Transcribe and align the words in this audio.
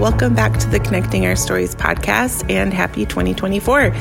welcome 0.00 0.32
back 0.32 0.58
to 0.58 0.66
the 0.68 0.80
Connecting 0.80 1.26
Our 1.26 1.36
Stories 1.36 1.74
podcast 1.74 2.50
and 2.50 2.72
happy 2.72 3.04
2024. 3.04 3.94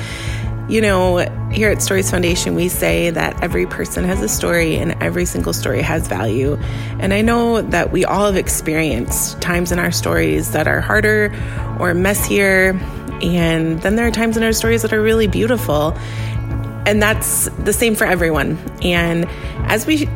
You 0.70 0.80
know, 0.80 1.18
here 1.52 1.70
at 1.70 1.82
Stories 1.82 2.10
Foundation, 2.10 2.56
we 2.56 2.70
say 2.70 3.10
that 3.10 3.44
every 3.44 3.66
person 3.66 4.06
has 4.06 4.22
a 4.22 4.30
story 4.30 4.78
and 4.78 4.94
every 5.04 5.26
single 5.26 5.52
story 5.52 5.82
has 5.82 6.08
value. 6.08 6.56
And 7.02 7.14
I 7.14 7.22
know 7.22 7.62
that 7.62 7.92
we 7.92 8.06
all 8.06 8.28
have 8.28 8.38
experienced 8.38 9.42
times 9.42 9.74
in 9.74 9.80
our 9.80 9.92
stories 9.92 10.54
that 10.54 10.70
are 10.70 10.80
harder 10.80 11.36
or 11.82 11.94
messier. 11.94 12.80
And 13.22 13.82
then 13.82 13.98
there 13.98 14.08
are 14.08 14.12
times 14.12 14.38
in 14.38 14.44
our 14.44 14.54
stories 14.54 14.84
that 14.84 14.94
are 14.94 15.02
really 15.02 15.28
beautiful. 15.28 15.92
And 16.86 17.02
that's 17.02 17.50
the 17.58 17.74
same 17.74 17.96
for 17.96 18.06
everyone. 18.06 18.58
And 18.82 19.26
as 19.68 19.86
we 19.86 20.08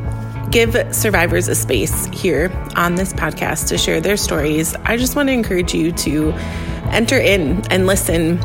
give 0.53 0.77
survivors 0.93 1.47
a 1.47 1.55
space 1.55 2.05
here 2.13 2.51
on 2.75 2.93
this 2.93 3.11
podcast 3.11 3.69
to 3.69 3.77
share 3.77 3.99
their 3.99 4.15
stories, 4.15 4.75
I 4.85 4.97
just 4.97 5.15
want 5.15 5.29
to 5.29 5.33
encourage 5.33 5.73
you 5.73 5.91
to 5.91 6.31
enter 6.91 7.17
in 7.17 7.65
and 7.71 7.87
listen 7.87 8.37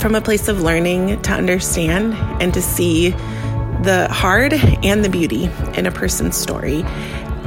from 0.00 0.16
a 0.16 0.20
place 0.20 0.48
of 0.48 0.60
learning 0.62 1.22
to 1.22 1.30
understand 1.30 2.14
and 2.42 2.52
to 2.54 2.60
see 2.60 3.10
the 3.10 4.08
hard 4.10 4.52
and 4.52 5.04
the 5.04 5.08
beauty 5.08 5.48
in 5.74 5.86
a 5.86 5.92
person's 5.92 6.36
story. 6.36 6.82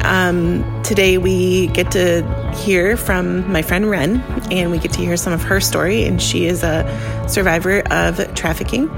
Um, 0.03 0.81
today, 0.83 1.17
we 1.17 1.67
get 1.67 1.91
to 1.91 2.23
hear 2.55 2.95
from 2.95 3.51
my 3.51 3.61
friend 3.61 3.89
Ren, 3.89 4.21
and 4.51 4.71
we 4.71 4.77
get 4.77 4.93
to 4.93 4.99
hear 4.99 5.17
some 5.17 5.33
of 5.33 5.43
her 5.43 5.59
story. 5.59 6.05
And 6.05 6.21
she 6.21 6.45
is 6.45 6.63
a 6.63 7.25
survivor 7.27 7.81
of 7.91 8.35
trafficking. 8.35 8.89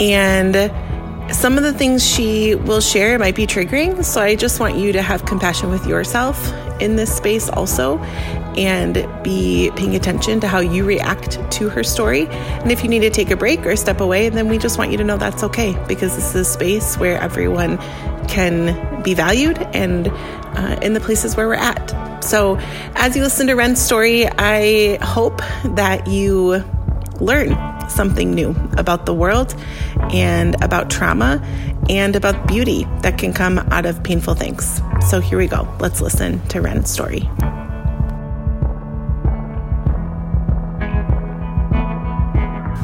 And 0.00 0.54
some 1.32 1.58
of 1.58 1.64
the 1.64 1.72
things 1.72 2.06
she 2.06 2.54
will 2.54 2.80
share 2.80 3.18
might 3.18 3.34
be 3.34 3.46
triggering. 3.46 4.04
So 4.04 4.20
I 4.20 4.36
just 4.36 4.60
want 4.60 4.76
you 4.76 4.92
to 4.92 5.02
have 5.02 5.24
compassion 5.24 5.70
with 5.70 5.86
yourself 5.86 6.52
in 6.80 6.96
this 6.96 7.14
space 7.14 7.48
also 7.48 7.98
and 8.56 8.94
be 9.22 9.70
paying 9.76 9.94
attention 9.94 10.40
to 10.40 10.48
how 10.48 10.60
you 10.60 10.84
react 10.84 11.38
to 11.52 11.68
her 11.68 11.84
story. 11.84 12.26
And 12.28 12.72
if 12.72 12.82
you 12.82 12.88
need 12.88 13.00
to 13.00 13.10
take 13.10 13.30
a 13.30 13.36
break 13.36 13.66
or 13.66 13.76
step 13.76 14.00
away, 14.00 14.28
then 14.28 14.48
we 14.48 14.56
just 14.58 14.78
want 14.78 14.90
you 14.90 14.96
to 14.98 15.04
know 15.04 15.18
that's 15.18 15.42
okay 15.42 15.76
because 15.88 16.14
this 16.16 16.34
is 16.34 16.34
a 16.34 16.44
space 16.44 16.96
where 16.96 17.20
everyone 17.20 17.78
can 18.28 19.02
be 19.02 19.14
valued 19.14 19.58
and 19.58 20.08
uh, 20.08 20.78
in 20.82 20.94
the 20.94 21.00
places 21.00 21.36
where 21.36 21.46
we're 21.48 21.54
at. 21.54 22.24
So 22.24 22.56
as 22.94 23.14
you 23.14 23.22
listen 23.22 23.46
to 23.48 23.54
Ren's 23.54 23.80
story, 23.80 24.26
I 24.26 24.98
hope 25.02 25.38
that 25.76 26.06
you 26.06 26.64
learn 27.20 27.56
something 27.88 28.34
new 28.34 28.50
about 28.76 29.06
the 29.06 29.14
world 29.14 29.54
and 30.12 30.62
about 30.62 30.90
trauma 30.90 31.42
and 31.88 32.16
about 32.16 32.48
beauty 32.48 32.84
that 33.02 33.18
can 33.18 33.32
come 33.32 33.58
out 33.58 33.86
of 33.86 34.02
painful 34.02 34.34
things. 34.34 34.80
So 35.08 35.20
here 35.20 35.38
we 35.38 35.46
go. 35.46 35.68
Let's 35.80 36.00
listen 36.00 36.40
to 36.48 36.60
Ren's 36.60 36.90
story. 36.90 37.28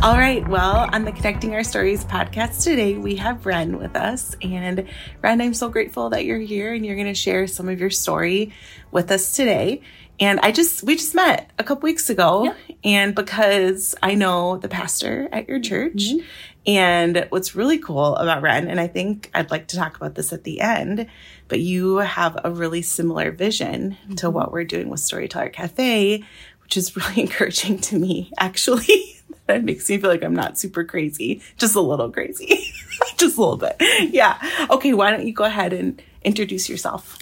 All 0.03 0.19
right. 0.19 0.47
Well, 0.49 0.89
on 0.93 1.05
the 1.05 1.13
Connecting 1.13 1.55
Our 1.55 1.63
Stories 1.63 2.05
podcast 2.05 2.65
today, 2.65 2.97
we 2.97 3.15
have 3.17 3.47
Ren 3.47 3.79
with 3.79 3.95
us. 3.95 4.35
And 4.43 4.89
Ren, 5.23 5.41
I'm 5.41 5.55
so 5.55 5.69
grateful 5.69 6.11
that 6.11 6.25
you're 6.25 6.41
here 6.41 6.73
and 6.75 6.85
you're 6.85 6.97
going 6.97 7.07
to 7.07 7.15
share 7.15 7.47
some 7.47 7.69
of 7.69 7.79
your 7.79 7.91
story 7.91 8.53
with 8.91 9.13
us 9.13 9.31
today. 9.37 9.83
And 10.23 10.39
I 10.41 10.53
just, 10.53 10.85
we 10.85 10.95
just 10.95 11.17
met 11.17 11.51
a 11.59 11.65
couple 11.65 11.83
weeks 11.83 12.09
ago. 12.09 12.45
Yeah. 12.45 12.55
And 12.85 13.13
because 13.13 13.97
I 14.05 14.15
know 14.15 14.57
the 14.57 14.69
pastor 14.69 15.29
at 15.33 15.49
your 15.49 15.59
church, 15.59 16.13
mm-hmm. 16.13 16.25
and 16.65 17.27
what's 17.31 17.57
really 17.57 17.79
cool 17.79 18.15
about 18.15 18.41
Ren, 18.41 18.69
and 18.69 18.79
I 18.79 18.87
think 18.87 19.33
I'd 19.35 19.51
like 19.51 19.67
to 19.69 19.77
talk 19.77 19.97
about 19.97 20.15
this 20.15 20.33
at 20.33 20.45
the 20.45 20.61
end, 20.61 21.09
but 21.49 21.59
you 21.59 21.97
have 21.97 22.39
a 22.45 22.53
really 22.53 22.83
similar 22.83 23.33
vision 23.33 23.97
mm-hmm. 24.05 24.15
to 24.15 24.31
what 24.31 24.53
we're 24.53 24.63
doing 24.63 24.91
with 24.91 25.01
Storyteller 25.01 25.49
Cafe, 25.49 26.23
which 26.63 26.77
is 26.77 26.97
really 26.97 27.23
encouraging 27.23 27.81
to 27.81 27.99
me, 27.99 28.31
actually. 28.39 29.21
that 29.47 29.65
makes 29.65 29.91
me 29.91 29.99
feel 29.99 30.09
like 30.09 30.23
I'm 30.23 30.37
not 30.37 30.57
super 30.57 30.85
crazy, 30.85 31.43
just 31.59 31.75
a 31.75 31.81
little 31.81 32.13
crazy, 32.13 32.47
just 33.17 33.37
a 33.37 33.41
little 33.41 33.57
bit. 33.57 33.75
Yeah. 34.13 34.39
Okay. 34.71 34.93
Why 34.93 35.11
don't 35.11 35.27
you 35.27 35.33
go 35.33 35.43
ahead 35.43 35.73
and 35.73 36.01
introduce 36.23 36.69
yourself? 36.69 37.19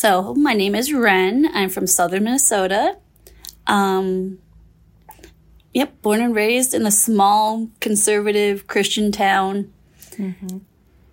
So, 0.00 0.32
my 0.32 0.54
name 0.54 0.74
is 0.74 0.94
Ren. 0.94 1.50
I'm 1.52 1.68
from 1.68 1.86
southern 1.86 2.24
Minnesota. 2.24 2.96
Um, 3.66 4.38
yep, 5.74 6.00
born 6.00 6.22
and 6.22 6.34
raised 6.34 6.72
in 6.72 6.86
a 6.86 6.90
small 6.90 7.68
conservative 7.80 8.66
Christian 8.66 9.12
town. 9.12 9.70
Mm-hmm. 10.12 10.56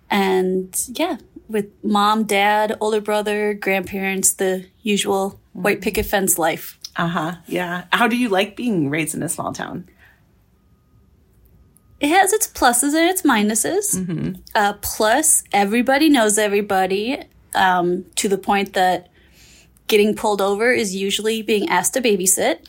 And 0.08 0.88
yeah, 0.94 1.18
with 1.50 1.66
mom, 1.82 2.24
dad, 2.24 2.78
older 2.80 3.02
brother, 3.02 3.52
grandparents, 3.52 4.32
the 4.32 4.64
usual 4.80 5.32
mm-hmm. 5.32 5.64
white 5.64 5.80
picket 5.82 6.06
fence 6.06 6.38
life. 6.38 6.78
Uh 6.96 7.08
huh. 7.08 7.34
Yeah. 7.46 7.84
How 7.92 8.08
do 8.08 8.16
you 8.16 8.30
like 8.30 8.56
being 8.56 8.88
raised 8.88 9.14
in 9.14 9.22
a 9.22 9.28
small 9.28 9.52
town? 9.52 9.86
It 12.00 12.08
has 12.08 12.32
its 12.32 12.46
pluses 12.48 12.94
and 12.94 13.10
its 13.10 13.20
minuses. 13.20 13.98
Mm-hmm. 13.98 14.40
Uh, 14.54 14.72
plus, 14.80 15.44
everybody 15.52 16.08
knows 16.08 16.38
everybody 16.38 17.28
um, 17.54 18.04
to 18.16 18.28
the 18.28 18.38
point 18.38 18.74
that 18.74 19.08
getting 19.86 20.14
pulled 20.14 20.40
over 20.40 20.72
is 20.72 20.94
usually 20.94 21.42
being 21.42 21.68
asked 21.68 21.94
to 21.94 22.00
babysit. 22.00 22.66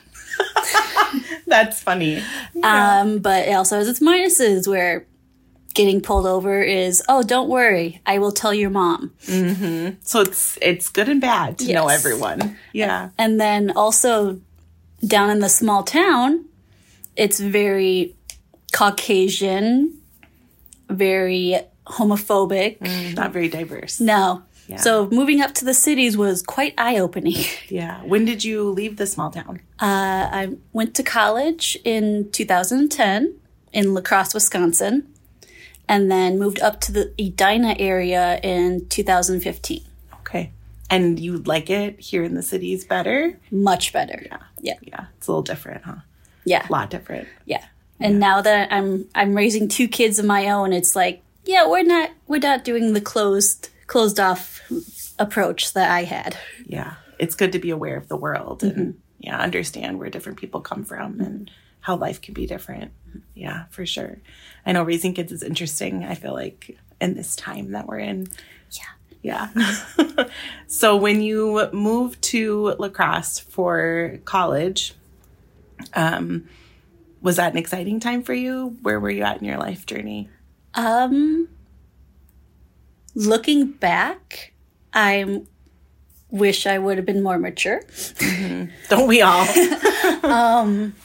That's 1.47 1.81
funny. 1.81 2.23
Yeah. 2.53 3.01
Um, 3.01 3.19
but 3.19 3.47
it 3.47 3.53
also 3.53 3.77
has 3.77 3.87
its 3.87 3.99
minuses 3.99 4.67
where 4.67 5.05
getting 5.73 6.01
pulled 6.01 6.25
over 6.25 6.61
is, 6.61 7.03
oh, 7.09 7.23
don't 7.23 7.49
worry, 7.49 8.01
I 8.05 8.19
will 8.19 8.31
tell 8.31 8.53
your 8.53 8.69
mom. 8.69 9.13
Mm-hmm. 9.25 9.95
So 10.01 10.21
it's 10.21 10.57
it's 10.61 10.89
good 10.89 11.09
and 11.09 11.21
bad 11.21 11.57
to 11.59 11.65
yes. 11.65 11.75
know 11.75 11.87
everyone. 11.87 12.57
Yeah. 12.73 13.09
And 13.17 13.39
then 13.39 13.71
also 13.71 14.39
down 15.05 15.29
in 15.29 15.39
the 15.39 15.49
small 15.49 15.83
town, 15.83 16.45
it's 17.15 17.39
very 17.39 18.15
Caucasian, 18.71 19.97
very 20.89 21.59
homophobic. 21.87 22.79
Mm, 22.79 23.15
not 23.15 23.31
very 23.31 23.49
diverse. 23.49 23.99
No. 23.99 24.43
Yeah. 24.69 24.77
So 24.77 25.09
moving 25.09 25.41
up 25.41 25.55
to 25.55 25.65
the 25.65 25.73
cities 25.73 26.15
was 26.15 26.43
quite 26.43 26.75
eye 26.77 26.97
opening. 26.97 27.35
Yeah. 27.69 28.01
When 28.03 28.25
did 28.25 28.43
you 28.43 28.69
leave 28.69 28.97
the 28.97 29.05
small 29.05 29.29
town? 29.29 29.61
Uh, 29.79 30.27
I 30.31 30.57
went 30.73 30.95
to 30.95 31.03
college 31.03 31.77
in 31.85 32.31
2010 32.31 33.35
in 33.71 33.93
La 33.93 34.01
Crosse, 34.01 34.33
Wisconsin, 34.33 35.07
and 35.87 36.11
then 36.11 36.39
moved 36.39 36.59
up 36.61 36.81
to 36.81 36.91
the 36.91 37.13
Edina 37.19 37.75
area 37.77 38.39
in 38.41 38.87
2015. 38.89 39.83
Okay. 40.21 40.51
And 40.89 41.19
you 41.19 41.37
like 41.37 41.69
it 41.69 41.99
here 41.99 42.23
in 42.23 42.33
the 42.33 42.41
cities 42.41 42.85
better? 42.85 43.39
Much 43.51 43.93
better. 43.93 44.23
Yeah. 44.25 44.37
Yeah. 44.59 44.79
Yeah. 44.81 45.05
It's 45.17 45.27
a 45.27 45.31
little 45.31 45.43
different, 45.43 45.83
huh? 45.83 46.01
Yeah. 46.45 46.67
A 46.67 46.71
lot 46.71 46.89
different. 46.89 47.27
Yeah. 47.45 47.65
And 47.99 48.13
yeah. 48.13 48.19
now 48.19 48.41
that 48.41 48.73
I'm 48.73 49.07
I'm 49.13 49.35
raising 49.35 49.67
two 49.67 49.87
kids 49.87 50.17
of 50.17 50.25
my 50.25 50.49
own, 50.49 50.73
it's 50.73 50.95
like, 50.95 51.21
yeah, 51.45 51.67
we're 51.67 51.83
not 51.83 52.09
we're 52.27 52.39
not 52.39 52.63
doing 52.63 52.93
the 52.93 53.01
closed 53.01 53.69
closed 53.89 54.19
off 54.19 54.61
approach 55.17 55.73
that 55.73 55.91
I 55.91 56.03
had. 56.03 56.37
Yeah. 56.65 56.93
It's 57.17 57.35
good 57.35 57.51
to 57.51 57.59
be 57.59 57.71
aware 57.71 57.97
of 57.97 58.07
the 58.07 58.15
world 58.15 58.63
and 58.63 58.77
mm-hmm. 58.77 58.99
yeah, 59.19 59.39
understand 59.39 59.99
where 59.99 60.09
different 60.09 60.37
people 60.37 60.61
come 60.61 60.85
from 60.85 61.19
and 61.19 61.51
how 61.81 61.97
life 61.97 62.21
can 62.21 62.33
be 62.33 62.45
different. 62.45 62.91
Yeah, 63.33 63.65
for 63.71 63.85
sure. 63.85 64.19
I 64.65 64.71
know 64.71 64.83
raising 64.83 65.13
kids 65.13 65.31
is 65.31 65.43
interesting. 65.43 66.05
I 66.05 66.13
feel 66.13 66.33
like 66.33 66.77
in 67.01 67.15
this 67.15 67.35
time 67.35 67.71
that 67.71 67.87
we're 67.87 67.97
in. 67.97 68.27
Yeah. 68.71 69.49
Yeah. 69.57 70.25
so 70.67 70.95
when 70.95 71.21
you 71.21 71.69
moved 71.73 72.21
to 72.21 72.75
La 72.77 72.89
Crosse 72.89 73.39
for 73.39 74.19
college, 74.23 74.93
um, 75.95 76.47
was 77.21 77.37
that 77.37 77.51
an 77.51 77.57
exciting 77.57 77.99
time 77.99 78.21
for 78.21 78.33
you? 78.33 78.77
Where 78.83 78.99
were 78.99 79.09
you 79.09 79.23
at 79.23 79.39
in 79.39 79.45
your 79.45 79.57
life 79.57 79.87
journey? 79.87 80.29
Um, 80.75 81.49
looking 83.19 83.71
back, 83.71 84.53
I 84.93 85.41
wish 86.31 86.65
I 86.65 86.79
would 86.79 86.97
have 86.97 87.05
been 87.05 87.21
more 87.21 87.37
mature. 87.37 87.81
Mm-hmm. 87.81 88.71
Don't 88.87 89.07
we 89.07 89.21
all? 89.21 89.45
um, 90.23 90.95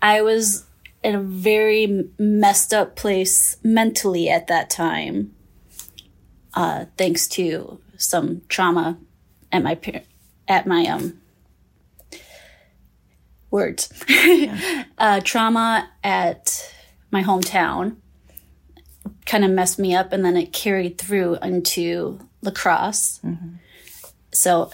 I 0.00 0.22
was 0.22 0.64
in 1.02 1.14
a 1.14 1.20
very 1.20 2.08
messed 2.18 2.72
up 2.72 2.96
place 2.96 3.56
mentally 3.62 4.28
at 4.28 4.46
that 4.48 4.70
time, 4.70 5.34
uh, 6.54 6.86
thanks 6.96 7.28
to 7.28 7.78
some 7.98 8.42
trauma 8.48 8.98
at 9.52 9.62
my 9.62 9.78
at 10.46 10.66
my 10.66 10.86
um 10.86 11.20
words 13.50 13.92
yeah. 14.08 14.84
uh, 14.98 15.20
trauma 15.24 15.90
at 16.04 16.72
my 17.10 17.22
hometown 17.22 17.96
kind 19.28 19.44
of 19.44 19.50
messed 19.50 19.78
me 19.78 19.94
up 19.94 20.12
and 20.12 20.24
then 20.24 20.36
it 20.36 20.52
carried 20.52 20.98
through 20.98 21.36
into 21.36 22.18
La 22.42 22.50
Crosse. 22.50 23.20
Mm-hmm. 23.22 23.56
So 24.32 24.72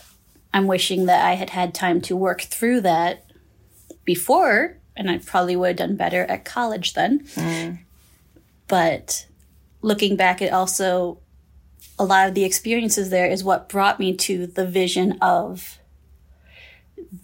I'm 0.54 0.68
wishing 0.68 1.06
that 1.06 1.24
I 1.26 1.32
had 1.34 1.50
had 1.50 1.74
time 1.74 2.00
to 2.02 2.16
work 2.16 2.42
through 2.42 2.82
that 2.82 3.26
before, 4.04 4.78
and 4.96 5.10
I 5.10 5.18
probably 5.18 5.56
would 5.56 5.68
have 5.68 5.76
done 5.88 5.96
better 5.96 6.22
at 6.24 6.44
college 6.44 6.94
then. 6.94 7.20
Mm. 7.34 7.78
But 8.68 9.26
looking 9.82 10.14
back, 10.14 10.40
it 10.40 10.52
also, 10.52 11.18
a 11.98 12.04
lot 12.04 12.28
of 12.28 12.34
the 12.34 12.44
experiences 12.44 13.10
there 13.10 13.26
is 13.26 13.42
what 13.42 13.68
brought 13.68 13.98
me 13.98 14.14
to 14.16 14.46
the 14.46 14.66
vision 14.66 15.18
of 15.20 15.78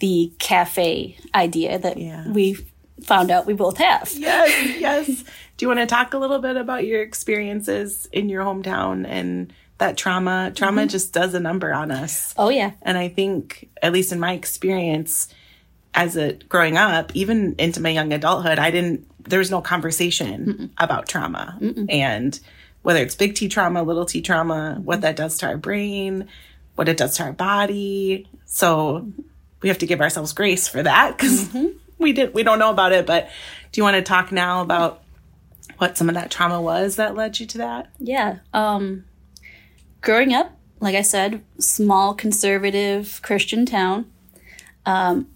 the 0.01 0.33
cafe 0.41 1.17
idea 1.35 1.79
that 1.79 1.99
Yeah. 1.99 2.29
we 2.31 2.57
found 3.05 3.31
out 3.31 3.47
we 3.47 3.55
both 3.55 3.79
have. 3.79 4.11
Yes, 4.15 4.81
yes. 4.81 5.25
Do 5.61 5.65
you 5.65 5.69
want 5.69 5.81
to 5.81 5.87
talk 5.95 6.15
a 6.15 6.19
little 6.19 6.39
bit 6.39 6.57
about 6.57 6.87
your 6.87 7.03
experiences 7.03 8.09
in 8.13 8.31
your 8.31 8.43
hometown 8.43 9.07
and 9.07 9.53
that 9.77 9.99
trauma? 9.99 10.53
Trauma 10.55 10.81
mm-hmm. 10.81 10.89
just 10.89 11.13
does 11.13 11.35
a 11.35 11.39
number 11.39 11.75
on 11.75 11.91
us. 11.91 12.35
Oh 12.39 12.49
yeah. 12.49 12.71
And 12.81 12.97
I 12.97 13.09
think, 13.09 13.69
at 13.83 13.93
least 13.93 14.11
in 14.11 14.19
my 14.19 14.33
experience, 14.33 15.29
as 15.93 16.17
a 16.17 16.33
growing 16.33 16.79
up, 16.79 17.15
even 17.15 17.57
into 17.59 17.83
my 17.83 17.91
young 17.91 18.11
adulthood, 18.15 18.59
I 18.59 18.71
didn't. 18.71 19.07
There 19.29 19.39
was 19.39 19.51
no 19.51 19.61
conversation 19.61 20.73
about 20.79 21.09
trauma, 21.09 21.59
and 21.91 22.41
whether 22.81 23.03
it's 23.03 23.15
big 23.15 23.35
T 23.35 23.47
trauma, 23.47 23.83
little 23.83 24.07
T 24.07 24.23
trauma, 24.23 24.81
what 24.83 25.03
that 25.03 25.15
does 25.15 25.37
to 25.41 25.47
our 25.47 25.59
brain, 25.59 26.27
what 26.77 26.89
it 26.89 26.97
does 26.97 27.19
to 27.19 27.25
our 27.25 27.35
body. 27.35 28.27
So 28.47 29.13
we 29.61 29.69
have 29.69 29.77
to 29.77 29.87
give 29.87 30.01
ourselves 30.01 30.33
grace 30.33 30.69
for 30.69 30.83
that 30.83 31.19
because 31.19 31.49
mm-hmm. 31.49 31.77
we 31.99 32.15
did. 32.15 32.33
We 32.33 32.45
don't 32.45 32.59
know 32.59 32.71
about 32.71 32.93
it. 32.93 33.05
But 33.05 33.29
do 33.73 33.79
you 33.79 33.85
want 33.85 33.97
to 33.97 34.03
talk 34.03 34.33
now 34.33 34.63
about 34.63 35.03
what 35.81 35.97
some 35.97 36.11
of 36.11 36.15
that 36.15 36.31
trauma 36.31 36.61
was 36.61 36.97
that 36.97 37.15
led 37.15 37.41
you 37.41 37.47
to 37.47 37.59
that? 37.59 37.91
Yeah. 37.99 38.41
Um, 38.53 39.07
growing 40.03 40.35
up, 40.35 40.53
like 40.79 40.95
I 40.95 41.01
said, 41.01 41.43
small 41.59 42.15
conservative 42.15 43.21
Christian 43.23 43.65
town. 43.65 44.11
Um, 44.85 45.29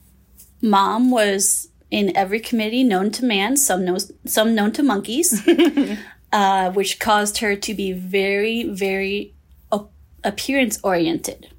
mom 0.61 1.11
was 1.11 1.69
in 1.91 2.15
every 2.15 2.41
committee 2.41 2.85
known 2.85 3.11
to 3.13 3.25
man, 3.25 3.57
some 3.57 3.87
knows, 3.87 4.13
some 4.27 4.55
known 4.55 4.73
to 4.73 4.83
monkeys, 4.83 5.43
uh, 6.33 6.71
which 6.73 7.01
caused 7.01 7.39
her 7.39 7.57
to 7.57 7.73
be 7.73 7.93
very, 7.93 8.65
very 8.65 9.33
appearance 10.25 10.79
oriented. 10.83 11.51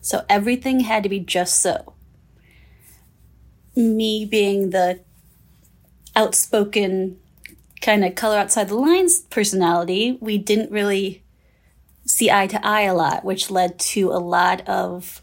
So 0.00 0.24
everything 0.28 0.80
had 0.80 1.02
to 1.02 1.08
be 1.08 1.20
just 1.20 1.60
so. 1.60 1.94
Me 3.76 4.24
being 4.24 4.70
the 4.70 5.00
outspoken 6.14 7.18
kind 7.82 8.04
of 8.04 8.14
color 8.14 8.38
outside 8.38 8.68
the 8.68 8.76
lines 8.76 9.20
personality, 9.20 10.16
we 10.20 10.38
didn't 10.38 10.70
really 10.70 11.22
see 12.06 12.30
eye 12.30 12.46
to 12.46 12.66
eye 12.66 12.82
a 12.82 12.94
lot, 12.94 13.24
which 13.24 13.50
led 13.50 13.78
to 13.78 14.10
a 14.10 14.18
lot 14.18 14.66
of 14.68 15.20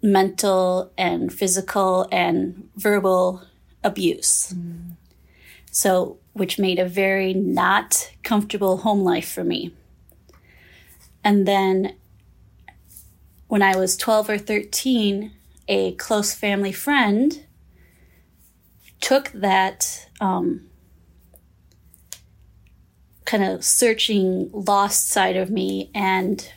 mental 0.00 0.92
and 0.96 1.32
physical 1.32 2.08
and 2.12 2.68
verbal 2.76 3.42
abuse. 3.82 4.54
So, 5.70 6.18
which 6.32 6.58
made 6.58 6.78
a 6.78 6.88
very 6.88 7.34
not 7.34 8.12
comfortable 8.22 8.78
home 8.78 9.00
life 9.00 9.28
for 9.28 9.42
me. 9.42 9.74
And 11.24 11.46
then 11.46 11.96
when 13.48 13.62
I 13.62 13.76
was 13.76 13.96
12 13.96 14.30
or 14.30 14.38
13, 14.38 15.32
a 15.66 15.92
close 15.92 16.32
family 16.32 16.72
friend 16.72 17.44
took 19.00 19.30
that 19.32 20.08
um, 20.20 20.67
kind 23.28 23.44
of 23.44 23.62
searching 23.62 24.48
lost 24.52 25.10
side 25.10 25.36
of 25.36 25.50
me 25.50 25.90
and 25.94 26.50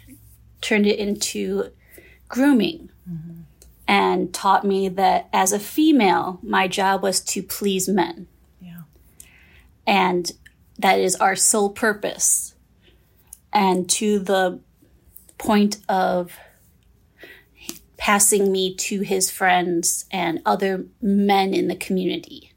turned 0.62 0.88
it 0.88 0.98
into 0.98 1.70
grooming. 2.30 2.90
Mm-hmm. 3.10 3.42
And 3.90 4.34
taught 4.34 4.64
me 4.64 4.88
that 4.88 5.28
as 5.34 5.52
a 5.52 5.60
female 5.60 6.40
my 6.42 6.70
job 6.70 7.04
was 7.04 7.20
to 7.20 7.44
please 7.44 7.90
men. 7.90 8.28
Yeah. 8.62 8.84
and 9.86 10.32
that 10.80 10.98
is 10.98 11.18
our 11.18 11.36
sole 11.36 11.72
purpose. 11.72 12.56
And 13.52 13.90
to 13.90 14.20
the 14.20 14.62
point 15.38 15.80
of 15.90 16.38
passing 17.98 18.50
me 18.50 18.74
to 18.76 19.02
his 19.02 19.30
friends 19.30 20.06
and 20.10 20.42
other 20.46 20.86
men 21.02 21.54
in 21.54 21.68
the 21.68 21.76
community 21.76 22.54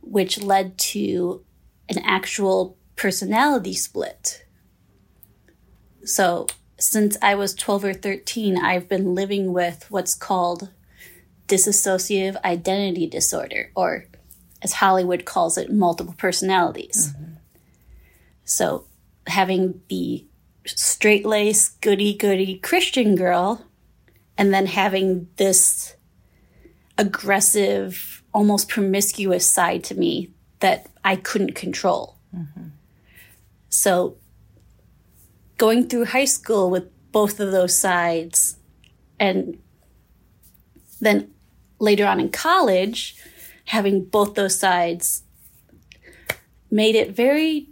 which 0.00 0.40
led 0.40 0.78
to 0.78 1.44
an 1.88 1.98
actual 1.98 2.76
personality 2.96 3.74
split 3.74 4.44
so 6.04 6.46
since 6.78 7.16
i 7.22 7.34
was 7.34 7.54
12 7.54 7.84
or 7.84 7.94
13 7.94 8.58
i've 8.58 8.88
been 8.88 9.14
living 9.14 9.52
with 9.52 9.86
what's 9.90 10.14
called 10.14 10.70
dissociative 11.48 12.42
identity 12.44 13.06
disorder 13.06 13.70
or 13.76 14.06
as 14.62 14.74
Hollywood 14.74 15.24
calls 15.24 15.56
it, 15.56 15.70
multiple 15.70 16.14
personalities. 16.18 17.12
Mm-hmm. 17.12 17.32
So, 18.44 18.86
having 19.26 19.80
the 19.88 20.24
straight 20.66 21.24
laced, 21.24 21.80
goody 21.80 22.14
goody 22.14 22.58
Christian 22.58 23.14
girl, 23.16 23.64
and 24.36 24.52
then 24.52 24.66
having 24.66 25.28
this 25.36 25.94
aggressive, 26.98 28.22
almost 28.32 28.68
promiscuous 28.68 29.48
side 29.48 29.84
to 29.84 29.94
me 29.94 30.30
that 30.60 30.86
I 31.04 31.16
couldn't 31.16 31.54
control. 31.54 32.16
Mm-hmm. 32.34 32.68
So, 33.76 34.16
going 35.58 35.86
through 35.86 36.06
high 36.06 36.24
school 36.24 36.70
with 36.70 36.88
both 37.12 37.40
of 37.40 37.52
those 37.52 37.76
sides, 37.76 38.56
and 39.20 39.58
then 40.98 41.34
later 41.78 42.06
on 42.06 42.18
in 42.18 42.30
college, 42.30 43.16
having 43.66 44.02
both 44.02 44.34
those 44.34 44.58
sides 44.58 45.24
made 46.70 46.94
it 46.94 47.14
very 47.14 47.68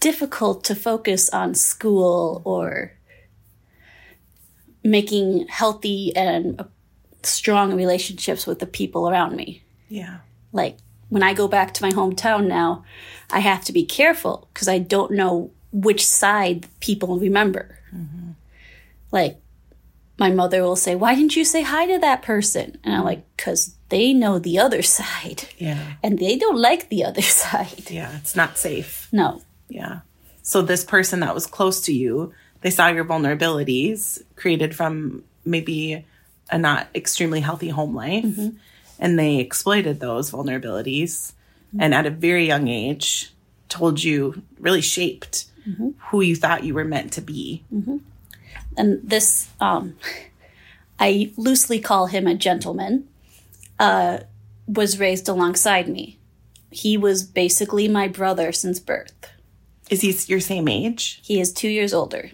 difficult 0.00 0.64
to 0.64 0.74
focus 0.74 1.28
on 1.28 1.54
school 1.54 2.40
or 2.46 2.94
making 4.82 5.46
healthy 5.48 6.16
and 6.16 6.64
strong 7.22 7.74
relationships 7.74 8.46
with 8.46 8.60
the 8.60 8.66
people 8.66 9.10
around 9.10 9.36
me. 9.36 9.62
Yeah. 9.90 10.20
Like 10.52 10.78
when 11.08 11.22
I 11.22 11.34
go 11.34 11.48
back 11.48 11.74
to 11.74 11.82
my 11.82 11.90
hometown 11.90 12.46
now, 12.46 12.84
I 13.30 13.40
have 13.40 13.64
to 13.64 13.72
be 13.72 13.84
careful 13.84 14.48
because 14.52 14.68
I 14.68 14.78
don't 14.78 15.12
know 15.12 15.50
which 15.72 16.06
side 16.06 16.66
people 16.80 17.18
remember. 17.18 17.78
Mm-hmm. 17.94 18.30
Like 19.10 19.38
my 20.18 20.30
mother 20.30 20.62
will 20.62 20.76
say, 20.76 20.94
"Why 20.94 21.14
didn't 21.14 21.36
you 21.36 21.44
say 21.44 21.62
hi 21.62 21.86
to 21.86 21.98
that 21.98 22.22
person?" 22.22 22.78
And 22.84 22.94
I'm 22.94 23.04
like, 23.04 23.20
mm-hmm. 23.20 23.50
"Cause 23.50 23.74
they 23.88 24.12
know 24.12 24.38
the 24.38 24.58
other 24.58 24.82
side, 24.98 25.44
Yeah. 25.58 25.94
and 26.02 26.18
they 26.18 26.36
don't 26.36 26.58
like 26.58 26.88
the 26.88 27.04
other 27.04 27.22
side." 27.42 27.90
Yeah. 27.90 28.16
It's 28.18 28.36
not 28.36 28.58
safe. 28.58 29.08
No, 29.12 29.42
Yeah. 29.68 30.00
So 30.42 30.62
this 30.62 30.82
person 30.82 31.20
that 31.20 31.34
was 31.34 31.46
close 31.46 31.82
to 31.82 31.92
you, 31.92 32.32
they 32.62 32.70
saw 32.70 32.88
your 32.88 33.04
vulnerabilities 33.04 34.22
created 34.34 34.74
from 34.74 35.22
maybe 35.44 36.06
a 36.50 36.58
not 36.58 36.88
extremely 36.94 37.40
healthy 37.40 37.68
home 37.68 37.94
life 37.94 38.24
mm-hmm. 38.24 38.56
And 38.98 39.18
they 39.18 39.36
exploited 39.36 40.00
those 40.00 40.30
vulnerabilities 40.30 41.32
and 41.78 41.94
at 41.94 42.06
a 42.06 42.10
very 42.10 42.46
young 42.46 42.68
age 42.68 43.32
told 43.68 44.02
you 44.02 44.42
really 44.58 44.80
shaped 44.80 45.46
who 46.10 46.20
you 46.20 46.34
thought 46.34 46.64
you 46.64 46.74
were 46.74 46.84
meant 46.84 47.12
to 47.12 47.20
be. 47.20 47.62
and 48.76 49.00
this, 49.02 49.48
um, 49.60 49.96
I 50.98 51.32
loosely 51.36 51.78
call 51.78 52.06
him 52.06 52.26
a 52.26 52.34
gentleman, 52.34 53.08
uh, 53.78 54.18
was 54.66 54.98
raised 54.98 55.28
alongside 55.28 55.88
me. 55.88 56.18
He 56.70 56.96
was 56.96 57.22
basically 57.22 57.88
my 57.88 58.08
brother 58.08 58.52
since 58.52 58.80
birth. 58.80 59.30
Is 59.90 60.02
he 60.02 60.14
your 60.30 60.40
same 60.40 60.68
age? 60.68 61.20
He 61.22 61.40
is 61.40 61.52
two 61.52 61.68
years 61.68 61.94
older. 61.94 62.30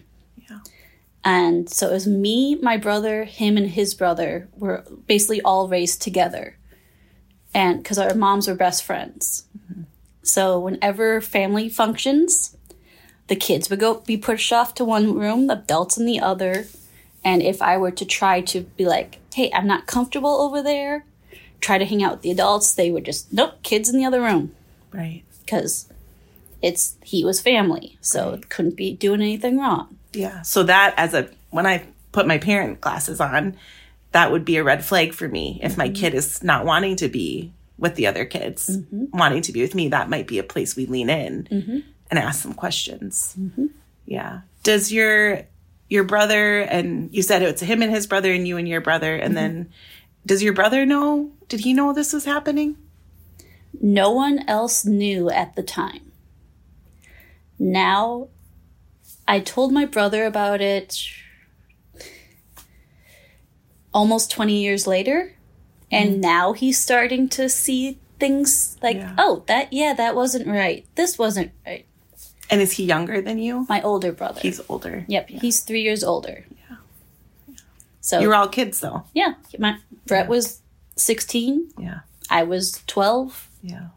And 1.25 1.67
so 1.67 1.89
it 1.89 1.93
was 1.93 2.07
me, 2.07 2.55
my 2.55 2.77
brother, 2.77 3.23
him, 3.23 3.57
and 3.57 3.67
his 3.67 3.95
brother 3.95 4.47
were 4.55 4.85
basically 5.07 5.41
all 5.41 5.67
raised 5.67 6.01
together. 6.03 6.57
And 7.53 7.81
because 7.81 7.97
our 7.97 8.13
moms 8.13 8.47
were 8.47 8.53
best 8.53 8.83
friends. 8.83 9.45
So 10.21 10.59
whenever 10.59 11.21
family 11.21 11.67
functions, 11.67 12.55
the 13.27 13.35
kids 13.35 13.69
would 13.69 13.79
go 13.79 14.01
be 14.01 14.17
pushed 14.17 14.53
off 14.53 14.75
to 14.75 14.85
one 14.85 15.15
room, 15.15 15.47
the 15.47 15.53
adults 15.53 15.97
in 15.97 16.05
the 16.05 16.19
other. 16.19 16.67
And 17.23 17.41
if 17.41 17.59
I 17.59 17.77
were 17.77 17.91
to 17.91 18.05
try 18.05 18.41
to 18.41 18.61
be 18.61 18.85
like, 18.85 19.17
hey, 19.33 19.51
I'm 19.51 19.65
not 19.65 19.87
comfortable 19.87 20.41
over 20.41 20.61
there, 20.61 21.05
try 21.59 21.79
to 21.79 21.85
hang 21.85 22.03
out 22.03 22.11
with 22.13 22.21
the 22.21 22.31
adults, 22.31 22.73
they 22.75 22.91
would 22.91 23.05
just, 23.05 23.33
nope, 23.33 23.63
kids 23.63 23.89
in 23.89 23.97
the 23.97 24.05
other 24.05 24.21
room 24.21 24.53
Right. 24.91 25.23
because 25.43 25.89
it's 26.61 26.97
he 27.03 27.25
was 27.25 27.41
family, 27.41 27.97
so 27.99 28.33
it 28.33 28.49
couldn't 28.49 28.75
be 28.75 28.93
doing 28.93 29.21
anything 29.21 29.57
wrong. 29.59 29.97
Yeah. 30.15 30.41
So 30.41 30.63
that 30.63 30.93
as 30.97 31.13
a 31.13 31.29
when 31.49 31.65
I 31.65 31.85
put 32.11 32.27
my 32.27 32.37
parent 32.37 32.81
glasses 32.81 33.19
on, 33.19 33.57
that 34.11 34.31
would 34.31 34.45
be 34.45 34.57
a 34.57 34.63
red 34.63 34.83
flag 34.83 35.13
for 35.13 35.27
me. 35.27 35.59
If 35.61 35.77
my 35.77 35.87
mm-hmm. 35.87 35.95
kid 35.95 36.13
is 36.13 36.43
not 36.43 36.65
wanting 36.65 36.95
to 36.97 37.09
be 37.09 37.51
with 37.77 37.95
the 37.95 38.07
other 38.07 38.25
kids, 38.25 38.77
mm-hmm. 38.77 39.17
wanting 39.17 39.41
to 39.43 39.51
be 39.51 39.61
with 39.61 39.75
me, 39.75 39.89
that 39.89 40.09
might 40.09 40.27
be 40.27 40.39
a 40.39 40.43
place 40.43 40.75
we 40.75 40.85
lean 40.85 41.09
in 41.09 41.43
mm-hmm. 41.43 41.79
and 42.09 42.19
ask 42.19 42.41
some 42.41 42.53
questions. 42.53 43.35
Yeah. 44.05 44.41
Does 44.63 44.91
your 44.91 45.41
your 45.89 46.03
brother 46.03 46.61
and 46.61 47.13
you 47.13 47.21
said 47.21 47.41
it's 47.41 47.61
him 47.61 47.81
and 47.81 47.91
his 47.91 48.07
brother 48.07 48.31
and 48.31 48.47
you 48.47 48.57
and 48.57 48.67
your 48.67 48.81
brother 48.81 49.15
and 49.15 49.35
then 49.37 49.69
does 50.25 50.41
your 50.41 50.53
brother 50.53 50.85
know? 50.85 51.31
Did 51.47 51.59
he 51.59 51.73
know 51.73 51.93
this 51.93 52.11
was 52.11 52.25
happening? 52.25 52.77
No 53.81 54.11
one 54.11 54.39
else 54.47 54.85
knew 54.85 55.29
at 55.29 55.55
the 55.55 55.63
time. 55.63 56.11
Now, 57.59 58.29
I 59.27 59.39
told 59.39 59.71
my 59.71 59.85
brother 59.85 60.25
about 60.25 60.61
it 60.61 60.97
almost 63.93 64.31
20 64.31 64.61
years 64.61 64.85
later 64.87 65.33
and 65.91 66.15
mm. 66.17 66.21
now 66.21 66.53
he's 66.53 66.79
starting 66.79 67.29
to 67.29 67.47
see 67.49 67.97
things 68.19 68.77
like 68.81 68.97
Yeah. 68.97 69.15
oh 69.17 69.43
that 69.47 69.71
yeah 69.71 69.93
that 69.93 70.15
wasn't 70.15 70.47
right 70.47 70.85
this 70.95 71.17
wasn't 71.17 71.51
right 71.65 71.85
And 72.49 72.61
is 72.61 72.73
he 72.73 72.83
younger 72.85 73.21
than 73.21 73.37
you? 73.39 73.65
my 73.69 73.81
older 73.81 74.11
brother 74.11 74.39
He's 74.41 74.61
older. 74.69 75.05
yep 75.07 75.29
he's 75.29 75.61
three 75.61 75.81
years 75.81 76.03
older 76.03 76.45
Yeah. 76.69 76.75
so 78.01 78.19
You 78.19 78.27
were 78.27 78.35
all 78.35 78.49
kids 78.49 78.79
though. 78.81 79.03
yeah 79.13 79.35
my 79.57 79.77
brett 80.05 80.27
was 80.27 80.61
16 80.97 81.69
Yeah. 81.79 81.99
i 82.29 82.43
was 82.43 82.83
12 82.87 83.49
Yeah. 83.63 83.87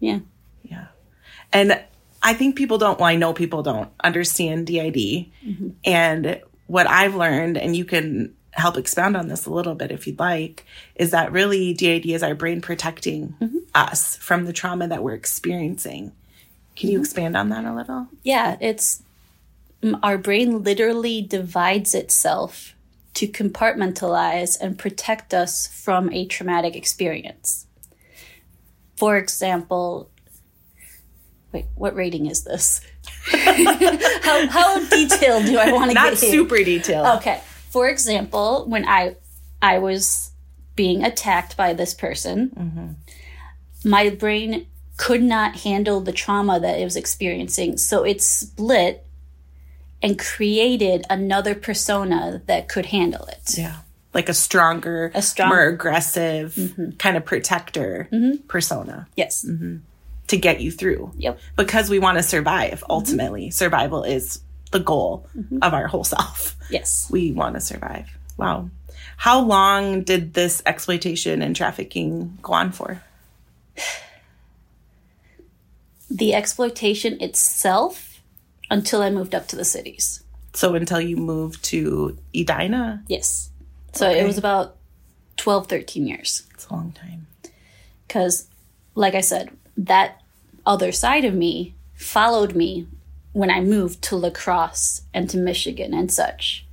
yeah 0.00 0.20
Yeah. 0.62 0.86
And 1.52 1.82
I 2.22 2.34
think 2.34 2.56
people 2.56 2.78
don't, 2.78 2.98
well, 2.98 3.08
I 3.08 3.16
know 3.16 3.32
people 3.32 3.62
don't 3.62 3.90
understand 4.02 4.66
DID. 4.66 5.26
And 5.84 6.40
what 6.66 6.88
I've 6.88 7.14
learned, 7.14 7.58
and 7.58 7.74
you 7.74 7.84
can 7.84 8.34
help 8.52 8.76
expound 8.76 9.16
on 9.16 9.28
this 9.28 9.46
a 9.46 9.50
little 9.50 9.74
bit 9.74 9.90
if 9.90 10.06
you'd 10.06 10.18
like, 10.18 10.64
is 10.94 11.10
that 11.10 11.32
really 11.32 11.74
DID 11.74 12.06
is 12.06 12.22
our 12.22 12.34
brain 12.34 12.60
protecting 12.60 13.34
us 13.74 14.16
from 14.16 14.44
the 14.44 14.52
trauma 14.52 14.88
that 14.88 15.02
we're 15.02 15.14
experiencing. 15.14 16.12
Can 16.76 16.90
you 16.90 16.96
mm-hmm. 16.98 17.04
expand 17.04 17.36
on 17.36 17.48
that 17.50 17.64
a 17.64 17.74
little? 17.74 18.08
yeah 18.22 18.56
it's 18.60 19.02
our 20.02 20.18
brain 20.18 20.62
literally 20.62 21.22
divides 21.22 21.94
itself 21.94 22.74
to 23.14 23.26
compartmentalize 23.26 24.58
and 24.60 24.78
protect 24.78 25.34
us 25.34 25.66
from 25.66 26.10
a 26.12 26.24
traumatic 26.26 26.76
experience 26.76 27.66
for 28.96 29.16
example 29.16 30.08
wait 31.52 31.66
what 31.74 31.94
rating 31.94 32.26
is 32.26 32.44
this 32.44 32.80
how, 33.26 34.48
how 34.48 34.78
detailed 34.88 35.44
do 35.44 35.58
i 35.58 35.70
want 35.72 35.90
to 35.90 35.94
get 35.94 36.18
here? 36.18 36.30
super 36.30 36.62
detailed. 36.64 37.18
Okay. 37.18 37.40
For 37.72 37.88
example, 37.88 38.66
when 38.68 38.86
I 38.86 39.16
I 39.62 39.78
was 39.78 40.30
being 40.76 41.04
attacked 41.04 41.56
by 41.56 41.72
this 41.72 41.94
person, 41.94 42.50
mm-hmm. 42.50 43.88
my 43.88 44.10
brain 44.10 44.66
could 44.98 45.22
not 45.22 45.56
handle 45.60 46.00
the 46.00 46.12
trauma 46.12 46.60
that 46.60 46.78
it 46.78 46.84
was 46.84 46.96
experiencing, 46.96 47.78
so 47.78 48.04
it 48.04 48.20
split 48.20 49.06
and 50.02 50.18
created 50.18 51.06
another 51.08 51.54
persona 51.54 52.42
that 52.46 52.68
could 52.68 52.86
handle 52.86 53.24
it. 53.26 53.56
Yeah. 53.56 53.76
Like 54.12 54.28
a 54.28 54.34
stronger, 54.34 55.10
A 55.14 55.22
strong- 55.22 55.48
more 55.48 55.64
aggressive 55.64 56.54
mm-hmm. 56.54 56.90
kind 56.98 57.16
of 57.16 57.24
protector 57.24 58.08
mm-hmm. 58.12 58.46
persona 58.48 59.08
Yes. 59.16 59.46
To 60.32 60.38
get 60.38 60.60
you 60.60 60.70
through. 60.70 61.12
Yep. 61.18 61.38
Because 61.56 61.90
we 61.90 61.98
want 61.98 62.16
to 62.16 62.22
survive. 62.22 62.80
Mm-hmm. 62.80 62.90
Ultimately, 62.90 63.50
survival 63.50 64.02
is 64.02 64.40
the 64.70 64.80
goal 64.80 65.28
mm-hmm. 65.36 65.58
of 65.60 65.74
our 65.74 65.86
whole 65.86 66.04
self. 66.04 66.56
Yes. 66.70 67.06
We 67.10 67.32
want 67.32 67.54
to 67.54 67.60
survive. 67.60 68.08
Wow. 68.38 68.70
How 69.18 69.40
long 69.40 70.02
did 70.04 70.32
this 70.32 70.62
exploitation 70.64 71.42
and 71.42 71.54
trafficking 71.54 72.38
go 72.40 72.54
on 72.54 72.72
for? 72.72 73.02
The 76.10 76.32
exploitation 76.32 77.20
itself 77.20 78.22
until 78.70 79.02
I 79.02 79.10
moved 79.10 79.34
up 79.34 79.48
to 79.48 79.56
the 79.56 79.66
cities. 79.66 80.24
So 80.54 80.74
until 80.74 81.00
you 81.00 81.18
moved 81.18 81.62
to 81.66 82.16
Edina? 82.34 83.04
Yes. 83.06 83.50
So 83.92 84.08
it 84.10 84.24
was 84.24 84.38
about 84.38 84.76
12, 85.36 85.66
13 85.66 86.06
years. 86.06 86.46
It's 86.54 86.66
a 86.68 86.72
long 86.72 86.92
time. 86.92 87.26
because 88.06 88.48
like 88.94 89.14
i 89.14 89.20
said 89.20 89.50
that 89.76 90.21
other 90.66 90.92
side 90.92 91.24
of 91.24 91.34
me 91.34 91.74
followed 91.94 92.54
me 92.54 92.86
when 93.32 93.50
i 93.50 93.60
moved 93.60 94.02
to 94.02 94.16
La 94.16 94.30
Crosse 94.30 95.02
and 95.14 95.28
to 95.30 95.36
michigan 95.36 95.94
and 95.94 96.12
such. 96.12 96.66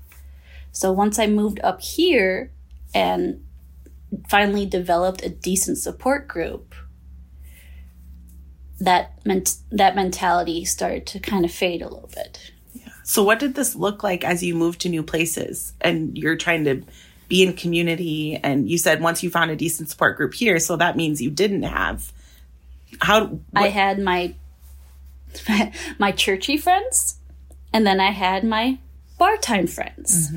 So 0.72 0.92
once 0.92 1.20
i 1.20 1.28
moved 1.28 1.60
up 1.64 1.82
here 1.82 2.52
and 2.94 3.44
finally 4.28 4.66
developed 4.66 5.24
a 5.24 5.30
decent 5.30 5.78
support 5.78 6.28
group 6.28 6.74
that 8.80 9.14
meant 9.26 9.58
that 9.72 9.96
mentality 9.96 10.66
started 10.66 11.06
to 11.06 11.20
kind 11.20 11.46
of 11.46 11.52
fade 11.52 11.82
a 11.82 11.90
little 11.90 12.10
bit. 12.14 12.52
So 13.04 13.24
what 13.24 13.40
did 13.40 13.56
this 13.56 13.76
look 13.76 14.04
like 14.04 14.24
as 14.24 14.44
you 14.44 14.56
moved 14.56 14.82
to 14.82 14.90
new 14.90 15.04
places 15.04 15.74
and 15.82 16.18
you're 16.18 16.36
trying 16.36 16.64
to 16.66 16.84
be 17.28 17.44
in 17.44 17.54
community? 17.54 18.40
And 18.42 18.70
you 18.70 18.78
said 18.78 19.02
once 19.02 19.22
you 19.24 19.30
found 19.30 19.52
a 19.52 19.56
decent 19.56 19.90
support 19.90 20.16
group 20.16 20.34
here, 20.34 20.60
so 20.60 20.76
that 20.78 20.96
means 20.96 21.22
you 21.22 21.32
didn't 21.32 21.64
have 21.64 22.14
how 23.02 23.40
I 23.56 23.70
had 23.70 24.00
my 24.00 24.34
my 26.00 26.12
churchy 26.12 26.58
friends, 26.58 27.20
and 27.74 27.86
then 27.86 28.00
I 28.00 28.12
had 28.12 28.44
my 28.44 28.80
bar 29.18 29.38
time 29.38 29.68
friends. 29.68 30.32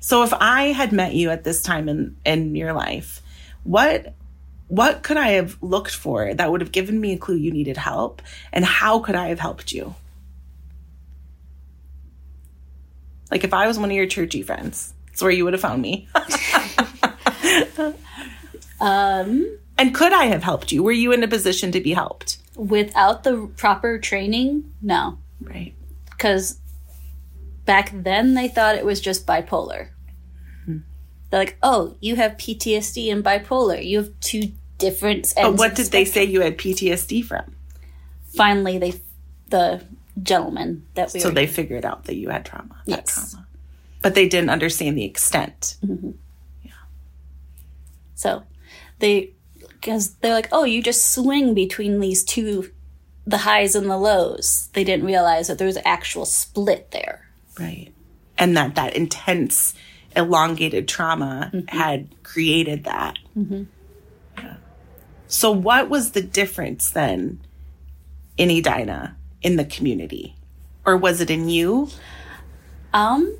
So 0.00 0.22
if 0.22 0.32
I 0.34 0.66
had 0.66 0.92
met 0.92 1.14
you 1.14 1.30
at 1.30 1.44
this 1.44 1.62
time 1.62 1.88
in 1.88 2.16
in 2.24 2.54
your 2.54 2.72
life, 2.72 3.22
what 3.64 4.14
what 4.68 5.02
could 5.02 5.16
I 5.16 5.32
have 5.32 5.56
looked 5.62 5.94
for 5.94 6.34
that 6.34 6.50
would 6.50 6.60
have 6.60 6.72
given 6.72 7.00
me 7.00 7.12
a 7.12 7.18
clue 7.18 7.36
you 7.36 7.52
needed 7.52 7.76
help 7.76 8.20
and 8.52 8.64
how 8.64 8.98
could 8.98 9.14
I 9.14 9.28
have 9.28 9.38
helped 9.38 9.72
you? 9.72 9.94
Like 13.30 13.44
if 13.44 13.54
I 13.54 13.66
was 13.66 13.78
one 13.78 13.90
of 13.90 13.96
your 13.96 14.06
churchy 14.06 14.42
friends, 14.42 14.92
that's 15.06 15.22
where 15.22 15.30
you 15.30 15.44
would 15.44 15.54
have 15.54 15.60
found 15.60 15.82
me. 15.82 16.08
Um, 18.80 19.58
and 19.78 19.94
could 19.94 20.12
I 20.12 20.24
have 20.26 20.42
helped 20.42 20.72
you? 20.72 20.82
Were 20.82 20.92
you 20.92 21.12
in 21.12 21.22
a 21.22 21.28
position 21.28 21.72
to 21.72 21.80
be 21.80 21.92
helped? 21.92 22.38
without 22.56 23.22
the 23.22 23.46
proper 23.58 23.98
training, 23.98 24.72
no, 24.80 25.18
Right. 25.42 25.74
because 26.08 26.58
back 27.66 27.90
then 27.92 28.32
they 28.32 28.48
thought 28.48 28.76
it 28.76 28.84
was 28.86 28.98
just 28.98 29.26
bipolar. 29.26 29.88
Hmm. 30.64 30.78
They're 31.28 31.40
like, 31.40 31.58
"Oh, 31.62 31.96
you 32.00 32.16
have 32.16 32.38
PTSD 32.38 33.10
and 33.12 33.22
bipolar. 33.22 33.84
You 33.84 33.98
have 33.98 34.10
two 34.20 34.52
different." 34.78 35.34
But 35.36 35.56
what 35.58 35.74
did 35.74 35.88
they 35.88 36.06
say 36.06 36.24
you 36.24 36.40
had 36.40 36.56
PTSD 36.56 37.22
from? 37.22 37.54
Finally, 38.34 38.78
they, 38.78 38.94
the 39.50 39.82
gentleman 40.22 40.86
that 40.94 41.12
we 41.12 41.20
So 41.20 41.28
they 41.30 41.46
figured 41.46 41.84
out 41.84 42.04
that 42.04 42.16
you 42.16 42.30
had 42.30 42.46
trauma. 42.46 42.76
That 42.86 43.00
Yes. 43.06 43.32
trauma. 43.32 43.46
But 44.00 44.14
they 44.14 44.26
didn't 44.28 44.48
understand 44.50 44.96
the 44.96 45.04
extent. 45.04 45.76
Mm-hmm. 45.84 46.12
Yeah. 46.62 46.72
So 48.14 48.44
they, 49.00 49.32
because 49.86 50.16
they're 50.16 50.34
like, 50.34 50.48
oh, 50.50 50.64
you 50.64 50.82
just 50.82 51.14
swing 51.14 51.54
between 51.54 52.00
these 52.00 52.24
two, 52.24 52.72
the 53.24 53.38
highs 53.38 53.76
and 53.76 53.88
the 53.88 53.96
lows. 53.96 54.68
They 54.72 54.82
didn't 54.82 55.06
realize 55.06 55.46
that 55.46 55.58
there 55.58 55.66
was 55.66 55.78
actual 55.84 56.26
split 56.26 56.90
there. 56.90 57.28
Right. 57.56 57.94
And 58.36 58.56
that 58.56 58.74
that 58.74 58.96
intense, 58.96 59.74
elongated 60.16 60.88
trauma 60.88 61.52
had 61.68 62.08
created 62.24 62.82
that. 62.82 63.16
Yeah. 64.36 64.56
So, 65.28 65.52
what 65.52 65.88
was 65.88 66.10
the 66.10 66.20
difference 66.20 66.90
then 66.90 67.40
in 68.36 68.50
Edina 68.50 69.16
in 69.42 69.54
the 69.54 69.64
community? 69.64 70.34
Or 70.84 70.96
was 70.96 71.20
it 71.20 71.30
in 71.30 71.48
you? 71.48 71.90
Um, 72.92 73.38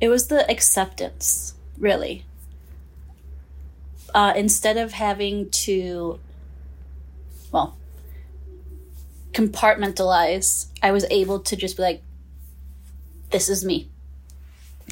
it 0.00 0.08
was 0.08 0.26
the 0.26 0.48
acceptance, 0.50 1.54
really. 1.78 2.24
Uh, 4.14 4.32
instead 4.36 4.76
of 4.76 4.92
having 4.92 5.50
to, 5.50 6.18
well, 7.52 7.76
compartmentalize, 9.32 10.66
I 10.82 10.92
was 10.92 11.04
able 11.10 11.40
to 11.40 11.56
just 11.56 11.76
be 11.76 11.82
like, 11.82 12.02
this 13.30 13.48
is 13.48 13.64
me. 13.64 13.88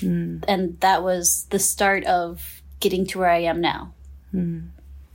Hmm. 0.00 0.38
And 0.46 0.78
that 0.80 1.02
was 1.02 1.46
the 1.50 1.58
start 1.58 2.04
of 2.04 2.62
getting 2.80 3.06
to 3.06 3.18
where 3.18 3.30
I 3.30 3.38
am 3.38 3.60
now. 3.60 3.94
Hmm. 4.30 4.60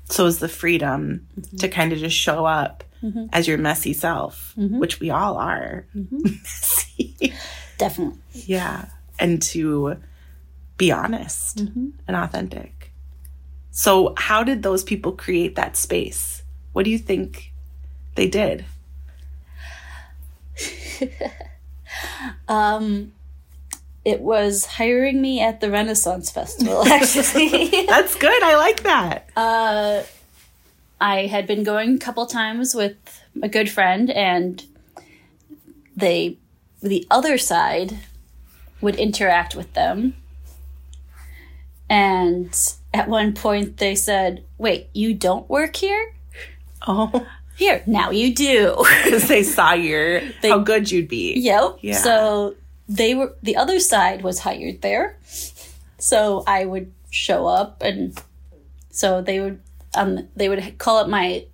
So, 0.05 0.25
is 0.25 0.39
the 0.39 0.49
freedom 0.49 1.27
mm-hmm. 1.39 1.57
to 1.57 1.69
kind 1.69 1.93
of 1.93 1.99
just 1.99 2.17
show 2.17 2.45
up 2.45 2.83
mm-hmm. 3.03 3.27
as 3.31 3.47
your 3.47 3.57
messy 3.57 3.93
self, 3.93 4.53
mm-hmm. 4.57 4.79
which 4.79 4.99
we 4.99 5.09
all 5.09 5.37
are 5.37 5.85
messy. 5.93 7.33
Definitely. 7.77 8.19
Yeah. 8.33 8.85
And 9.19 9.41
to 9.43 9.97
be 10.77 10.91
honest 10.91 11.59
and 11.59 12.15
authentic. 12.15 12.80
So, 13.71 14.13
how 14.17 14.43
did 14.43 14.63
those 14.63 14.83
people 14.83 15.13
create 15.13 15.55
that 15.55 15.77
space? 15.77 16.43
What 16.73 16.83
do 16.83 16.91
you 16.91 16.97
think 16.97 17.51
they 18.15 18.27
did? 18.27 18.65
Um, 22.47 23.13
it 24.03 24.21
was 24.21 24.65
hiring 24.65 25.21
me 25.21 25.41
at 25.41 25.61
the 25.61 25.69
Renaissance 25.69 26.31
Festival, 26.31 26.85
actually. 26.87 27.69
That's 27.87 28.15
good. 28.15 28.43
I 28.43 28.55
like 28.55 28.83
that. 28.83 29.29
Uh, 29.35 30.03
I 30.99 31.27
had 31.27 31.47
been 31.47 31.63
going 31.63 31.95
a 31.95 31.99
couple 31.99 32.25
times 32.25 32.75
with 32.75 32.95
a 33.41 33.49
good 33.49 33.69
friend, 33.69 34.09
and 34.09 34.63
they, 35.95 36.37
the 36.81 37.05
other 37.11 37.37
side, 37.37 37.99
would 38.81 38.95
interact 38.95 39.55
with 39.55 39.73
them. 39.73 40.15
And 41.89 42.55
at 42.93 43.07
one 43.07 43.33
point, 43.33 43.77
they 43.77 43.95
said, 43.95 44.43
"Wait, 44.57 44.89
you 44.93 45.13
don't 45.13 45.49
work 45.49 45.75
here? 45.75 46.13
oh, 46.87 47.27
Here, 47.55 47.83
now 47.85 48.09
you 48.11 48.33
do." 48.33 48.75
because 49.03 49.27
they 49.27 49.43
saw 49.43 49.73
your 49.73 50.21
how 50.41 50.59
good 50.59 50.91
you'd 50.91 51.07
be. 51.07 51.33
yep. 51.39 51.77
Yeah. 51.81 51.97
So 51.97 52.55
they 52.89 53.13
were 53.15 53.35
the 53.41 53.55
other 53.55 53.79
side 53.79 54.21
was 54.23 54.39
hired 54.39 54.81
there. 54.81 55.17
So 55.97 56.43
I 56.47 56.65
would 56.65 56.91
show 57.11 57.45
up, 57.47 57.81
and 57.83 58.19
so 58.89 59.21
they 59.21 59.39
would 59.39 59.61
um 59.95 60.27
they 60.35 60.49
would 60.49 60.77
call 60.77 60.99
it 61.03 61.09
my 61.09 61.45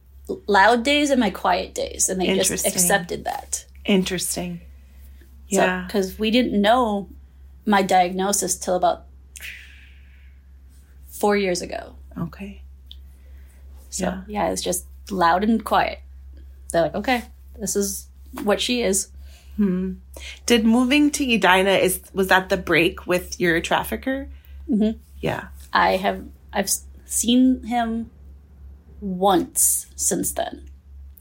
loud 0.48 0.84
days 0.84 1.10
and 1.10 1.20
my 1.20 1.29
quiet 1.29 1.74
days, 1.75 2.10
and 2.10 2.20
they 2.22 2.36
just 2.36 2.65
accepted 2.65 3.25
that. 3.25 3.65
Interesting. 3.86 4.62
Yeah. 5.50 5.86
because 5.86 6.20
we 6.20 6.29
didn't 6.29 6.62
know 6.62 7.08
my 7.65 7.82
diagnosis 7.82 8.58
till 8.58 8.75
about 8.75 9.06
four 11.19 11.36
years 11.38 11.62
ago. 11.62 11.95
okay. 12.17 12.62
So 13.89 14.05
Yeah. 14.05 14.21
yeah, 14.27 14.50
it's 14.51 14.62
just 14.62 14.86
loud 15.09 15.43
and 15.43 15.63
quiet. 15.63 16.00
They're 16.71 16.81
like, 16.83 16.95
okay, 16.95 17.24
this 17.59 17.75
is 17.75 18.07
what 18.43 18.59
she 18.62 18.81
is. 18.81 19.09
Hmm. 19.55 19.93
Did 20.45 20.65
moving 20.65 21.09
to 21.12 21.24
Edina 21.24 21.71
is 21.71 22.01
was 22.13 22.27
that 22.27 22.50
the 22.50 22.57
break 22.57 23.07
with 23.07 23.39
your 23.39 23.59
trafficker? 23.62 24.29
Mhm. 24.69 25.00
Yeah. 25.21 25.47
I 25.74 25.95
have 25.97 26.24
I've 26.53 26.69
seen 27.05 27.63
him 27.63 28.12
once 29.01 29.88
since 29.95 30.31
then 30.33 30.69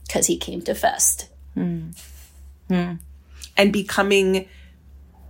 because 0.05 0.27
he 0.27 0.37
came 0.37 0.61
to 0.63 0.75
Fest. 0.75 1.29
Hmm. 1.53 1.91
Hmm. 2.67 2.93
And 3.55 3.73
becoming 3.73 4.47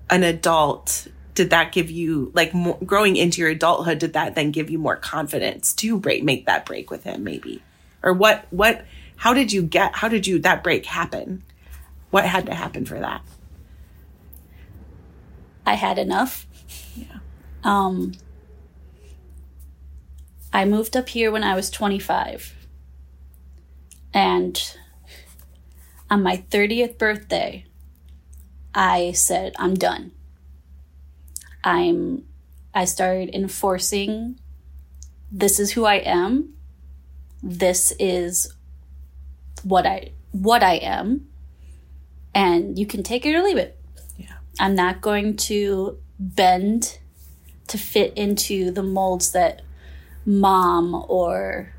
an 0.10 0.24
adult, 0.24 1.08
did 1.38 1.52
that 1.52 1.72
give 1.72 1.92
you 1.92 2.32
like 2.34 2.52
more, 2.56 2.80
growing 2.84 3.16
into 3.16 3.42
your 3.42 3.52
adulthood? 3.52 4.00
Did 4.00 4.14
that 4.14 4.34
then 4.34 4.50
give 4.50 4.72
you 4.72 4.80
more 4.80 4.96
confidence 4.96 5.72
to 5.76 6.00
break, 6.00 6.24
make 6.24 6.48
that 6.48 6.66
break 6.66 6.90
with 6.90 7.04
him, 7.04 7.24
maybe? 7.24 7.62
Or 8.02 8.12
what? 8.12 8.48
What? 8.50 8.84
How 9.18 9.36
did 9.36 9.54
you 9.54 9.62
get? 9.62 9.96
How 9.96 10.08
did 10.08 10.26
you 10.26 10.40
that 10.40 10.64
break 10.64 10.88
happen? 10.88 11.44
What 12.10 12.26
had 12.26 12.48
to 12.48 12.56
happen 12.56 12.86
for 12.86 13.00
that? 13.00 13.22
I 15.64 15.76
had 15.76 16.00
enough. 16.00 16.48
Yeah. 16.96 17.20
Um, 17.64 18.14
I 20.52 20.66
moved 20.66 20.98
up 20.98 21.10
here 21.10 21.30
when 21.32 21.44
I 21.44 21.54
was 21.54 21.70
25. 21.70 22.56
And 24.12 24.76
on 26.10 26.24
my 26.24 26.38
30th 26.50 26.98
birthday, 26.98 27.66
I 28.74 29.12
said, 29.12 29.54
I'm 29.60 29.76
done. 29.76 30.14
I'm 31.64 32.24
I 32.74 32.86
started 32.86 33.34
enforcing 33.34 34.40
this 35.32 35.60
is 35.60 35.72
who 35.72 35.86
I 35.86 35.96
am. 35.96 36.54
This 37.44 37.94
is 38.00 38.54
what 39.64 39.86
I 39.86 40.12
what 40.32 40.64
I 40.64 40.76
am. 40.76 41.28
And 42.34 42.78
you 42.78 42.86
can 42.86 43.04
take 43.04 43.26
it 43.26 43.36
or 43.36 43.42
leave 43.42 43.58
it. 43.58 43.80
Yeah. 44.18 44.38
I'm 44.60 44.76
not 44.76 45.02
going 45.02 45.38
to 45.38 45.98
bend 46.20 47.00
to 47.68 47.78
fit 47.78 48.14
into 48.16 48.72
the 48.72 48.84
molds 48.84 49.32
that 49.32 49.62
mom 50.26 51.06
or 51.08 51.74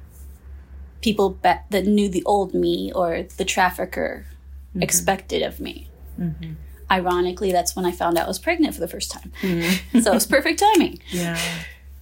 people 1.00 1.38
ba- 1.42 1.64
that 1.70 1.86
knew 1.86 2.08
the 2.08 2.24
old 2.24 2.54
me 2.54 2.92
or 2.92 3.22
the 3.36 3.44
trafficker 3.44 4.26
mm-hmm. 4.70 4.82
expected 4.82 5.42
of 5.42 5.60
me. 5.60 5.88
Mm-hmm. 6.18 6.52
Ironically, 6.90 7.52
that's 7.52 7.76
when 7.76 7.84
I 7.84 7.92
found 7.92 8.16
out 8.18 8.24
I 8.24 8.28
was 8.28 8.38
pregnant 8.38 8.74
for 8.74 8.80
the 8.80 8.88
first 8.88 9.10
time. 9.10 9.32
Mm-hmm. 9.42 10.00
so 10.00 10.10
it 10.10 10.14
was 10.14 10.26
perfect 10.26 10.58
timing. 10.58 11.00
Yeah. 11.08 11.38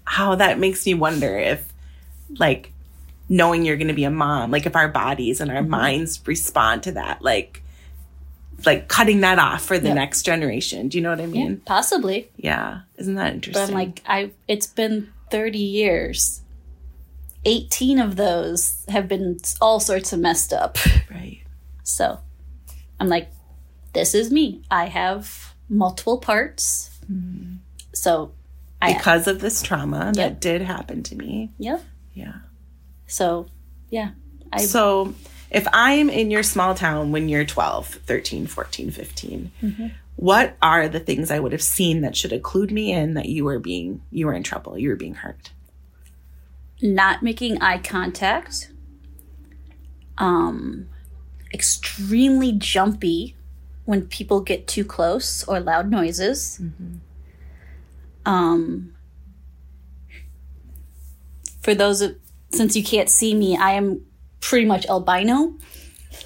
How 0.04 0.36
that 0.36 0.58
makes 0.58 0.86
me 0.86 0.94
wonder 0.94 1.38
if, 1.38 1.72
like, 2.38 2.72
knowing 3.28 3.64
you're 3.64 3.76
going 3.76 3.88
to 3.88 3.94
be 3.94 4.04
a 4.04 4.10
mom, 4.10 4.50
like, 4.52 4.66
if 4.66 4.76
our 4.76 4.88
bodies 4.88 5.40
and 5.40 5.50
our 5.50 5.58
mm-hmm. 5.58 5.70
minds 5.70 6.20
respond 6.26 6.84
to 6.84 6.92
that, 6.92 7.22
like, 7.22 7.62
like 8.64 8.88
cutting 8.88 9.20
that 9.20 9.38
off 9.38 9.64
for 9.64 9.78
the 9.78 9.88
Yep. 9.88 9.94
next 9.96 10.22
generation. 10.22 10.88
Do 10.88 10.96
you 10.96 11.02
know 11.02 11.10
what 11.10 11.20
I 11.20 11.26
mean? 11.26 11.60
Possibly. 11.66 12.30
Yeah. 12.36 12.80
Isn't 12.96 13.16
that 13.16 13.34
interesting? 13.34 13.66
But? 13.66 13.68
I'm 13.68 13.74
like, 13.74 14.02
I 14.06 14.30
it's 14.48 14.66
been 14.66 15.12
30 15.30 15.58
years. 15.58 16.40
18 17.44 17.98
of 18.00 18.16
those 18.16 18.84
have 18.88 19.08
been 19.08 19.38
all 19.60 19.78
sorts 19.78 20.12
of 20.12 20.20
messed 20.20 20.52
up. 20.52 20.78
right. 21.10 21.40
So 21.82 22.18
I'm 22.98 23.08
like, 23.08 23.28
this 23.96 24.14
is 24.14 24.30
me. 24.30 24.60
I 24.70 24.86
have 24.86 25.54
multiple 25.70 26.18
parts. 26.18 26.90
So 27.94 28.32
I, 28.82 28.92
Because 28.92 29.26
of 29.26 29.40
this 29.40 29.62
trauma 29.62 30.12
that 30.16 30.38
did 30.40 30.60
happen 30.60 31.02
to 31.04 31.16
me. 31.16 31.50
yep. 31.58 31.82
Yeah. 32.12 32.34
So 33.06 33.46
yeah, 33.88 34.10
I, 34.52 34.58
So 34.66 35.14
if 35.50 35.66
I'm 35.72 36.10
in 36.10 36.30
your 36.30 36.42
small 36.42 36.74
town 36.74 37.10
when 37.12 37.28
you're 37.30 37.44
12, 37.46 37.86
13, 37.86 38.46
14, 38.46 38.90
15, 38.90 39.50
Mm-hmm. 39.62 39.86
what 40.16 40.56
are 40.60 40.88
the 40.88 41.00
things 41.00 41.30
I 41.30 41.38
would 41.38 41.52
have 41.52 41.62
seen 41.62 42.02
that 42.02 42.16
should 42.16 42.32
have 42.32 42.42
clued 42.42 42.70
me 42.72 42.92
in 42.92 43.14
that 43.14 43.26
you 43.30 43.44
were 43.44 43.58
being, 43.58 44.02
you 44.10 44.26
were 44.26 44.34
in 44.34 44.42
trouble, 44.42 44.76
you 44.78 44.90
were 44.90 44.96
being 44.96 45.14
hurt? 45.14 45.50
not 46.82 47.22
making 47.22 47.62
eye 47.62 47.78
contact. 47.78 48.70
Um, 50.18 50.88
extremely 51.54 52.52
jumpy 52.52 53.35
when 53.86 54.02
people 54.02 54.40
get 54.40 54.66
too 54.66 54.84
close 54.84 55.42
or 55.44 55.60
loud 55.60 55.90
noises. 55.90 56.60
Um, 58.26 58.92
for 61.62 61.74
those 61.74 62.02
of, 62.02 62.16
since 62.50 62.76
you 62.76 62.84
can't 62.84 63.08
see 63.08 63.34
me, 63.34 63.56
I 63.56 63.72
am 63.72 64.04
pretty 64.40 64.66
much 64.66 64.86
albino. 64.86 65.54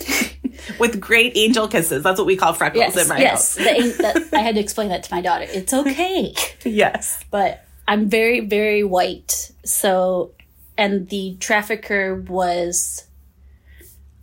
With 0.79 1.01
great 1.01 1.37
angel 1.37 1.69
kisses. 1.69 2.03
That's 2.03 2.19
what 2.19 2.27
we 2.27 2.37
call 2.37 2.55
freckles 2.55 2.97
in 2.97 3.09
my 3.09 3.19
yes. 3.19 3.57
house. 3.57 3.67
That, 3.99 4.29
I 4.33 4.41
had 4.41 4.55
to 4.55 4.61
explain 4.61 4.89
that 4.89 5.03
to 5.05 5.15
my 5.15 5.21
daughter. 5.21 5.47
It's 5.49 5.73
okay. 5.73 6.35
Yes. 6.65 7.25
but 7.31 7.65
I'm 7.89 8.09
very, 8.09 8.41
very 8.41 8.85
white. 8.85 9.51
So, 9.65 10.33
and 10.77 11.09
the 11.09 11.37
trafficker 11.41 12.15
was 12.15 13.07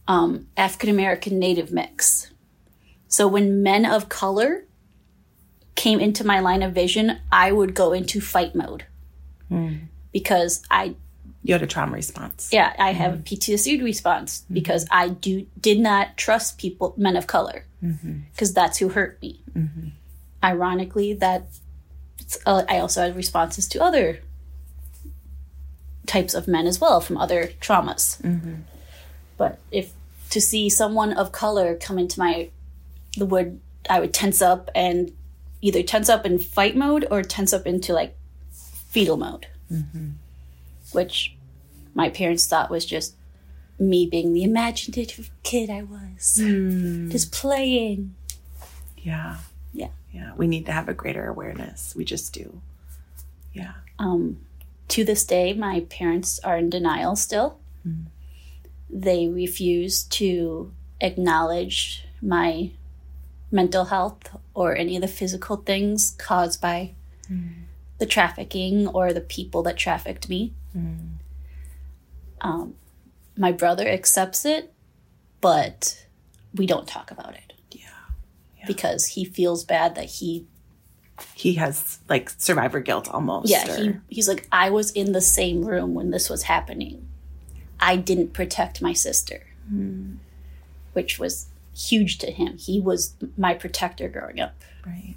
um, 0.07 0.47
African 0.55 0.89
American 0.89 1.39
native 1.39 1.71
mix. 1.71 2.31
So 3.17 3.27
when 3.27 3.63
men 3.63 3.83
of 3.83 4.09
color 4.09 4.65
came 5.73 5.99
into 5.99 6.23
my 6.23 6.39
line 6.39 6.61
of 6.61 6.73
vision, 6.73 7.17
I 7.31 7.51
would 7.51 7.73
go 7.73 7.91
into 7.91 8.21
fight 8.21 8.53
mode. 8.53 8.85
Hmm. 9.49 9.73
Because 10.13 10.61
I, 10.69 10.93
You 11.41 11.55
had 11.55 11.63
a 11.63 11.65
trauma 11.65 11.93
response. 11.93 12.49
yeah, 12.53 12.75
I 12.77 12.91
have 12.93 13.13
hmm. 13.13 13.19
a 13.21 13.23
PTSD 13.23 13.81
response 13.81 14.43
hmm. 14.47 14.53
because 14.53 14.85
I 14.91 15.09
do 15.09 15.47
did 15.59 15.79
not 15.79 16.15
trust 16.15 16.59
people, 16.59 16.93
men 16.95 17.17
of 17.17 17.25
color, 17.25 17.65
mm-hmm. 17.83 18.19
because 18.33 18.53
that's 18.53 18.77
who 18.77 18.89
hurt 18.89 19.19
me. 19.19 19.41
Mm-hmm. 19.55 19.87
Ironically, 20.43 21.13
that 21.13 21.47
uh, 22.45 22.65
I 22.69 22.77
also 22.77 23.01
had 23.01 23.15
responses 23.15 23.67
to 23.69 23.83
other 23.83 24.19
types 26.05 26.35
of 26.35 26.47
men 26.47 26.67
as 26.67 26.79
well 26.79 27.01
from 27.01 27.17
other 27.17 27.47
traumas. 27.61 28.21
Mm-hmm. 28.21 28.57
But 29.37 29.57
if 29.71 29.93
to 30.29 30.39
see 30.39 30.69
someone 30.69 31.13
of 31.13 31.31
color 31.31 31.73
come 31.73 31.97
into 31.97 32.19
my 32.19 32.51
the 33.17 33.25
would 33.25 33.59
I 33.89 33.99
would 33.99 34.13
tense 34.13 34.41
up 34.41 34.69
and 34.75 35.11
either 35.61 35.83
tense 35.83 36.09
up 36.09 36.25
in 36.25 36.39
fight 36.39 36.75
mode 36.75 37.07
or 37.09 37.23
tense 37.23 37.53
up 37.53 37.65
into 37.65 37.93
like 37.93 38.17
fetal 38.51 39.17
mode, 39.17 39.47
mm-hmm. 39.71 40.09
which 40.91 41.35
my 41.93 42.09
parents 42.09 42.47
thought 42.47 42.69
was 42.69 42.85
just 42.85 43.15
me 43.79 44.07
being 44.07 44.33
the 44.33 44.43
imaginative 44.43 45.31
kid 45.43 45.69
I 45.69 45.83
was, 45.83 46.39
hmm. 46.41 47.09
just 47.09 47.31
playing. 47.31 48.15
Yeah. 48.97 49.37
Yeah. 49.73 49.89
Yeah. 50.11 50.33
We 50.35 50.47
need 50.47 50.65
to 50.65 50.71
have 50.71 50.89
a 50.89 50.93
greater 50.93 51.27
awareness. 51.27 51.95
We 51.95 52.03
just 52.03 52.33
do. 52.33 52.61
Yeah. 53.53 53.73
Um, 53.99 54.39
to 54.89 55.03
this 55.03 55.25
day, 55.25 55.53
my 55.53 55.81
parents 55.89 56.39
are 56.39 56.57
in 56.57 56.69
denial 56.69 57.15
still. 57.15 57.59
Hmm. 57.83 58.03
They 58.89 59.27
refuse 59.27 60.03
to 60.03 60.71
acknowledge 61.01 62.05
my 62.21 62.71
mental 63.51 63.85
health 63.85 64.35
or 64.53 64.75
any 64.75 64.95
of 64.95 65.01
the 65.01 65.07
physical 65.07 65.57
things 65.57 66.15
caused 66.17 66.61
by 66.61 66.93
the 67.99 68.05
trafficking 68.05 68.87
or 68.87 69.11
the 69.13 69.21
people 69.21 69.63
that 69.63 69.77
trafficked 69.77 70.29
me. 70.29 70.53
Um, 72.41 72.75
my 73.35 73.51
brother 73.51 73.87
accepts 73.87 74.45
it, 74.45 74.73
but 75.41 76.05
we 76.55 76.65
don't 76.65 76.87
talk 76.87 77.11
about 77.11 77.33
it. 77.35 77.53
Yeah. 77.71 78.65
Because 78.67 79.07
he 79.07 79.25
feels 79.25 79.63
bad 79.63 79.95
that 79.95 80.05
he 80.05 80.45
He 81.33 81.55
has 81.55 81.99
like 82.09 82.29
survivor 82.37 82.79
guilt 82.79 83.07
almost. 83.09 83.49
Yeah, 83.49 83.71
or- 83.71 83.83
he, 83.83 83.93
he's 84.09 84.27
like, 84.27 84.47
I 84.51 84.69
was 84.69 84.91
in 84.91 85.11
the 85.13 85.21
same 85.21 85.63
room 85.65 85.93
when 85.93 86.11
this 86.11 86.29
was 86.29 86.43
happening. 86.43 87.07
I 87.79 87.95
didn't 87.95 88.33
protect 88.33 88.81
my 88.81 88.93
sister, 88.93 89.45
which 90.93 91.19
was 91.19 91.47
huge 91.77 92.17
to 92.19 92.31
him. 92.31 92.57
He 92.57 92.79
was 92.81 93.13
my 93.37 93.53
protector 93.53 94.09
growing 94.09 94.39
up. 94.39 94.55
right. 94.85 95.15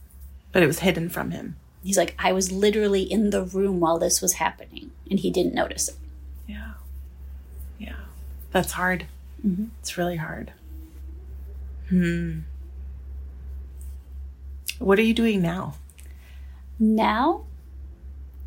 But 0.53 0.62
it 0.62 0.66
was 0.66 0.81
hidden 0.81 1.09
from 1.09 1.31
him. 1.31 1.57
He's 1.85 1.96
like, 1.96 2.14
I 2.18 2.33
was 2.33 2.51
literally 2.53 3.03
in 3.03 3.31
the 3.31 3.42
room 3.44 3.81
while 3.81 3.99
this 3.99 4.20
was 4.20 4.35
happening, 4.35 4.90
and 5.11 5.18
he 5.20 5.31
didn't 5.31 5.55
notice 5.55 5.88
it. 5.88 5.94
Yeah. 6.46 6.73
Yeah. 7.79 7.94
That's 8.53 8.73
hard. 8.73 9.07
It's 9.81 9.96
really 9.96 10.16
hard. 10.16 10.53
Hmm. 11.88 12.40
What 14.79 14.99
are 14.99 15.03
you 15.03 15.14
doing 15.14 15.40
now? 15.40 15.75
Now, 16.79 17.44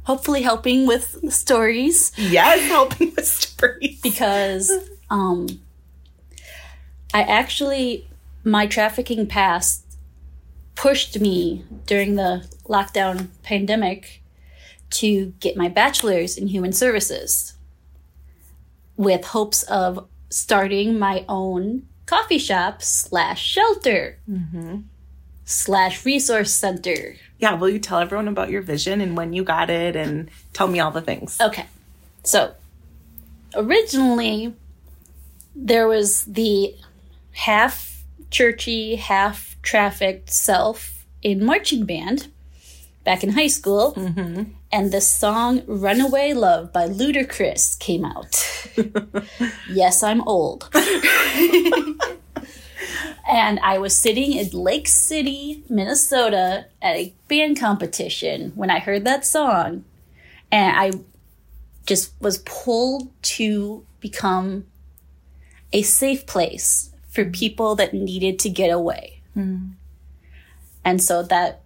hopefully 0.04 0.42
helping 0.42 0.86
with 0.88 1.32
stories 1.32 2.12
Yes, 2.18 2.68
helping 2.68 3.14
with 3.16 3.26
stories. 3.28 4.00
because 4.02 4.72
um, 5.10 5.48
I 7.14 7.22
actually 7.22 8.08
my 8.44 8.68
trafficking 8.68 9.28
past 9.28 9.98
pushed 10.76 11.20
me 11.20 11.64
during 11.86 12.16
the 12.16 12.50
lockdown 12.66 13.28
pandemic 13.44 14.22
to 14.90 15.34
get 15.40 15.56
my 15.56 15.70
bachelor's 15.70 16.38
in 16.38 16.48
human 16.48 16.74
services 16.74 17.54
with 18.98 19.26
hopes 19.26 19.64
of 19.64 20.08
starting 20.30 21.00
my 21.00 21.26
own 21.30 21.88
coffee 22.06 22.38
shop 22.38 22.82
slash 22.82 23.42
shelter 23.42 24.20
mm-hmm. 24.30 24.80
slash 25.46 26.06
resource 26.06 26.52
center 26.52 27.16
Yeah, 27.40 27.54
will 27.54 27.70
you 27.70 27.80
tell 27.80 28.00
everyone 28.00 28.28
about 28.28 28.50
your 28.50 28.62
vision 28.62 29.02
and 29.02 29.16
when 29.16 29.34
you 29.34 29.44
got 29.44 29.70
it 29.70 29.96
and 29.96 30.30
tell 30.54 30.68
me 30.68 30.80
all 30.80 30.92
the 30.92 31.02
things? 31.02 31.40
Okay. 31.40 31.66
So 32.24 32.54
originally 33.56 34.54
there 35.56 35.88
was 35.88 36.26
the 36.26 36.76
half 37.34 38.04
churchy, 38.30 38.96
half 38.96 39.58
trafficked 39.62 40.30
self 40.30 41.06
in 41.22 41.44
marching 41.44 41.86
band 41.86 42.28
back 43.04 43.24
in 43.24 43.32
high 43.32 43.48
school. 43.48 43.94
Mm-hmm. 43.94 44.44
And 44.72 44.92
the 44.92 45.02
song 45.02 45.62
Runaway 45.68 46.34
Love 46.34 46.74
by 46.74 46.88
Ludacris 46.88 47.78
came 47.80 48.04
out. 48.04 48.68
yes, 49.70 50.02
I'm 50.02 50.28
old. 50.28 50.70
and 53.30 53.60
I 53.60 53.78
was 53.78 53.96
sitting 53.96 54.34
in 54.34 54.50
Lake 54.50 54.88
City, 54.88 55.64
Minnesota 55.70 56.66
at 56.82 56.96
a 56.96 57.14
band 57.28 57.60
competition 57.60 58.52
when 58.56 58.72
I 58.72 58.80
heard 58.80 59.06
that 59.06 59.26
song. 59.26 59.86
And 60.52 60.76
I 60.76 60.92
just 61.86 62.14
was 62.20 62.40
pulled 62.40 63.10
to 63.24 63.86
become 64.00 64.66
a 65.72 65.82
safe 65.82 66.26
place 66.26 66.93
for 67.14 67.26
people 67.26 67.76
that 67.76 67.94
needed 67.94 68.40
to 68.40 68.50
get 68.50 68.70
away. 68.70 69.22
Hmm. 69.36 69.72
And 70.84 71.02
so 71.02 71.24
that, 71.24 71.62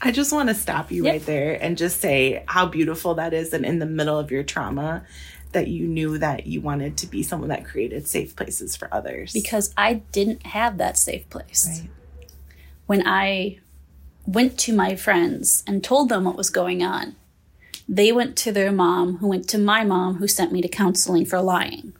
I 0.00 0.12
just 0.12 0.32
want 0.32 0.48
to 0.48 0.54
stop 0.54 0.90
you 0.90 1.04
Yep. 1.04 1.12
right 1.12 1.26
there 1.26 1.62
and 1.62 1.76
just 1.76 2.00
say 2.00 2.42
how 2.46 2.66
beautiful 2.66 3.14
that 3.16 3.34
is. 3.34 3.52
And 3.52 3.64
in 3.66 3.78
the 3.80 3.86
middle 3.86 4.18
of 4.18 4.30
your 4.30 4.42
trauma, 4.42 5.04
that 5.52 5.68
you 5.68 5.86
knew 5.86 6.16
that 6.18 6.46
you 6.46 6.60
wanted 6.60 6.96
to 6.98 7.06
be 7.06 7.22
someone 7.22 7.50
that 7.50 7.64
created 7.64 8.06
safe 8.08 8.34
places 8.34 8.74
for 8.76 8.88
others. 8.92 9.32
because 9.32 9.74
I 9.76 9.94
didn't 10.12 10.46
have 10.46 10.78
that 10.78 10.96
safe 10.96 11.28
place. 11.28 11.68
Right. 11.68 11.90
When 12.86 13.06
I 13.06 13.58
went 14.26 14.56
to 14.60 14.72
my 14.72 14.96
friends 14.96 15.62
and 15.66 15.84
told 15.84 16.08
them 16.08 16.24
what 16.24 16.36
was 16.36 16.48
going 16.48 16.82
on, 16.82 17.16
they 17.88 18.12
went 18.12 18.36
to 18.38 18.52
their 18.52 18.72
mom, 18.72 19.18
who 19.18 19.26
went 19.28 19.48
to 19.50 19.58
my 19.58 19.84
mom, 19.84 20.16
who 20.16 20.26
sent 20.28 20.52
me 20.52 20.62
to 20.62 20.68
counseling 20.68 21.26
for 21.26 21.40
lying. 21.42 21.92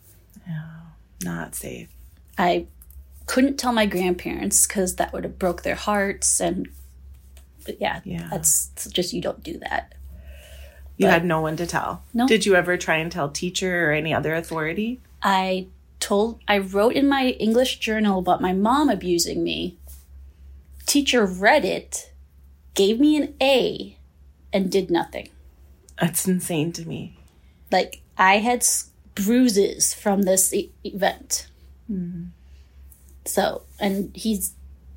Oh, 0.48 0.92
not 1.22 1.54
safe. 1.54 1.88
I 2.38 2.66
couldn't 3.32 3.56
tell 3.56 3.72
my 3.72 3.86
grandparents 3.86 4.66
because 4.66 4.96
that 4.96 5.10
would 5.12 5.24
have 5.24 5.38
broke 5.38 5.62
their 5.62 5.74
hearts 5.74 6.38
and 6.38 6.68
yeah, 7.78 8.00
Yeah. 8.04 8.28
that's 8.30 8.68
just 8.92 9.12
you 9.14 9.22
don't 9.22 9.42
do 9.42 9.58
that. 9.60 9.94
You 10.98 11.06
But- 11.06 11.12
had 11.14 11.24
no 11.24 11.40
one 11.40 11.56
to 11.56 11.66
tell. 11.66 12.02
No. 12.12 12.26
Did 12.26 12.44
you 12.44 12.54
ever 12.56 12.76
try 12.76 12.96
and 12.96 13.10
tell 13.10 13.30
teacher 13.30 13.88
or 13.88 13.92
any 13.92 14.12
other 14.12 14.34
authority? 14.34 15.00
I 15.22 15.68
told 15.98 16.40
I 16.46 16.58
wrote 16.58 16.94
in 16.94 17.08
my 17.08 17.28
English 17.46 17.78
journal 17.78 18.18
about 18.18 18.42
my 18.42 18.52
mom 18.52 18.90
abusing 18.90 19.42
me. 19.42 19.78
Teacher 20.84 21.24
read 21.24 21.64
it, 21.64 22.12
gave 22.74 23.00
me 23.00 23.16
an 23.16 23.34
A, 23.40 23.96
and 24.52 24.70
did 24.70 24.90
nothing. 24.90 25.28
That's 25.98 26.28
insane 26.28 26.72
to 26.72 26.86
me. 26.86 27.16
Like 27.70 28.02
I 28.18 28.38
had 28.38 28.62
bruises 29.14 29.94
from 29.94 30.22
this 30.22 30.52
e- 30.52 30.70
event. 30.84 31.46
Mm-hmm. 31.90 32.24
So, 33.24 33.62
and 33.78 34.14
he's 34.16 34.54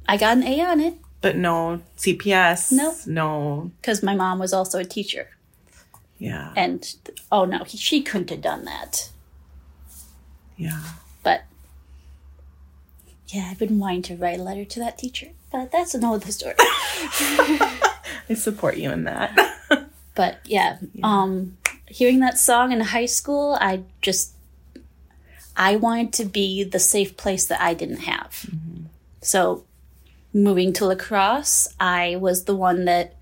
I 0.08 0.18
got 0.18 0.38
an 0.38 0.44
A 0.44 0.62
on 0.62 0.80
it 0.80 0.96
But 1.22 1.36
no 1.36 1.82
CPS. 1.98 2.72
No. 2.72 2.96
No. 3.06 3.72
because 3.82 4.04
my 4.04 4.16
mom 4.16 4.40
was 4.40 4.54
also 4.54 4.80
a 4.80 4.86
teacher. 4.86 5.30
Yeah. 6.18 6.54
And 6.56 6.96
oh 7.32 7.46
no, 7.46 7.64
he, 7.64 7.78
she 7.78 8.02
couldn't 8.02 8.30
have 8.30 8.42
done 8.42 8.66
that. 8.66 9.10
Yeah. 10.58 10.82
But 11.24 11.44
yeah, 13.28 13.50
I've 13.52 13.60
been 13.60 13.80
wanting 13.80 14.04
to 14.04 14.16
write 14.16 14.40
a 14.40 14.44
letter 14.44 14.66
to 14.66 14.80
that 14.80 14.98
teacher, 14.98 15.30
but 15.52 15.72
that's 15.72 15.94
another 15.94 16.32
story. 16.32 16.56
I 16.60 18.34
support 18.36 18.78
you 18.78 18.92
in 18.92 19.04
that. 19.06 19.38
but 20.16 20.40
yeah, 20.46 20.78
um, 21.04 21.58
hearing 21.88 22.20
that 22.20 22.38
song 22.38 22.72
in 22.72 22.80
high 22.80 23.06
school, 23.08 23.58
I 23.60 23.84
just 24.02 24.35
I 25.58 25.76
wanted 25.78 26.14
to 26.14 26.26
be 26.26 26.64
the 26.64 26.80
safe 26.80 27.16
place 27.18 27.46
that 27.48 27.62
I 27.62 27.74
didn't 27.74 28.02
have. 28.02 28.50
So 29.22 29.64
moving 30.34 30.74
to 30.74 30.86
La 30.86 30.96
Crosse, 30.96 31.68
I 31.80 32.18
was 32.18 32.44
the 32.44 32.56
one 32.56 32.86
that 32.86 33.16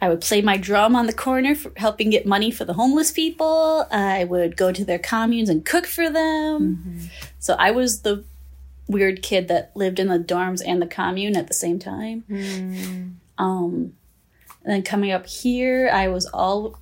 I 0.00 0.08
would 0.10 0.20
play 0.20 0.42
my 0.42 0.58
drum 0.58 0.94
on 0.94 1.06
the 1.06 1.14
corner 1.14 1.54
for 1.54 1.72
helping 1.76 2.10
get 2.10 2.26
money 2.26 2.50
for 2.50 2.66
the 2.66 2.74
homeless 2.74 3.10
people. 3.10 3.86
I 3.90 4.24
would 4.24 4.56
go 4.56 4.70
to 4.72 4.84
their 4.84 4.98
communes 4.98 5.48
and 5.48 5.64
cook 5.64 5.86
for 5.86 6.10
them. 6.10 7.00
So 7.38 7.54
I 7.58 7.70
was 7.70 8.02
the 8.02 8.24
weird 8.86 9.22
kid 9.22 9.48
that 9.48 9.74
lived 9.74 9.98
in 9.98 10.08
the 10.08 10.18
dorms 10.18 10.60
and 10.66 10.82
the 10.82 10.86
commune 10.86 11.36
at 11.36 11.46
the 11.48 11.54
same 11.54 11.78
time. 11.78 12.24
Um, 13.38 13.94
and 14.62 14.72
then 14.74 14.82
coming 14.82 15.10
up 15.10 15.26
here, 15.26 15.88
I 15.92 16.08
was 16.08 16.26
all 16.26 16.78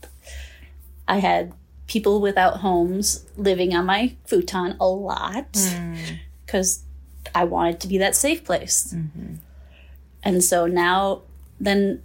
I 1.06 1.18
had 1.18 1.52
people 1.92 2.20
without 2.20 2.54
homes 2.60 3.24
living 3.36 3.74
on 3.76 3.84
my 3.84 4.14
futon 4.26 4.76
a 4.80 4.86
lot 4.86 5.46
because 6.46 6.82
I 7.34 7.44
wanted 7.44 7.80
to 7.80 7.86
be 7.88 7.98
that 7.98 8.14
safe 8.16 8.44
place. 8.44 8.94
And 10.24 10.42
so 10.42 10.66
now, 10.66 11.22
then 11.60 12.02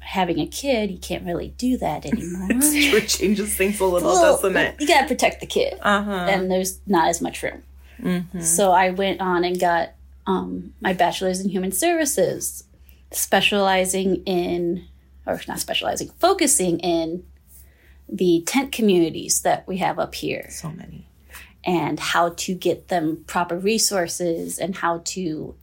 having 0.00 0.38
a 0.40 0.46
kid, 0.46 0.90
you 0.90 0.98
can't 0.98 1.24
really 1.24 1.50
do 1.58 1.76
that 1.78 2.04
anymore. 2.04 2.48
It 2.98 3.08
changes 3.08 3.54
things 3.54 3.78
a 3.80 3.84
little, 3.84 4.08
Well, 4.12 4.36
doesn't 4.36 4.56
it? 4.56 4.74
You 4.80 4.86
gotta 4.88 5.06
protect 5.06 5.40
the 5.40 5.46
kid, 5.46 5.74
Uh 5.82 6.02
huh. 6.02 6.26
and 6.32 6.50
there's 6.50 6.80
not 6.86 7.08
as 7.08 7.20
much 7.20 7.42
room. 7.42 7.62
So 8.40 8.72
I 8.72 8.90
went 8.90 9.20
on 9.20 9.44
and 9.44 9.60
got 9.60 9.90
um, 10.26 10.72
my 10.80 10.92
bachelor's 10.92 11.38
in 11.40 11.48
human 11.50 11.70
services, 11.70 12.64
specializing 13.12 14.22
in, 14.24 14.86
or 15.24 15.40
not 15.46 15.60
specializing, 15.60 16.08
focusing 16.18 16.80
in 16.80 17.22
the 18.14 18.42
tent 18.46 18.72
communities 18.72 19.40
that 19.42 19.66
we 19.66 19.78
have 19.78 19.98
up 19.98 20.14
here 20.14 20.46
So 20.50 20.70
many. 20.70 21.06
and 21.64 21.98
how 21.98 22.30
to 22.30 22.54
get 22.54 22.88
them 22.88 23.24
proper 23.26 23.56
resources 23.56 24.58
and 24.58 24.76
how 24.76 25.00
to 25.06 25.54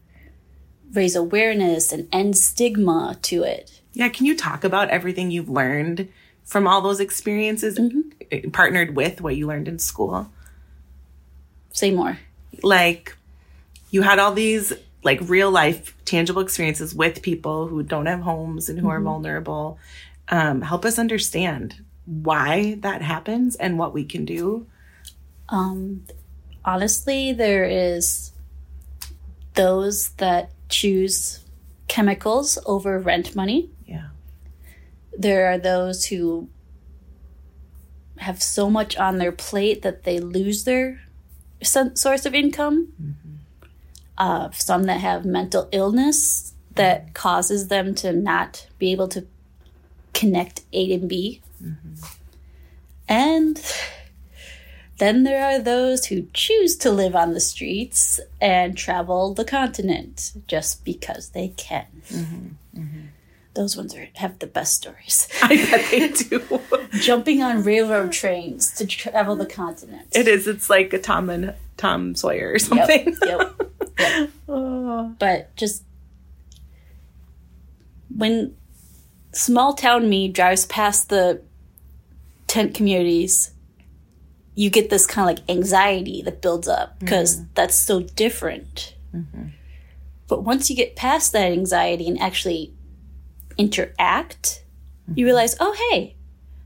raise 0.93 1.15
awareness 1.15 1.91
and 1.93 2.07
end 2.11 2.35
stigma 2.35 3.17
to 3.21 3.43
it. 3.43 3.81
Yeah. 3.93 4.09
Can 4.09 4.25
you 4.25 4.35
talk 4.35 4.63
about 4.63 4.89
everything 4.89 5.29
you've 5.29 5.49
learned 5.49 6.09
from 6.43 6.67
all 6.67 6.81
those 6.81 6.99
experiences, 6.99 7.77
Mm-hmm. 7.77 8.49
partnered 8.49 8.95
with 8.95 9.21
what 9.21 9.35
you 9.35 9.45
learned 9.47 9.67
in 9.67 9.77
school? 9.79 10.31
Say 11.71 11.91
more. 11.91 12.17
like 12.63 13.15
you 13.91 14.01
had 14.01 14.17
all 14.19 14.33
these 14.33 14.73
like 15.03 15.19
real 15.29 15.49
life 15.51 15.95
tangible 16.05 16.41
experiences 16.41 16.93
with 16.95 17.21
people 17.21 17.67
who 17.67 17.83
don't 17.83 18.07
have 18.07 18.19
homes 18.21 18.67
and 18.69 18.79
who 18.79 18.89
are 18.89 18.99
vulnerable 18.99 19.77
um, 20.29 20.61
help 20.61 20.83
us 20.85 20.99
understand 20.99 21.75
why 22.09 22.73
that 22.81 23.01
happens 23.03 23.55
and 23.55 23.77
what 23.77 23.93
we 23.93 24.03
can 24.03 24.25
do 24.25 24.65
Um, 25.49 26.05
honestly, 26.65 27.33
there 27.33 27.65
is 27.65 28.31
those 29.53 30.09
that 30.17 30.51
choose 30.69 31.43
chemicals 31.87 32.57
over 32.65 32.99
rent 32.99 33.35
money. 33.35 33.69
yeah 33.85 34.09
There 35.17 35.51
are 35.51 35.57
those 35.57 36.05
who 36.05 36.49
have 38.17 38.41
so 38.41 38.69
much 38.69 38.97
on 38.97 39.17
their 39.17 39.31
plate 39.31 39.81
that 39.81 40.03
they 40.03 40.19
lose 40.19 40.63
their 40.65 41.01
source 41.61 42.25
of 42.25 42.33
income. 42.35 42.93
Uh, 44.17 44.49
some 44.51 44.83
that 44.83 44.99
have 44.99 45.23
mental 45.25 45.69
illness 45.71 46.53
that 46.75 47.13
causes 47.13 47.69
them 47.69 47.95
to 47.95 48.11
not 48.11 48.67
be 48.77 48.91
able 48.91 49.07
to 49.07 49.25
connect 50.13 50.61
A 50.73 50.93
and 50.93 51.07
B. 51.07 51.41
Mm-hmm. 51.63 51.93
And 53.07 53.61
then 54.97 55.23
there 55.23 55.43
are 55.43 55.59
those 55.59 56.05
who 56.07 56.27
choose 56.33 56.75
to 56.77 56.91
live 56.91 57.15
on 57.15 57.33
the 57.33 57.39
streets 57.39 58.19
and 58.41 58.77
travel 58.77 59.33
the 59.33 59.45
continent 59.45 60.33
just 60.47 60.83
because 60.85 61.29
they 61.29 61.49
can. 61.49 61.85
Mm-hmm. 62.09 62.79
Mm-hmm. 62.81 62.99
Those 63.55 63.75
ones 63.75 63.95
are, 63.95 64.07
have 64.15 64.39
the 64.39 64.47
best 64.47 64.75
stories. 64.75 65.27
i 65.41 65.47
bet 65.55 65.85
they 65.91 66.07
do 66.29 66.61
Jumping 66.91 67.41
on 67.41 67.63
railroad 67.63 68.11
trains 68.11 68.71
to 68.75 68.85
travel 68.85 69.35
the 69.35 69.45
continent. 69.45 70.07
it 70.11 70.27
is 70.27 70.47
it's 70.47 70.69
like 70.69 70.93
a 70.93 70.99
tom 70.99 71.29
and 71.29 71.53
tom 71.77 72.13
sawyer 72.15 72.51
or 72.53 72.59
something 72.59 73.15
Yep. 73.25 73.59
yep. 73.97 74.29
Oh, 74.47 75.13
But 75.19 75.55
just 75.55 75.83
when 78.15 78.55
small 79.33 79.73
town 79.73 80.09
me 80.09 80.27
drives 80.29 80.65
past 80.65 81.09
the 81.09 81.41
tent 82.49 82.73
communities, 82.73 83.51
you 84.55 84.69
get 84.69 84.89
this 84.89 85.05
kind 85.05 85.29
of 85.29 85.37
like 85.37 85.49
anxiety 85.49 86.21
that 86.23 86.41
builds 86.41 86.67
up 86.67 86.99
because 86.99 87.37
mm-hmm. 87.37 87.45
that's 87.53 87.77
so 87.77 88.01
different. 88.01 88.95
Mm-hmm. 89.15 89.47
But 90.27 90.43
once 90.43 90.69
you 90.69 90.75
get 90.75 90.97
past 90.97 91.31
that 91.31 91.51
anxiety 91.51 92.07
and 92.07 92.19
actually 92.19 92.73
interact, 93.57 94.65
you 95.07 95.13
mm-hmm. 95.13 95.23
realize, 95.23 95.55
oh, 95.59 95.73
hey, 95.91 96.17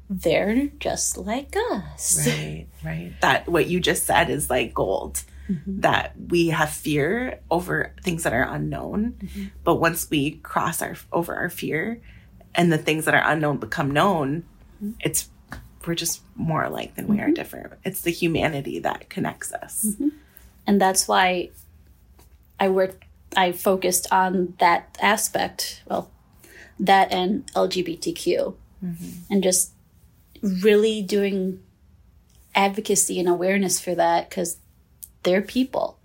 they're 0.09 0.67
just 0.79 1.17
like 1.17 1.55
us. 1.71 2.27
Right, 2.27 2.67
right. 2.83 3.13
That 3.21 3.47
what 3.47 3.67
you 3.67 3.79
just 3.79 4.05
said 4.05 4.29
is 4.29 4.49
like 4.49 4.73
gold. 4.73 5.23
That 5.67 6.13
we 6.29 6.47
have 6.47 6.69
fear 6.69 7.41
over 7.51 7.93
things 8.01 8.23
that 8.23 8.33
are 8.33 8.43
unknown, 8.43 9.29
but 9.63 9.75
once 9.75 10.09
we 10.09 10.37
cross 10.37 10.81
our 10.81 10.95
over 11.11 11.35
our 11.35 11.49
fear, 11.49 12.01
and 12.55 12.71
the 12.71 12.77
things 12.77 13.05
that 13.05 13.13
are 13.13 13.29
unknown 13.29 13.57
become 13.57 13.91
known, 13.91 14.45
it's 15.01 15.29
we're 15.85 15.95
just 15.95 16.21
more 16.35 16.63
alike 16.63 16.95
than 16.95 17.07
we 17.07 17.19
are 17.19 17.25
mm-hmm. 17.25 17.33
different. 17.33 17.73
It's 17.83 18.01
the 18.01 18.11
humanity 18.11 18.79
that 18.79 19.09
connects 19.09 19.51
us. 19.53 19.85
Mm-hmm. 19.85 20.09
and 20.67 20.81
that's 20.81 21.07
why 21.07 21.49
I 22.59 22.69
worked. 22.69 23.03
I 23.35 23.51
focused 23.51 24.07
on 24.11 24.53
that 24.59 24.97
aspect. 25.01 25.83
Well, 25.87 26.11
that 26.79 27.11
and 27.11 27.45
LGBTQ, 27.53 28.55
mm-hmm. 28.83 29.09
and 29.29 29.43
just 29.43 29.71
really 30.41 31.01
doing 31.01 31.61
advocacy 32.55 33.19
and 33.19 33.27
awareness 33.27 33.79
for 33.79 33.95
that 33.95 34.29
because 34.29 34.57
they're 35.23 35.41
people. 35.41 35.97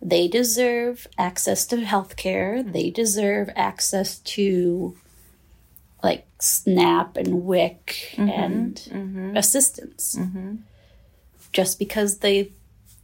They 0.00 0.26
deserve 0.26 1.06
access 1.16 1.64
to 1.66 1.76
healthcare. 1.76 2.70
They 2.72 2.90
deserve 2.90 3.50
access 3.54 4.18
to 4.18 4.96
like 6.02 6.26
SNAP 6.40 7.16
and 7.16 7.44
WIC 7.44 7.86
mm-hmm. 8.12 8.28
and 8.28 8.74
mm-hmm. 8.76 9.36
assistance. 9.36 10.16
Mm-hmm. 10.18 10.56
Just 11.52 11.78
because 11.78 12.18
they 12.18 12.52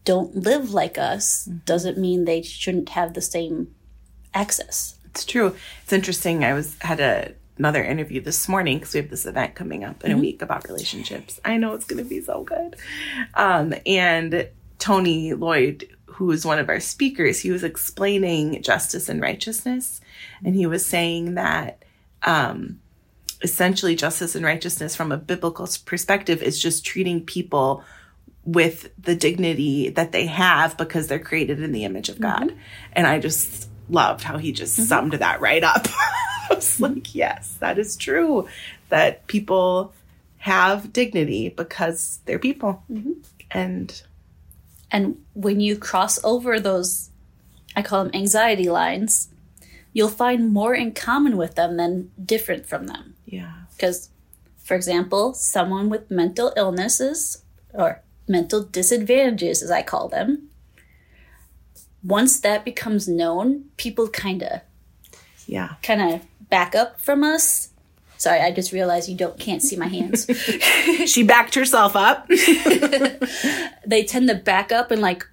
don't 0.04 0.34
live 0.34 0.72
like 0.72 0.96
us 0.98 1.44
doesn't 1.44 1.98
mean 1.98 2.24
they 2.24 2.42
shouldn't 2.42 2.90
have 2.90 3.14
the 3.14 3.20
same 3.20 3.74
access. 4.34 4.96
It's 5.04 5.24
true. 5.24 5.54
It's 5.82 5.92
interesting. 5.92 6.44
I 6.44 6.54
was 6.54 6.76
had 6.80 7.00
a, 7.00 7.34
another 7.58 7.84
interview 7.84 8.20
this 8.20 8.48
morning 8.48 8.78
because 8.78 8.94
we 8.94 9.00
have 9.00 9.10
this 9.10 9.26
event 9.26 9.54
coming 9.54 9.84
up 9.84 10.04
in 10.04 10.12
a 10.12 10.18
week 10.18 10.42
about 10.42 10.66
relationships. 10.68 11.40
I 11.44 11.56
know 11.56 11.74
it's 11.74 11.84
going 11.84 12.02
to 12.02 12.08
be 12.08 12.20
so 12.20 12.42
good. 12.42 12.76
Um, 13.34 13.74
and 13.84 14.48
Tony 14.78 15.34
Lloyd, 15.34 15.88
who 16.06 16.30
is 16.30 16.46
one 16.46 16.58
of 16.58 16.68
our 16.68 16.80
speakers, 16.80 17.40
he 17.40 17.50
was 17.50 17.64
explaining 17.64 18.62
justice 18.62 19.08
and 19.08 19.20
righteousness, 19.20 20.00
and 20.44 20.54
he 20.54 20.66
was 20.66 20.86
saying 20.86 21.34
that 21.34 21.84
um, 22.22 22.80
essentially 23.42 23.94
justice 23.94 24.34
and 24.34 24.44
righteousness 24.44 24.96
from 24.96 25.12
a 25.12 25.16
biblical 25.16 25.68
perspective 25.84 26.42
is 26.42 26.60
just 26.60 26.84
treating 26.84 27.24
people 27.24 27.84
with 28.44 28.90
the 28.98 29.14
dignity 29.14 29.90
that 29.90 30.12
they 30.12 30.26
have 30.26 30.76
because 30.76 31.06
they're 31.06 31.18
created 31.18 31.60
in 31.60 31.72
the 31.72 31.84
image 31.84 32.08
of 32.08 32.16
mm-hmm. 32.16 32.46
God. 32.46 32.54
And 32.92 33.06
I 33.06 33.18
just 33.18 33.68
loved 33.88 34.22
how 34.22 34.38
he 34.38 34.52
just 34.52 34.74
mm-hmm. 34.74 34.86
summed 34.86 35.12
that 35.14 35.40
right 35.40 35.62
up. 35.62 35.86
I 36.50 36.54
was 36.54 36.64
mm-hmm. 36.64 36.94
like, 36.94 37.14
yes, 37.14 37.56
that 37.60 37.78
is 37.78 37.96
true. 37.96 38.48
That 38.88 39.26
people 39.26 39.92
have 40.38 40.92
dignity 40.92 41.50
because 41.50 42.20
they're 42.24 42.38
people. 42.38 42.82
And 43.50 44.02
And 44.90 45.22
when 45.34 45.60
you 45.60 45.76
cross 45.76 46.22
over 46.24 46.58
those, 46.58 47.10
I 47.76 47.82
call 47.82 48.04
them 48.04 48.14
anxiety 48.14 48.68
lines, 48.68 49.28
you'll 49.92 50.08
find 50.08 50.52
more 50.52 50.74
in 50.74 50.92
common 50.92 51.36
with 51.36 51.54
them 51.54 51.76
than 51.76 52.10
different 52.24 52.66
from 52.66 52.86
them. 52.86 53.14
Yeah, 53.28 53.52
Because, 53.76 54.08
for 54.56 54.74
example, 54.74 55.34
someone 55.34 55.90
with 55.90 56.10
mental 56.10 56.52
illnesses 56.56 57.42
or 57.74 58.02
mental 58.26 58.62
disadvantages, 58.62 59.62
as 59.62 59.70
I 59.70 59.82
call 59.82 60.08
them, 60.08 60.48
once 62.02 62.40
that 62.40 62.64
becomes 62.64 63.06
known, 63.06 63.64
people 63.76 64.08
kind 64.08 64.42
of 64.42 64.60
yeah. 65.46 65.74
kind 65.82 66.00
of 66.00 66.22
back 66.48 66.74
up 66.74 67.00
from 67.00 67.22
us. 67.22 67.68
Sorry, 68.16 68.40
I 68.40 68.50
just 68.50 68.72
realized 68.72 69.08
you 69.08 69.16
don't 69.16 69.38
can't 69.38 69.62
see 69.62 69.76
my 69.76 69.88
hands. 69.88 70.26
She 71.06 71.22
backed 71.22 71.54
herself 71.54 71.94
up. 71.94 72.26
they 73.86 74.04
tend 74.04 74.28
to 74.28 74.34
back 74.34 74.72
up 74.72 74.90
and 74.90 75.00
like, 75.00 75.24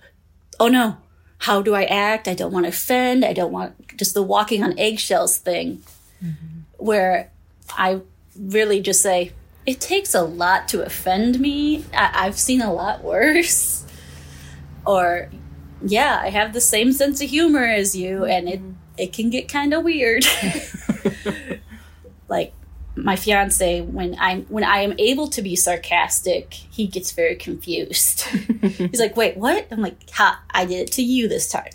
oh 0.60 0.68
no, 0.68 0.98
how 1.40 1.62
do 1.62 1.74
I 1.74 1.86
act? 1.86 2.28
I 2.28 2.34
don't 2.34 2.52
want 2.52 2.66
to 2.66 2.70
offend. 2.70 3.26
I 3.26 3.34
don't 3.34 3.52
want 3.52 3.98
just 3.98 4.14
the 4.14 4.22
walking 4.22 4.64
on 4.64 4.78
eggshells 4.78 5.38
thing, 5.38 5.82
mm-hmm. 6.24 6.62
where 6.78 7.32
I 7.70 8.02
really 8.38 8.82
just 8.82 9.02
say 9.02 9.32
it 9.66 9.82
takes 9.82 10.14
a 10.14 10.22
lot 10.22 10.68
to 10.70 10.86
offend 10.86 11.40
me. 11.40 11.86
I- 11.94 12.26
I've 12.26 12.38
seen 12.38 12.62
a 12.62 12.74
lot 12.74 13.04
worse, 13.04 13.86
or 14.86 15.30
yeah, 15.84 16.20
I 16.22 16.30
have 16.30 16.54
the 16.54 16.62
same 16.62 16.92
sense 16.92 17.22
of 17.22 17.30
humor 17.30 17.66
as 17.66 17.96
you, 17.96 18.26
and 18.26 18.48
it 18.48 18.60
mm-hmm. 18.60 18.72
it 18.98 19.14
can 19.14 19.30
get 19.30 19.50
kind 19.50 19.74
of 19.74 19.84
weird. 19.84 20.26
like 22.28 22.54
my 22.98 23.16
fiance 23.16 23.82
when 23.82 24.16
i'm 24.20 24.46
when 24.46 24.64
i 24.64 24.78
am 24.78 24.96
able 24.98 25.28
to 25.28 25.42
be 25.42 25.54
sarcastic 25.56 26.54
he 26.54 26.88
gets 26.88 27.12
very 27.12 27.36
confused. 27.36 28.22
He's 28.62 29.00
like 29.00 29.18
wait 29.18 29.36
what? 29.38 29.68
I'm 29.70 29.82
like 29.82 30.10
ha 30.12 30.42
i 30.52 30.66
did 30.66 30.88
it 30.88 30.92
to 30.94 31.04
you 31.04 31.28
this 31.28 31.50
time. 31.50 31.72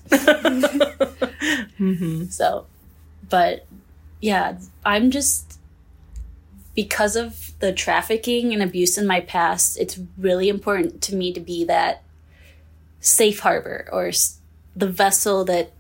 Mm-hmm. 1.78 2.24
So 2.26 2.66
but 3.28 3.66
yeah 4.20 4.58
i'm 4.84 5.10
just 5.10 5.59
because 6.74 7.16
of 7.16 7.52
the 7.58 7.72
trafficking 7.72 8.52
and 8.52 8.62
abuse 8.62 8.96
in 8.96 9.06
my 9.06 9.20
past 9.20 9.78
it's 9.78 9.98
really 10.18 10.48
important 10.48 11.02
to 11.02 11.14
me 11.14 11.32
to 11.32 11.40
be 11.40 11.64
that 11.64 12.02
safe 13.00 13.40
harbor 13.40 13.88
or 13.92 14.10
the 14.76 14.88
vessel 14.88 15.44
that 15.44 15.72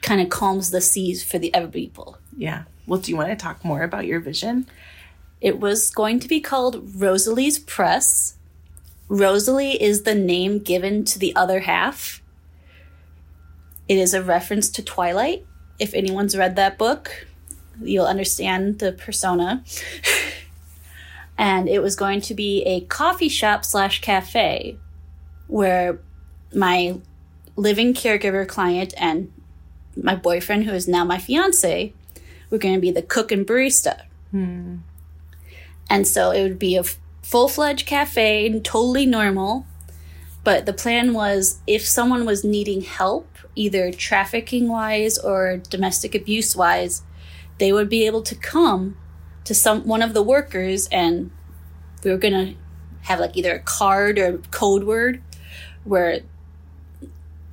kind 0.00 0.20
of 0.20 0.28
calms 0.30 0.70
the 0.70 0.80
seas 0.80 1.22
for 1.22 1.38
the 1.38 1.52
other 1.54 1.68
people 1.68 2.18
yeah. 2.38 2.62
Well, 2.86 3.00
do 3.00 3.10
you 3.10 3.16
want 3.16 3.28
to 3.28 3.36
talk 3.36 3.64
more 3.64 3.82
about 3.82 4.06
your 4.06 4.20
vision? 4.20 4.66
It 5.40 5.60
was 5.60 5.90
going 5.90 6.20
to 6.20 6.28
be 6.28 6.40
called 6.40 6.94
Rosalie's 6.94 7.58
Press. 7.58 8.38
Rosalie 9.08 9.82
is 9.82 10.02
the 10.02 10.14
name 10.14 10.60
given 10.60 11.04
to 11.04 11.18
the 11.18 11.34
other 11.36 11.60
half. 11.60 12.22
It 13.88 13.98
is 13.98 14.14
a 14.14 14.22
reference 14.22 14.70
to 14.70 14.82
Twilight. 14.82 15.44
If 15.78 15.94
anyone's 15.94 16.36
read 16.36 16.56
that 16.56 16.78
book, 16.78 17.26
you'll 17.80 18.06
understand 18.06 18.78
the 18.78 18.92
persona. 18.92 19.64
and 21.38 21.68
it 21.68 21.80
was 21.80 21.94
going 21.94 22.20
to 22.22 22.34
be 22.34 22.62
a 22.64 22.80
coffee 22.80 23.28
shop 23.28 23.64
slash 23.64 24.00
cafe 24.00 24.76
where 25.46 26.00
my 26.52 26.98
living 27.54 27.94
caregiver 27.94 28.46
client 28.46 28.92
and 28.98 29.32
my 29.96 30.16
boyfriend, 30.16 30.64
who 30.64 30.72
is 30.72 30.88
now 30.88 31.04
my 31.04 31.18
fiance, 31.18 31.94
were 32.50 32.58
going 32.58 32.74
to 32.74 32.80
be 32.80 32.90
the 32.90 33.02
cook 33.02 33.30
and 33.30 33.46
barista. 33.46 34.02
Hmm. 34.32 34.78
And 35.88 36.06
so 36.06 36.32
it 36.32 36.42
would 36.42 36.58
be 36.58 36.76
a 36.76 36.84
full 37.22 37.48
fledged 37.48 37.86
cafe, 37.86 38.60
totally 38.60 39.06
normal. 39.06 39.64
But 40.42 40.66
the 40.66 40.72
plan 40.72 41.14
was 41.14 41.60
if 41.66 41.86
someone 41.86 42.24
was 42.24 42.44
needing 42.44 42.82
help, 42.82 43.28
either 43.54 43.92
trafficking 43.92 44.68
wise 44.68 45.18
or 45.18 45.58
domestic 45.68 46.14
abuse 46.14 46.56
wise, 46.56 47.02
they 47.58 47.72
would 47.72 47.88
be 47.88 48.06
able 48.06 48.22
to 48.22 48.34
come 48.34 48.96
to 49.48 49.54
some 49.54 49.86
one 49.86 50.02
of 50.02 50.12
the 50.12 50.22
workers 50.22 50.88
and 50.92 51.30
we 52.04 52.10
were 52.10 52.18
gonna 52.18 52.52
have 53.00 53.18
like 53.18 53.34
either 53.34 53.54
a 53.54 53.60
card 53.60 54.18
or 54.18 54.26
a 54.26 54.38
code 54.50 54.84
word 54.84 55.22
where 55.84 56.20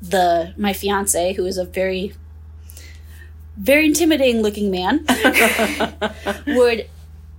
the 0.01 0.53
my 0.57 0.73
fiance, 0.73 1.31
who 1.33 1.45
is 1.45 1.57
a 1.57 1.63
very 1.63 2.13
very 3.55 3.85
intimidating 3.85 4.41
looking 4.41 4.69
man, 4.69 5.05
would 6.47 6.89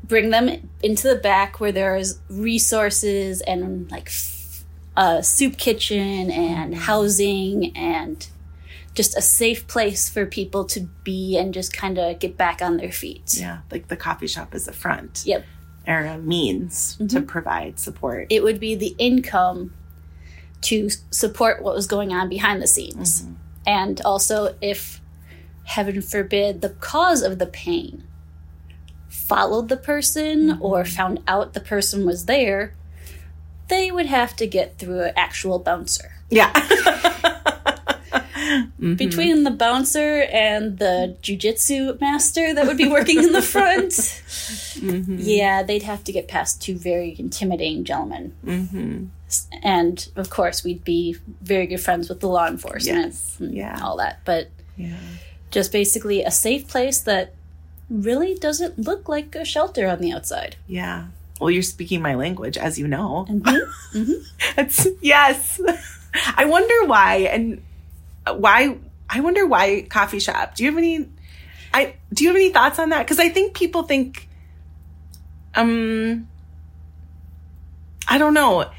bring 0.02 0.30
them 0.30 0.70
into 0.82 1.06
the 1.06 1.16
back 1.16 1.60
where 1.60 1.70
there's 1.70 2.18
resources 2.30 3.42
and 3.42 3.90
like 3.90 4.06
f- 4.06 4.64
a 4.96 5.22
soup 5.22 5.58
kitchen 5.58 6.30
and 6.30 6.72
mm. 6.72 6.78
housing 6.78 7.76
and 7.76 8.26
just 8.96 9.16
a 9.16 9.22
safe 9.22 9.68
place 9.68 10.08
for 10.08 10.26
people 10.26 10.64
to 10.64 10.80
be 11.04 11.36
and 11.36 11.52
just 11.54 11.72
kind 11.72 11.98
of 11.98 12.18
get 12.18 12.36
back 12.36 12.62
on 12.62 12.78
their 12.78 12.90
feet. 12.90 13.36
Yeah, 13.38 13.60
like 13.70 13.88
the 13.88 13.96
coffee 13.96 14.26
shop 14.26 14.54
is 14.54 14.66
a 14.66 14.72
front 14.72 15.22
Yep. 15.26 15.44
or 15.86 16.00
a 16.00 16.18
means 16.18 16.96
to 16.96 17.04
mm-hmm. 17.04 17.26
provide 17.26 17.78
support. 17.78 18.26
It 18.30 18.42
would 18.42 18.58
be 18.58 18.74
the 18.74 18.96
income 18.98 19.74
to 20.62 20.88
support 21.10 21.62
what 21.62 21.74
was 21.74 21.86
going 21.86 22.12
on 22.12 22.28
behind 22.28 22.62
the 22.62 22.66
scenes. 22.66 23.22
Mm-hmm. 23.22 23.32
And 23.66 24.00
also, 24.00 24.56
if 24.62 25.00
heaven 25.64 26.00
forbid 26.00 26.62
the 26.62 26.70
cause 26.70 27.22
of 27.22 27.38
the 27.38 27.46
pain 27.46 28.04
followed 29.08 29.68
the 29.68 29.76
person 29.76 30.48
mm-hmm. 30.48 30.62
or 30.64 30.84
found 30.84 31.20
out 31.28 31.52
the 31.52 31.60
person 31.60 32.06
was 32.06 32.24
there, 32.24 32.74
they 33.68 33.90
would 33.90 34.06
have 34.06 34.34
to 34.36 34.46
get 34.46 34.78
through 34.78 35.02
an 35.02 35.12
actual 35.16 35.58
bouncer. 35.58 36.12
yeah. 36.30 36.52
Mm-hmm. 38.36 38.94
between 38.94 39.44
the 39.44 39.50
bouncer 39.50 40.22
and 40.30 40.78
the 40.78 41.16
jujitsu 41.22 41.98
master 42.00 42.52
that 42.54 42.66
would 42.66 42.76
be 42.76 42.88
working 42.88 43.18
in 43.22 43.32
the 43.32 43.40
front. 43.54 43.92
Mm-hmm. 43.92 45.16
Yeah, 45.20 45.62
they'd 45.62 45.82
have 45.84 46.04
to 46.04 46.12
get 46.12 46.28
past 46.28 46.60
two 46.60 46.76
very 46.76 47.16
intimidating 47.18 47.84
gentlemen. 47.84 48.34
Mm-hmm. 48.44 49.04
And 49.62 50.08
of 50.16 50.28
course, 50.30 50.62
we'd 50.62 50.84
be 50.84 51.16
very 51.40 51.66
good 51.66 51.80
friends 51.80 52.08
with 52.08 52.20
the 52.20 52.28
law 52.28 52.46
enforcement 52.46 53.06
Yes. 53.06 53.36
and 53.40 53.54
Yeah. 53.54 53.80
all 53.82 53.96
that. 53.96 54.20
But 54.24 54.50
Yeah. 54.76 54.96
just 55.50 55.72
basically 55.72 56.22
a 56.22 56.30
safe 56.30 56.68
place 56.68 57.00
that 57.00 57.32
really 57.88 58.34
doesn't 58.34 58.78
look 58.78 59.08
like 59.08 59.34
a 59.34 59.44
shelter 59.44 59.88
on 59.88 60.00
the 60.00 60.12
outside. 60.12 60.56
Yeah. 60.66 61.06
Well, 61.40 61.50
you're 61.50 61.62
speaking 61.62 62.02
my 62.02 62.14
language, 62.14 62.56
as 62.58 62.78
you 62.78 62.86
know. 62.86 63.26
Mm-hmm. 63.30 64.12
It's 64.58 64.86
yes. 65.00 65.58
I 66.36 66.44
wonder 66.44 66.84
why 66.86 67.28
and 67.32 67.62
why. 68.34 68.78
I 69.08 69.20
wonder 69.20 69.46
why 69.46 69.86
coffee 69.88 70.18
shop. 70.18 70.56
Do 70.56 70.64
you 70.64 70.70
have 70.70 70.78
any? 70.78 71.08
I 71.72 71.94
do 72.12 72.24
you 72.24 72.30
have 72.30 72.36
any 72.36 72.50
thoughts 72.50 72.78
on 72.78 72.90
that? 72.90 73.04
Because 73.04 73.18
I 73.18 73.28
think 73.28 73.54
people 73.54 73.82
think, 73.82 74.28
um, 75.54 76.28
I 78.08 78.18
don't 78.18 78.34
know. 78.34 78.70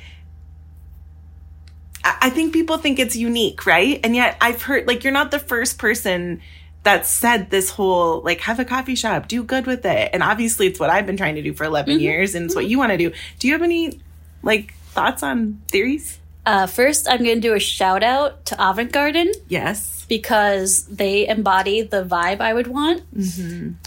I 2.03 2.17
I 2.21 2.29
think 2.29 2.53
people 2.53 2.77
think 2.77 2.99
it's 2.99 3.15
unique, 3.15 3.65
right? 3.65 3.99
And 4.03 4.15
yet 4.15 4.37
I've 4.41 4.61
heard 4.61 4.87
like 4.87 5.03
you're 5.03 5.13
not 5.13 5.31
the 5.31 5.39
first 5.39 5.77
person 5.77 6.41
that 6.83 7.05
said 7.05 7.49
this 7.49 7.69
whole 7.69 8.21
like 8.21 8.39
have 8.41 8.59
a 8.59 8.65
coffee 8.65 8.95
shop, 8.95 9.27
do 9.27 9.43
good 9.43 9.65
with 9.67 9.85
it. 9.85 10.09
And 10.13 10.23
obviously 10.23 10.67
it's 10.67 10.79
what 10.79 10.89
I've 10.89 11.05
been 11.05 11.17
trying 11.17 11.35
to 11.35 11.41
do 11.41 11.53
for 11.53 11.65
11 11.65 11.99
years 11.99 12.33
and 12.33 12.45
it's 12.45 12.55
what 12.55 12.65
you 12.67 12.77
want 12.77 12.91
to 12.93 12.97
do. 12.97 13.11
Do 13.39 13.47
you 13.47 13.53
have 13.53 13.61
any 13.61 13.99
like 14.41 14.73
thoughts 14.91 15.21
on 15.21 15.61
theories? 15.67 16.19
Uh, 16.47 16.65
first, 16.65 17.09
I'm 17.11 17.23
going 17.25 17.35
to 17.35 17.47
do 17.49 17.53
a 17.53 17.59
shout 17.59 18.03
out 18.03 18.45
to 18.45 18.55
Avant 18.55 18.89
Garden 18.93 19.29
Yes. 19.49 20.05
because 20.07 20.85
they 20.85 21.27
embody 21.27 21.81
the 21.81 22.05
vibe 22.05 22.39
I 22.39 22.53
would 22.53 22.67
want. 22.67 23.03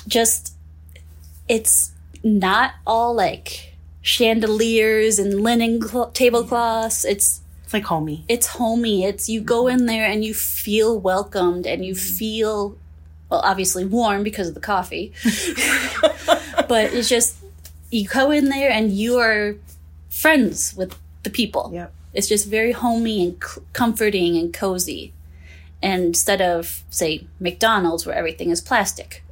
Just, 0.07 0.53
it's 1.49 1.92
not 2.23 2.75
all 2.87 3.14
like 3.14 3.75
chandeliers 4.03 5.18
and 5.18 5.40
linen 5.40 5.81
cl- 5.81 6.11
tablecloths. 6.11 7.07
It's 7.07 7.40
It's 7.64 7.73
like 7.73 7.85
homey. 7.85 8.25
it's 8.29 8.46
homey. 8.61 9.05
It's 9.05 9.29
you 9.31 9.40
go 9.40 9.66
in 9.66 9.87
there 9.87 10.05
and 10.05 10.23
you 10.23 10.35
feel 10.35 11.01
welcomed 11.01 11.66
and 11.66 11.83
you 11.83 11.94
feel 11.94 12.77
well, 13.31 13.40
obviously 13.40 13.87
warm 13.87 14.23
because 14.23 14.49
of 14.49 14.55
the 14.55 14.61
coffee. 14.61 15.12
but 16.68 16.92
it's 16.92 17.09
just 17.09 17.37
you 17.90 18.07
go 18.07 18.31
in 18.31 18.51
there 18.51 18.70
and 18.70 18.92
you 18.92 19.16
are 19.16 19.55
friends 20.11 20.75
with 20.77 20.94
the 21.23 21.31
people. 21.31 21.70
Yep. 21.73 21.92
It's 22.12 22.29
just 22.29 22.49
very 22.49 22.73
homey 22.73 23.25
and 23.25 23.42
c- 23.42 23.61
comforting 23.73 24.37
and 24.37 24.53
cozy. 24.53 25.12
And 25.83 26.05
instead 26.05 26.42
of 26.42 26.85
say 26.90 27.27
McDonald's 27.38 28.05
where 28.05 28.14
everything 28.14 28.51
is 28.51 28.61
plastic. 28.61 29.25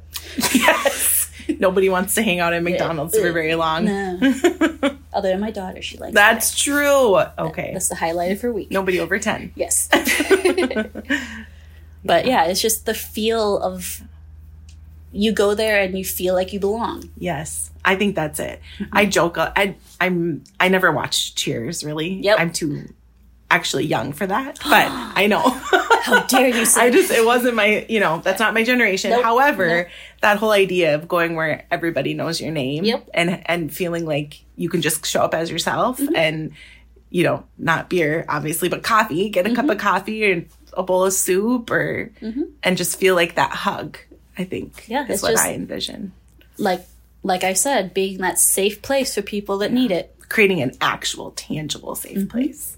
Yes. 0.53 1.31
Nobody 1.59 1.89
wants 1.89 2.15
to 2.15 2.21
hang 2.21 2.39
out 2.39 2.53
at 2.53 2.63
McDonald's 2.63 3.17
for 3.17 3.31
very 3.31 3.55
long. 3.55 3.85
No. 3.85 4.19
Other 5.13 5.29
than 5.29 5.39
my 5.39 5.51
daughter, 5.51 5.81
she 5.81 5.97
likes 5.97 6.13
That's 6.13 6.57
true. 6.57 7.17
Okay. 7.17 7.27
that. 7.37 7.73
That's 7.73 7.89
the 7.89 7.95
highlight 7.95 8.31
of 8.31 8.41
her 8.41 8.53
week. 8.53 8.69
Nobody 8.69 8.99
over 8.99 9.17
10. 9.17 9.53
Yes. 9.55 9.89
but 12.05 12.25
yeah, 12.25 12.45
it's 12.45 12.61
just 12.61 12.85
the 12.85 12.93
feel 12.93 13.57
of 13.59 14.03
you 15.11 15.31
go 15.31 15.55
there 15.55 15.81
and 15.81 15.97
you 15.97 16.05
feel 16.05 16.35
like 16.35 16.53
you 16.53 16.59
belong. 16.59 17.09
Yes, 17.17 17.68
I 17.85 17.95
think 17.95 18.15
that's 18.15 18.39
it. 18.39 18.59
Mm-hmm. 18.79 18.97
I 18.97 19.05
joke. 19.05 19.37
I 19.37 19.75
I'm 20.01 20.43
I 20.59 20.67
never 20.69 20.91
watched 20.91 21.37
Cheers. 21.37 21.83
Really. 21.83 22.09
Yep. 22.21 22.39
I'm 22.39 22.51
too 22.51 22.93
actually 23.51 23.85
young 23.87 24.13
for 24.13 24.27
that, 24.27 24.59
but 24.63 24.87
I 25.15 25.27
know. 25.27 25.41
How 26.01 26.23
dare 26.27 26.49
you 26.49 26.65
say 26.73 26.81
I 26.81 26.89
just 26.91 27.11
it 27.11 27.25
wasn't 27.25 27.55
my 27.55 27.85
you 27.89 27.99
know 27.99 28.19
that's 28.23 28.39
not 28.39 28.53
my 28.53 28.63
generation. 28.63 29.11
Nope. 29.11 29.23
However, 29.23 29.89
that 30.21 30.37
whole 30.37 30.51
idea 30.51 30.95
of 30.95 31.07
going 31.07 31.35
where 31.35 31.65
everybody 31.71 32.13
knows 32.13 32.39
your 32.41 32.51
name 32.51 32.83
Yep. 32.83 33.09
and 33.13 33.41
and 33.47 33.73
feeling 33.73 34.05
like 34.05 34.43
you 34.55 34.69
can 34.69 34.81
just 34.81 35.05
show 35.05 35.21
up 35.23 35.33
as 35.33 35.49
yourself 35.51 35.99
Mm-hmm. 35.99 36.15
and 36.15 36.51
you 37.09 37.23
know 37.23 37.43
not 37.57 37.89
beer 37.89 38.23
obviously 38.29 38.69
but 38.69 38.83
coffee 38.83 39.29
get 39.29 39.47
a 39.47 39.55
cup 39.55 39.65
of 39.65 39.71
Mm-hmm. 39.77 39.79
coffee 39.79 40.31
and 40.31 40.45
a 40.73 40.83
bowl 40.83 41.05
of 41.05 41.13
soup 41.13 41.71
or 41.71 42.11
and 42.61 42.77
just 42.77 42.99
feel 42.99 43.15
like 43.15 43.35
that 43.35 43.51
hug. 43.51 43.97
I 44.37 44.43
think 44.43 44.85
Yeah, 44.87 45.05
is 45.09 45.23
what 45.23 45.31
just- 45.31 45.43
I 45.43 45.53
envision. 45.53 46.11
like 46.59 46.85
like 47.23 47.43
I 47.43 47.53
said, 47.53 47.93
being 47.93 48.17
that 48.19 48.39
safe 48.39 48.81
place 48.81 49.15
for 49.15 49.21
people 49.21 49.57
that 49.59 49.71
need 49.71 49.91
it. 49.91 50.15
creating 50.29 50.61
an 50.61 50.71
actual 50.81 51.31
tangible 51.31 51.95
safe 51.95 52.17
Mm-hmm. 52.19 52.27
place. 52.27 52.77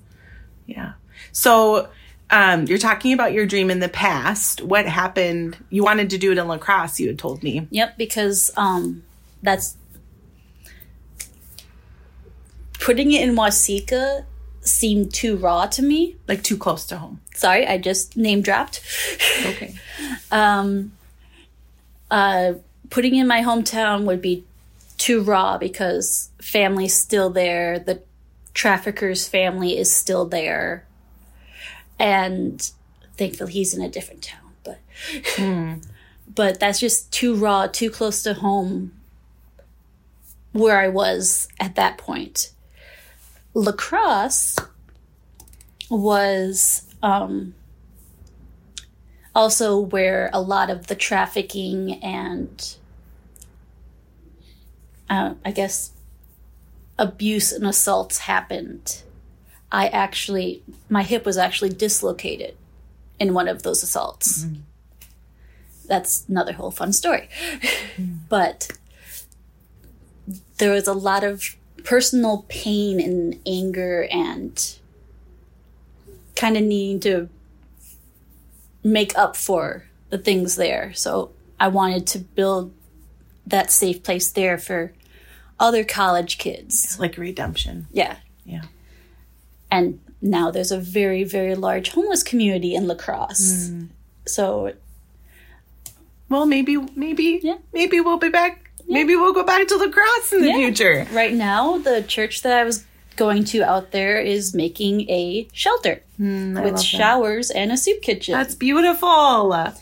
Yeah. 0.66 0.94
So 1.32 1.90
um, 2.30 2.66
you're 2.66 2.78
talking 2.78 3.14
about 3.14 3.34
your 3.34 3.46
dream 3.46 3.70
in 3.70 3.80
the 3.80 3.90
past. 3.90 4.62
What 4.62 4.86
happened? 4.86 5.58
You 5.70 5.84
wanted 5.84 6.10
to 6.12 6.18
do 6.18 6.32
it 6.32 6.38
in 6.38 6.48
La 6.48 6.58
Crosse, 6.58 7.00
you 7.00 7.08
had 7.08 7.20
told 7.20 7.44
me. 7.44 7.68
Yep, 7.70 7.98
because 7.98 8.52
um 8.56 9.04
that's 9.44 9.76
putting 12.80 13.12
it 13.12 13.22
in 13.28 13.36
Waseca 13.36 14.26
seemed 14.62 15.14
too 15.14 15.38
raw 15.38 15.66
to 15.68 15.82
me. 15.82 16.16
Like 16.28 16.44
too 16.44 16.58
close 16.58 16.86
to 16.88 16.98
home. 16.98 17.20
Sorry, 17.36 17.66
I 17.68 17.78
just 17.78 18.16
name 18.18 18.42
dropped. 18.42 18.82
Okay. 19.46 19.76
um, 20.32 20.92
uh, 22.10 22.54
putting 22.92 23.16
in 23.16 23.26
my 23.26 23.42
hometown 23.42 24.04
would 24.04 24.22
be 24.22 24.46
too 24.98 25.24
raw 25.24 25.58
because 25.58 26.30
family's 26.40 26.96
still 26.96 27.32
there. 27.32 27.80
The 27.80 28.04
trafficker's 28.54 29.28
family 29.28 29.76
is 29.78 29.94
still 29.94 30.26
there. 30.26 30.86
And 31.98 32.70
thankfully 33.18 33.54
he's 33.54 33.74
in 33.74 33.82
a 33.82 33.90
different 33.90 34.22
town. 34.22 34.52
But 34.64 34.80
but 36.36 36.60
that's 36.60 36.80
just 36.80 37.12
too 37.12 37.34
raw, 37.34 37.66
too 37.66 37.90
close 37.90 38.22
to 38.24 38.36
home 38.36 38.92
where 40.52 40.80
I 40.80 40.90
was 40.90 41.48
at 41.60 41.76
that 41.76 41.98
point. 41.98 42.52
La 43.54 43.72
Crosse 43.72 44.58
was 45.90 46.88
um, 47.02 47.54
also 49.34 49.80
where 49.80 50.30
a 50.34 50.42
lot 50.42 50.70
of 50.70 50.88
the 50.88 50.96
trafficking 50.96 51.94
and 52.04 52.76
uh, 55.12 55.34
I 55.44 55.52
guess 55.52 55.92
abuse 56.98 57.52
and 57.52 57.68
assaults 57.68 58.20
happened. 58.20 59.04
I 59.70 59.88
actually, 59.88 60.64
my 60.90 61.04
hip 61.04 61.26
was 61.26 61.38
actually 61.38 61.72
dislocated 61.72 62.56
in 63.20 63.34
one 63.34 63.50
of 63.50 63.64
those 63.64 63.84
assaults. 63.84 64.46
That's 65.86 66.26
another 66.30 66.54
whole 66.54 66.72
fun 66.72 66.94
story. 66.94 67.28
but 68.30 68.72
there 70.60 70.72
was 70.72 70.88
a 70.88 70.94
lot 70.94 71.26
of 71.26 71.58
personal 71.84 72.46
pain 72.48 73.02
and 73.02 73.38
anger 73.46 74.08
and 74.10 74.78
kind 76.38 76.56
of 76.56 76.64
needing 76.64 77.02
to 77.02 77.30
make 78.82 79.18
up 79.18 79.36
for 79.36 79.86
the 80.10 80.18
things 80.18 80.56
there. 80.56 80.94
So 80.94 81.32
I 81.60 81.68
wanted 81.68 82.08
to 82.08 82.20
build 82.20 82.74
that 83.46 83.72
safe 83.72 84.04
place 84.04 84.32
there 84.32 84.58
for 84.58 84.94
other 85.62 85.84
college 85.86 86.38
kids. 86.38 87.00
Like 87.00 87.18
redemption. 87.18 87.88
Yeah. 87.94 88.18
Yeah. 88.46 88.64
And 89.70 90.00
now 90.22 90.52
there's 90.52 90.72
a 90.72 90.78
very, 90.80 91.24
very 91.24 91.56
large 91.56 91.92
homeless 91.92 92.24
community 92.24 92.76
in 92.76 92.88
La 92.88 92.96
Crosse. 92.96 93.70
Mm. 93.70 93.88
So 94.26 94.74
Well, 96.30 96.46
maybe, 96.46 96.78
maybe, 96.96 97.40
Yeah. 97.44 97.58
maybe 97.74 98.00
we'll 98.00 98.18
be 98.18 98.30
back. 98.30 98.70
Maybe 98.88 99.16
we'll 99.16 99.34
go 99.34 99.44
back 99.44 99.68
to 99.68 99.76
La 99.78 99.90
Crosse 99.90 100.34
in 100.34 100.42
the 100.42 100.48
Yeah. 100.50 100.56
future. 100.56 101.08
right 101.12 101.34
now, 101.34 101.78
the 101.78 102.02
church 102.04 102.42
that 102.44 102.54
I 102.54 102.64
was 102.64 102.84
going 103.18 103.44
to 103.52 103.64
out 103.64 103.92
there 103.92 104.20
is 104.20 104.54
making 104.54 105.10
a 105.10 105.48
shelter 105.54 106.02
hmm, 106.18 106.56
love 106.56 106.64
with 106.64 106.76
that. 106.76 106.84
showers 106.84 107.52
and 107.52 107.72
a 107.72 107.78
soup 107.78 108.02
kitchen. 108.02 108.34
That's 108.34 108.56
beautiful. 108.56 109.10
I 109.10 109.38
love 109.42 109.80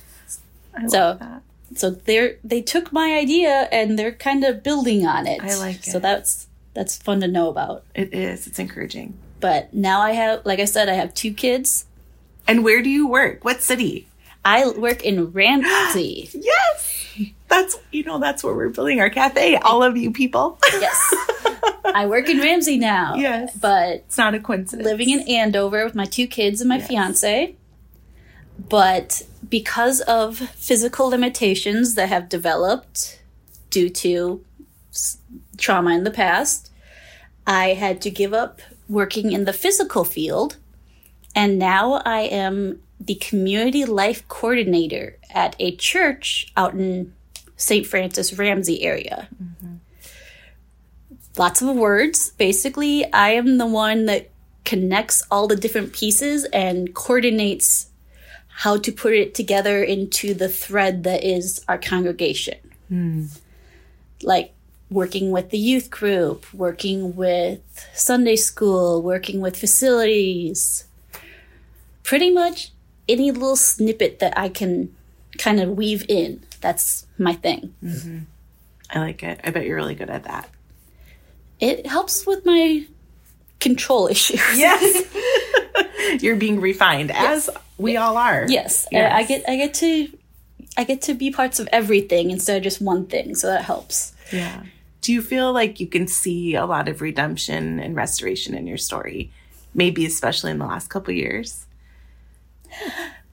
So- 0.90 1.18
that. 1.20 1.42
So 1.76 1.90
they're 1.92 2.36
they 2.44 2.62
took 2.62 2.92
my 2.92 3.14
idea 3.18 3.68
and 3.72 3.98
they're 3.98 4.12
kind 4.12 4.44
of 4.44 4.64
building 4.64 5.06
on 5.06 5.28
it. 5.28 5.42
I 5.44 5.56
like 5.58 5.78
it. 5.88 5.92
So 5.92 6.00
that's 6.00 6.48
that's 6.74 6.98
fun 6.98 7.22
to 7.22 7.28
know 7.28 7.50
about. 7.50 7.84
It 7.96 8.14
is. 8.14 8.48
It's 8.48 8.60
encouraging. 8.60 9.18
But 9.40 9.74
now 9.74 10.02
I 10.02 10.12
have, 10.12 10.46
like 10.46 10.60
I 10.60 10.66
said, 10.66 10.90
I 10.90 10.94
have 10.94 11.14
two 11.14 11.34
kids. 11.34 11.86
And 12.48 12.64
where 12.64 12.82
do 12.82 12.90
you 12.90 13.08
work? 13.08 13.44
What 13.46 13.62
city? 13.62 14.08
I 14.44 14.70
work 14.70 15.04
in 15.04 15.32
Ramsey. 15.32 16.30
Yes. 16.34 16.96
That's, 17.50 17.78
you 17.92 18.04
know, 18.04 18.20
that's 18.20 18.44
where 18.44 18.54
we're 18.54 18.70
building 18.70 19.00
our 19.02 19.10
cafe. 19.10 19.56
All 19.58 19.82
of 19.84 19.98
you 19.98 20.12
people. 20.12 20.60
yes, 20.74 20.98
I 21.86 22.06
work 22.08 22.30
in 22.30 22.40
Ramsey 22.40 22.78
now. 22.78 23.16
Yes. 23.16 23.56
but 23.58 23.90
It's 24.06 24.18
not 24.18 24.36
a 24.36 24.40
coincidence. 24.40 24.86
living 24.88 25.10
in 25.10 25.22
Andover 25.28 25.84
with 25.84 25.96
my 25.96 26.06
two 26.06 26.28
kids 26.28 26.62
and 26.62 26.70
my 26.70 26.78
Yes. 26.78 26.88
fiance. 26.88 27.56
But 28.68 29.22
because 29.48 30.02
of 30.02 30.38
physical 30.38 31.08
limitations 31.08 31.96
that 31.96 32.10
have 32.10 32.30
developed 32.30 33.22
due 33.70 33.90
to 33.90 34.44
trauma 35.58 35.96
in 35.96 36.04
the 36.04 36.12
past, 36.12 36.72
I 37.48 37.70
had 37.70 38.02
to 38.02 38.10
give 38.10 38.34
up 38.34 38.62
working 38.88 39.32
in 39.32 39.46
the 39.46 39.54
physical 39.54 40.04
field. 40.04 40.58
And 41.36 41.58
now 41.58 42.02
I 42.06 42.22
am 42.22 42.82
the 43.00 43.16
community 43.16 43.86
life 43.86 44.28
coordinator 44.28 45.18
at 45.30 45.56
a 45.60 45.76
church 45.76 46.52
out 46.58 46.74
in 46.74 47.14
St. 47.56 47.86
Francis 47.86 48.38
Ramsey 48.38 48.84
area. 48.84 49.30
Mm-hmm. 49.42 49.76
Lots 51.38 51.62
of 51.62 51.76
words. 51.76 52.32
Basically, 52.32 53.12
I 53.14 53.32
am 53.32 53.58
the 53.58 53.66
one 53.66 54.06
that 54.08 54.30
connects 54.66 55.24
all 55.32 55.48
the 55.48 55.56
different 55.56 55.94
pieces 55.94 56.46
and 56.46 56.94
coordinates 56.94 57.89
how 58.60 58.76
to 58.76 58.92
put 58.92 59.14
it 59.14 59.34
together 59.34 59.82
into 59.82 60.34
the 60.34 60.50
thread 60.50 61.06
that 61.06 61.24
is 61.24 61.64
our 61.70 61.78
congregation. 61.78 62.58
Hmm. 62.90 63.28
Like 64.22 64.54
working 64.90 65.32
with 65.32 65.50
the 65.50 65.58
youth 65.58 65.90
group, 65.90 66.46
working 66.54 67.16
with 67.16 67.62
Sunday 67.94 68.36
school, 68.36 69.02
working 69.02 69.40
with 69.40 69.56
facilities. 69.56 70.84
Pretty 72.04 72.32
much 72.32 72.74
any 73.08 73.32
little 73.32 73.56
snippet 73.56 74.20
that 74.20 74.38
I 74.38 74.50
can 74.50 74.94
kind 75.38 75.62
of 75.62 75.78
weave 75.78 76.06
in. 76.10 76.44
That's 76.60 77.08
my 77.18 77.36
thing. 77.36 77.74
Mm-hmm. 77.82 78.20
I 78.90 79.00
like 79.00 79.24
it. 79.24 79.40
I 79.42 79.52
bet 79.52 79.68
you're 79.68 79.78
really 79.78 79.96
good 79.96 80.10
at 80.10 80.26
that. 80.26 80.50
It 81.62 81.86
helps 81.86 82.28
with 82.28 82.46
my 82.46 82.86
control 83.62 84.08
issues. 84.08 84.42
Yes. 84.58 85.06
you're 86.22 86.36
being 86.36 86.60
refined 86.60 87.12
as 87.12 87.50
we 87.80 87.98
all 87.98 88.18
are. 88.18 88.46
Yes, 88.48 88.86
I- 88.92 88.96
Yes. 88.96 89.14
I 89.14 89.24
get 89.24 89.50
I 89.50 89.56
get 89.56 89.74
to 89.76 90.18
I 90.78 90.84
get 90.84 91.02
to 91.04 91.14
be 91.16 91.32
parts 91.32 91.60
of 91.60 91.68
everything 91.72 92.30
instead 92.32 92.58
of 92.58 92.64
just 92.64 92.80
one 92.82 93.08
thing, 93.08 93.34
so 93.36 93.48
that 93.48 93.64
helps. 93.64 94.14
Yeah. 94.32 94.64
Do 95.02 95.12
you 95.14 95.22
feel 95.22 95.52
like 95.54 95.80
you 95.80 95.88
can 95.88 96.08
see 96.08 96.56
a 96.56 96.66
lot 96.66 96.88
of 96.88 97.02
redemption 97.02 97.80
and 97.80 97.96
restoration 97.96 98.54
in 98.54 98.68
your 98.68 98.78
story? 98.78 99.32
Maybe 99.74 100.06
especially 100.06 100.52
in 100.52 100.60
the 100.60 100.66
last 100.66 100.90
couple 100.90 101.14
years. 101.14 101.66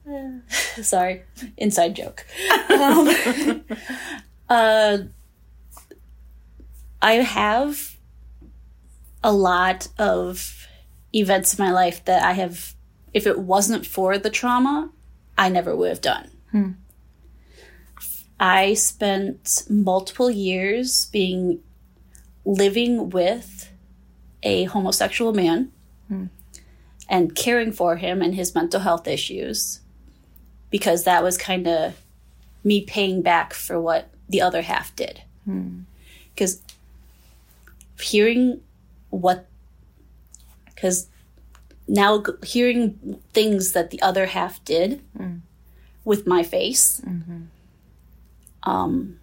Sorry, 0.81 1.23
inside 1.57 1.95
joke. 1.95 2.25
Um, 2.69 3.63
uh, 4.49 4.97
I 7.01 7.13
have 7.13 7.95
a 9.23 9.31
lot 9.31 9.87
of 9.97 10.67
events 11.13 11.57
in 11.57 11.65
my 11.65 11.71
life 11.71 12.03
that 12.05 12.23
I 12.23 12.33
have, 12.33 12.73
if 13.17 13.25
it 13.25 13.39
wasn't 13.39 13.85
for 13.85 14.17
the 14.19 14.29
trauma, 14.29 14.91
I 15.37 15.49
never 15.49 15.75
would 15.75 15.89
have 15.89 16.01
done. 16.01 16.29
Hmm. 16.51 16.71
I 18.39 18.75
spent 18.75 19.63
multiple 19.67 20.29
years 20.29 21.07
being 21.07 21.59
living 22.45 23.09
with 23.09 23.71
a 24.43 24.65
homosexual 24.65 25.33
man 25.33 25.71
hmm. 26.07 26.25
and 27.09 27.35
caring 27.35 27.71
for 27.71 27.95
him 27.97 28.21
and 28.21 28.35
his 28.35 28.53
mental 28.53 28.81
health 28.81 29.07
issues 29.07 29.81
because 30.69 31.03
that 31.03 31.23
was 31.23 31.37
kind 31.37 31.67
of 31.67 31.99
me 32.63 32.81
paying 32.81 33.23
back 33.23 33.51
for 33.53 33.81
what 33.81 34.09
the 34.29 34.41
other 34.41 34.61
half 34.61 34.95
did. 34.95 35.23
Hmm. 35.45 35.79
Because 36.35 36.61
hearing 37.99 38.61
what, 39.09 39.47
because 40.67 41.07
now 41.87 42.23
hearing 42.43 43.19
things 43.33 43.71
that 43.73 43.91
the 43.91 44.01
other 44.01 44.27
half 44.27 44.63
did 44.65 45.01
mm. 45.17 45.41
with 46.03 46.27
my 46.27 46.43
face, 46.43 47.01
mm-hmm. 47.05 47.43
um, 48.69 49.19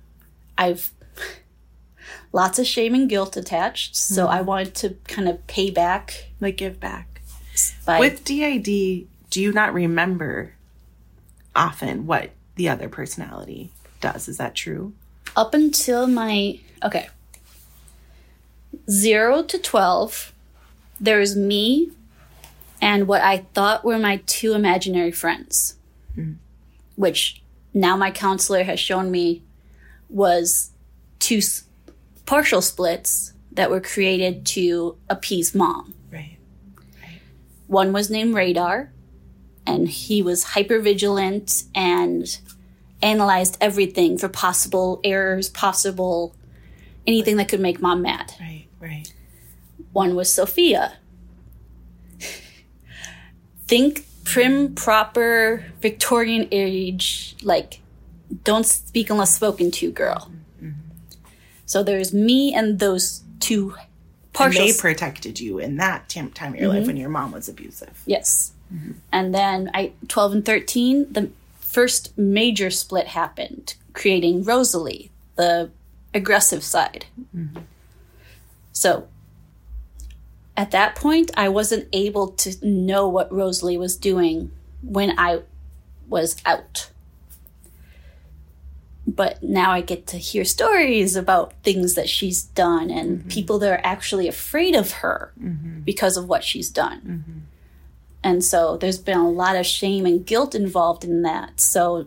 I've 0.57 0.93
lots 2.33 2.59
of 2.59 2.67
shame 2.67 2.95
and 2.95 3.09
guilt 3.09 3.37
attached. 3.37 3.97
So 3.97 4.25
mm-hmm. 4.25 4.35
I 4.35 4.41
wanted 4.41 4.75
to 4.77 4.97
kind 5.07 5.29
of 5.29 5.47
pay 5.47 5.71
back 5.71 6.31
Like 6.41 6.57
give 6.57 6.81
back. 6.81 7.21
With 7.87 8.25
DID, 8.25 8.65
do 9.31 9.41
you 9.41 9.53
not 9.53 9.73
remember 9.73 10.55
often 11.55 12.07
what 12.07 12.31
the 12.57 12.69
other 12.69 12.89
personality 12.89 13.71
does? 14.01 14.27
Is 14.27 14.39
that 14.39 14.55
true? 14.55 14.93
up 15.37 15.55
until 15.55 16.07
my 16.07 16.59
okay 16.83 17.09
zero 18.91 19.43
to 19.43 19.59
12 19.59 20.33
there's 21.01 21.37
me 21.37 21.91
and 22.85 23.09
what 23.09 23.23
i 23.23 23.39
thought 23.55 23.85
were 23.85 23.99
my 23.99 24.17
two 24.27 24.53
imaginary 24.53 25.11
friends 25.13 25.77
mm-hmm. 26.17 26.35
which 26.97 27.43
now 27.73 27.97
my 27.97 28.11
counselor 28.11 28.63
has 28.65 28.79
shown 28.79 29.11
me 29.11 29.43
was 30.09 30.71
two 31.19 31.39
s- 31.39 31.65
partial 32.27 32.63
splits 32.63 33.33
that 33.53 33.71
were 33.71 33.81
created 33.81 34.45
to 34.47 34.97
appease 35.09 35.55
mom 35.55 35.95
Right. 36.13 36.39
one 37.67 37.93
was 37.93 38.11
named 38.11 38.35
Radar, 38.35 38.93
and 39.67 39.89
he 39.89 40.23
was 40.23 40.45
hyper 40.55 40.79
vigilant 40.81 41.65
and 41.75 42.25
analyzed 43.03 43.57
everything 43.61 44.19
for 44.19 44.29
possible 44.29 45.01
errors, 45.03 45.49
possible 45.51 46.35
anything 47.07 47.37
that 47.39 47.49
could 47.49 47.61
make 47.61 47.81
mom 47.81 48.03
mad. 48.03 48.33
Right. 48.41 48.67
Right. 48.81 49.13
One 49.93 50.15
was 50.15 50.33
Sophia. 50.33 50.99
Think 53.67 54.07
prim, 54.25 54.75
proper, 54.75 55.65
Victorian 55.81 56.49
age, 56.51 57.37
like 57.43 57.81
don't 58.43 58.67
speak 58.67 59.11
unless 59.11 59.35
spoken 59.35 59.71
to 59.73 59.91
girl. 59.91 60.31
So 61.67 61.83
there's 61.83 62.13
me 62.13 62.55
and 62.55 62.79
those 62.79 63.23
two 63.41 63.75
And 64.39 64.77
they 64.77 64.81
protected 64.81 65.41
you 65.41 65.59
in 65.59 65.77
that 65.77 66.09
time 66.09 66.55
of 66.55 66.61
your 66.61 66.69
life 66.69 66.79
mm-hmm. 66.79 66.87
when 66.87 66.97
your 66.97 67.09
mom 67.09 67.33
was 67.33 67.49
abusive. 67.49 68.03
Yes. 68.07 68.53
Mm-hmm. 68.73 68.93
And 69.13 69.35
then 69.35 69.71
I 69.75 69.93
12 70.09 70.33
and 70.33 70.45
13, 70.45 71.13
the 71.13 71.31
first 71.59 72.17
major 72.19 72.71
split 72.71 73.09
happened, 73.09 73.75
creating 73.93 74.45
Rosalie, 74.45 75.11
the 75.37 75.71
aggressive 76.13 76.63
side. 76.63 77.07
Mm-hmm. 77.35 77.61
So 78.73 79.09
at 80.57 80.71
that 80.71 80.95
point, 80.95 81.31
I 81.37 81.49
wasn't 81.49 81.89
able 81.93 82.29
to 82.29 82.55
know 82.67 83.09
what 83.09 83.33
Rosalie 83.33 83.79
was 83.79 83.97
doing 83.97 84.53
when 84.83 85.19
I 85.19 85.43
was 86.09 86.37
out. 86.47 86.91
But 89.07 89.43
now 89.43 89.73
I 89.73 89.81
get 89.81 90.07
to 90.09 90.17
hear 90.17 90.45
stories 90.45 91.17
about 91.17 91.53
things 91.63 91.95
that 91.95 92.09
she's 92.09 92.43
done 92.43 92.91
and 92.91 93.19
mm-hmm. 93.19 93.29
people 93.29 93.59
that 93.59 93.71
are 93.71 93.81
actually 93.85 94.29
afraid 94.29 94.75
of 94.75 94.93
her 94.93 95.33
mm-hmm. 95.41 95.81
because 95.81 96.17
of 96.17 96.29
what 96.29 96.45
she's 96.45 96.71
done. 96.71 97.01
Mm-hmm. 97.01 97.39
And 98.23 98.43
so 98.43 98.79
there's 98.79 98.99
been 98.99 99.19
a 99.19 99.31
lot 99.31 99.57
of 99.57 99.67
shame 99.67 100.07
and 100.07 100.25
guilt 100.25 100.55
involved 100.55 101.05
in 101.05 101.23
that. 101.23 101.61
So 101.61 102.07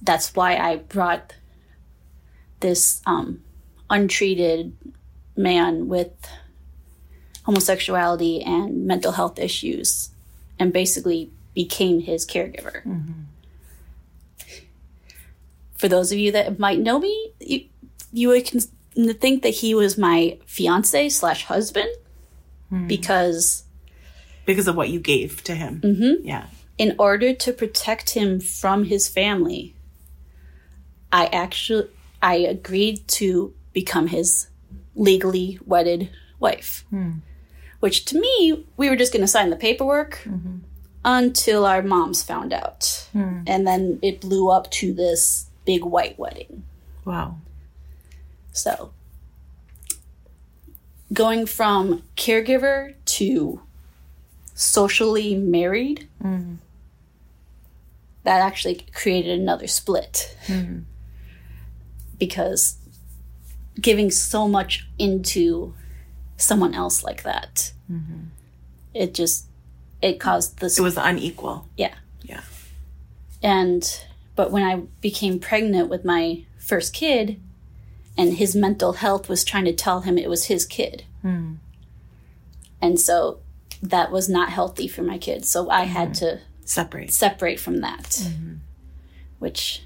that's 0.00 0.34
why 0.36 0.56
I 0.56 0.76
brought 0.76 1.34
this 2.60 3.02
um, 3.06 3.42
untreated 3.90 4.76
man 5.36 5.88
with 5.88 6.12
homosexuality 7.48 8.42
and 8.42 8.86
mental 8.86 9.12
health 9.12 9.38
issues 9.38 10.10
and 10.58 10.70
basically 10.70 11.30
became 11.54 12.00
his 12.00 12.26
caregiver. 12.26 12.82
For 15.78 15.88
those 15.88 16.12
of 16.12 16.18
you 16.18 16.30
that 16.32 16.58
might 16.58 16.78
know 16.78 16.98
me, 16.98 17.32
you, 17.40 17.64
you 18.12 18.28
would 18.28 18.46
think 19.18 19.42
that 19.44 19.54
he 19.54 19.74
was 19.74 19.96
my 19.96 20.38
fiance 20.44 21.08
slash 21.08 21.44
husband 21.46 21.88
because 22.86 23.64
Because 24.44 24.68
of 24.68 24.76
what 24.76 24.90
you 24.90 25.00
gave 25.00 25.42
to 25.44 25.54
him. 25.54 25.80
Mm-hmm. 25.80 26.26
Yeah. 26.26 26.48
in 26.76 26.94
order 26.98 27.32
to 27.32 27.52
protect 27.52 28.10
him 28.10 28.40
from 28.40 28.84
his 28.84 29.08
family, 29.08 29.74
I 31.10 31.26
actually 31.26 31.88
I 32.20 32.34
agreed 32.34 33.08
to 33.18 33.54
become 33.72 34.08
his 34.08 34.48
legally 34.94 35.58
wedded 35.64 36.10
wife. 36.40 36.84
Which 37.80 38.04
to 38.06 38.20
me, 38.20 38.66
we 38.76 38.88
were 38.88 38.96
just 38.96 39.12
going 39.12 39.22
to 39.22 39.28
sign 39.28 39.50
the 39.50 39.56
paperwork 39.56 40.20
mm-hmm. 40.24 40.58
until 41.04 41.64
our 41.64 41.82
moms 41.82 42.22
found 42.22 42.52
out. 42.52 43.06
Hmm. 43.12 43.42
And 43.46 43.66
then 43.66 43.98
it 44.02 44.20
blew 44.20 44.50
up 44.50 44.70
to 44.72 44.92
this 44.92 45.46
big 45.64 45.84
white 45.84 46.18
wedding. 46.18 46.64
Wow. 47.04 47.36
So, 48.52 48.92
going 51.12 51.46
from 51.46 52.02
caregiver 52.16 52.94
to 53.04 53.60
socially 54.54 55.36
married, 55.36 56.08
hmm. 56.20 56.56
that 58.24 58.40
actually 58.40 58.86
created 58.92 59.38
another 59.38 59.68
split. 59.68 60.36
Hmm. 60.46 60.80
Because 62.18 62.78
giving 63.80 64.10
so 64.10 64.48
much 64.48 64.88
into 64.98 65.74
someone 66.38 66.74
else 66.74 67.04
like 67.04 67.22
that, 67.24 67.72
mm-hmm. 67.90 68.28
it 68.94 69.12
just 69.12 69.46
it 70.00 70.18
caused 70.18 70.58
this 70.60 70.78
It 70.78 70.82
was 70.82 70.96
unequal. 70.96 71.68
yeah. 71.76 71.94
Yeah. 72.22 72.42
And 73.42 74.04
but 74.34 74.50
when 74.50 74.62
I 74.62 74.76
became 75.00 75.38
pregnant 75.38 75.88
with 75.90 76.04
my 76.04 76.44
first 76.58 76.94
kid, 76.94 77.40
and 78.16 78.34
his 78.34 78.56
mental 78.56 78.94
health 78.94 79.28
was 79.28 79.44
trying 79.44 79.64
to 79.66 79.72
tell 79.72 80.00
him 80.00 80.16
it 80.16 80.28
was 80.28 80.46
his 80.46 80.64
kid, 80.64 81.04
hmm. 81.22 81.54
and 82.80 82.98
so 82.98 83.40
that 83.82 84.10
was 84.10 84.28
not 84.28 84.50
healthy 84.50 84.88
for 84.88 85.02
my 85.02 85.18
kids. 85.18 85.48
So 85.48 85.70
I 85.70 85.84
had 85.84 86.08
hmm. 86.08 86.14
to 86.14 86.40
separate. 86.64 87.12
separate 87.12 87.60
from 87.60 87.78
that. 87.78 88.04
Mm-hmm. 88.04 88.54
Which 89.38 89.82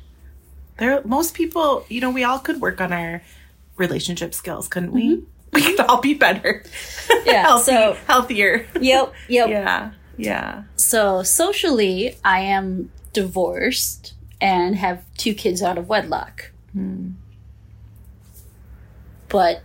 There, 0.78 1.02
most 1.04 1.34
people, 1.34 1.84
you 1.88 2.00
know, 2.00 2.10
we 2.10 2.24
all 2.24 2.38
could 2.38 2.60
work 2.60 2.80
on 2.80 2.92
our 2.92 3.22
relationship 3.76 4.34
skills, 4.34 4.68
couldn't 4.68 4.92
we? 4.92 5.16
Mm-hmm. 5.16 5.24
We 5.54 5.62
could 5.62 5.80
all 5.80 6.00
be 6.00 6.14
better. 6.14 6.64
Yeah, 7.26 7.42
Healthy, 7.42 7.72
so- 7.72 7.96
healthier. 8.06 8.66
yep, 8.80 9.12
yep. 9.28 9.48
Yeah, 9.48 9.90
yeah. 10.16 10.62
So 10.76 11.22
socially, 11.22 12.16
I 12.24 12.40
am 12.40 12.90
divorced 13.12 14.14
and 14.40 14.76
have 14.76 15.04
two 15.18 15.34
kids 15.34 15.62
out 15.62 15.76
of 15.78 15.88
wedlock. 15.88 16.50
Hmm. 16.72 17.10
But 19.28 19.62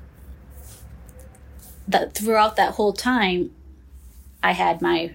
that 1.87 2.13
throughout 2.13 2.57
that 2.57 2.73
whole 2.73 2.93
time, 2.93 3.51
I 4.43 4.51
had 4.51 4.81
my 4.81 5.13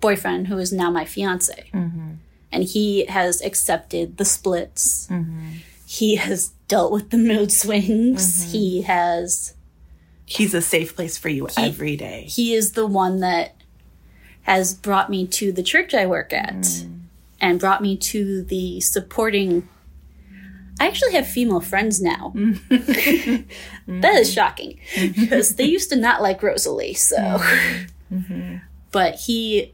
boyfriend, 0.00 0.48
who 0.48 0.58
is 0.58 0.72
now 0.72 0.90
my 0.90 1.04
fiance, 1.04 1.70
mm-hmm. 1.72 2.14
and 2.50 2.64
he 2.64 3.04
has 3.06 3.42
accepted 3.42 4.16
the 4.16 4.24
splits. 4.24 5.06
Mm-hmm. 5.10 5.58
He 5.86 6.16
has 6.16 6.52
dealt 6.66 6.92
with 6.92 7.10
the 7.10 7.18
mood 7.18 7.52
swings. 7.52 8.42
Mm-hmm. 8.42 8.50
He 8.52 8.82
has 8.82 9.54
He's 10.28 10.52
a 10.52 10.60
safe 10.60 10.94
place 10.94 11.16
for 11.16 11.30
you 11.30 11.48
every 11.56 11.96
day. 11.96 12.24
he 12.28 12.52
is 12.52 12.72
the 12.72 12.86
one 12.86 13.20
that 13.20 13.54
has 14.42 14.74
brought 14.74 15.10
me 15.10 15.26
to 15.26 15.52
the 15.52 15.62
church 15.62 15.94
I 15.94 16.06
work 16.06 16.32
at 16.32 16.54
mm. 16.54 17.00
and 17.40 17.58
brought 17.58 17.82
me 17.82 17.96
to 17.96 18.42
the 18.42 18.80
supporting. 18.80 19.68
I 20.80 20.86
actually 20.86 21.12
have 21.12 21.26
female 21.26 21.60
friends 21.60 22.00
now. 22.00 22.32
Mm. 22.68 23.44
That 24.02 24.16
is 24.16 24.32
shocking 24.32 24.78
because 24.96 25.56
they 25.56 25.64
used 25.64 25.88
to 25.90 25.96
not 25.96 26.20
like 26.20 26.42
Rosalie. 26.42 26.92
So, 26.92 27.16
mm-hmm. 28.12 28.56
but 28.92 29.14
he 29.14 29.72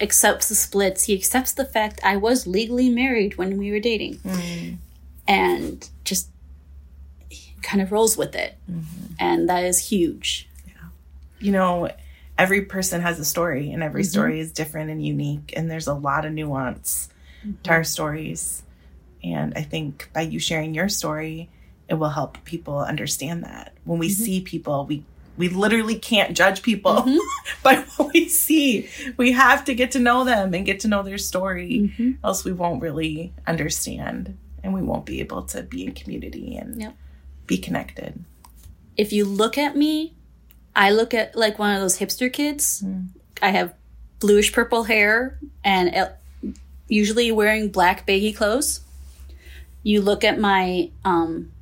accepts 0.00 0.50
the 0.50 0.54
splits. 0.54 1.04
He 1.04 1.14
accepts 1.14 1.52
the 1.52 1.64
fact 1.64 1.98
I 2.04 2.18
was 2.18 2.46
legally 2.46 2.90
married 2.90 3.38
when 3.38 3.56
we 3.56 3.70
were 3.70 3.80
dating, 3.80 4.16
mm. 4.16 4.76
and 5.26 5.88
just 6.04 6.28
kind 7.64 7.82
of 7.82 7.90
rolls 7.90 8.16
with 8.16 8.36
it, 8.36 8.56
mm-hmm. 8.70 9.14
and 9.18 9.48
that 9.48 9.64
is 9.64 9.78
huge. 9.88 10.48
Yeah. 10.66 10.88
you 11.40 11.50
know, 11.50 11.90
every 12.38 12.62
person 12.62 13.00
has 13.00 13.18
a 13.18 13.24
story 13.24 13.70
and 13.72 13.82
every 13.82 14.02
mm-hmm. 14.02 14.10
story 14.10 14.40
is 14.40 14.52
different 14.52 14.90
and 14.90 15.04
unique. 15.04 15.52
And 15.56 15.70
there's 15.70 15.86
a 15.86 15.94
lot 15.94 16.24
of 16.24 16.32
nuance 16.32 17.08
to 17.62 17.70
our 17.70 17.80
mm-hmm. 17.80 17.84
stories. 17.84 18.62
And 19.22 19.54
I 19.56 19.62
think 19.62 20.10
by 20.12 20.22
you 20.22 20.38
sharing 20.38 20.74
your 20.74 20.88
story, 20.88 21.48
it 21.88 21.94
will 21.94 22.10
help 22.10 22.42
people 22.44 22.78
understand 22.78 23.44
that. 23.44 23.74
When 23.84 23.98
we 23.98 24.08
see 24.08 24.40
people, 24.40 24.86
we 24.86 25.04
we 25.36 25.48
literally 25.48 25.98
can't 25.98 26.36
judge 26.36 26.62
people 26.62 27.04
by 27.64 27.76
what 27.96 28.12
we 28.12 28.28
see. 28.28 28.88
We 29.16 29.32
have 29.32 29.64
to 29.64 29.74
get 29.74 29.90
to 29.92 29.98
know 29.98 30.22
them 30.22 30.54
and 30.54 30.64
get 30.64 30.80
to 30.80 30.88
know 30.88 31.02
their 31.02 31.18
story, 31.18 32.16
else 32.22 32.44
we 32.44 32.52
won't 32.52 32.80
really 32.80 33.32
understand 33.44 34.38
and 34.62 34.72
we 34.72 34.80
won't 34.80 35.04
be 35.04 35.20
able 35.20 35.42
to 35.42 35.62
be 35.62 35.84
in 35.84 35.92
community 35.92 36.56
and 36.56 36.80
Yep. 36.80 36.96
Be 37.46 37.58
connected. 37.58 38.24
if 38.96 39.12
you 39.12 39.24
look 39.24 39.58
at 39.58 39.76
me, 39.76 40.14
I 40.76 40.90
look 40.90 41.14
at 41.14 41.36
like 41.36 41.58
one 41.58 41.74
of 41.74 41.80
those 41.80 41.98
hipster 41.98 42.32
kids. 42.32 42.82
I 43.42 43.50
have 43.50 43.74
bluish 44.18 44.52
purple 44.52 44.84
hair 44.84 45.38
and 45.62 45.94
uh, 45.94 46.08
usually 46.88 47.30
wearing 47.30 47.68
black 47.68 48.06
baggy 48.06 48.32
clothes. 48.32 48.80
You 49.82 50.00
look 50.00 50.24
at 50.24 50.38
my 50.38 50.90
um, 51.04 51.52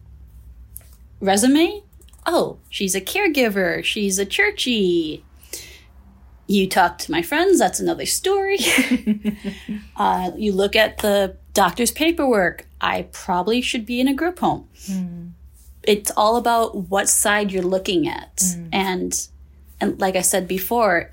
resume. 1.20 1.83
Oh, 2.24 2.59
she's 2.68 2.95
a 2.95 3.01
caregiver. 3.01 3.83
She's 3.83 4.18
a 4.18 4.24
churchy. 4.24 5.24
You 6.47 6.68
talk 6.68 6.99
to 6.99 7.11
my 7.11 7.22
friends. 7.22 7.59
That's 7.59 7.80
another 7.80 8.07
story. 8.07 8.59
uh, 9.97 10.30
you 10.37 10.53
look 10.53 10.76
at 10.76 10.99
the 10.99 11.37
doctor's 11.53 11.91
paperwork. 11.91 12.66
I 12.80 13.09
probably 13.12 13.61
should 13.61 13.85
be 13.85 14.01
in 14.01 14.09
a 14.09 14.14
group 14.14 14.39
home 14.39 14.68
it's 15.85 16.11
all 16.16 16.37
about 16.37 16.76
what 16.91 17.09
side 17.09 17.51
you're 17.51 17.62
looking 17.62 18.09
at. 18.09 18.37
Mm. 18.37 18.68
And 18.72 19.28
and 19.80 20.01
like 20.01 20.14
i 20.14 20.20
said 20.20 20.47
before 20.47 21.11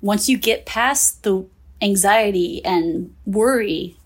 once 0.00 0.28
you 0.28 0.38
get 0.38 0.66
past 0.66 1.22
the 1.22 1.46
anxiety 1.82 2.64
and 2.64 3.14
worry 3.26 3.96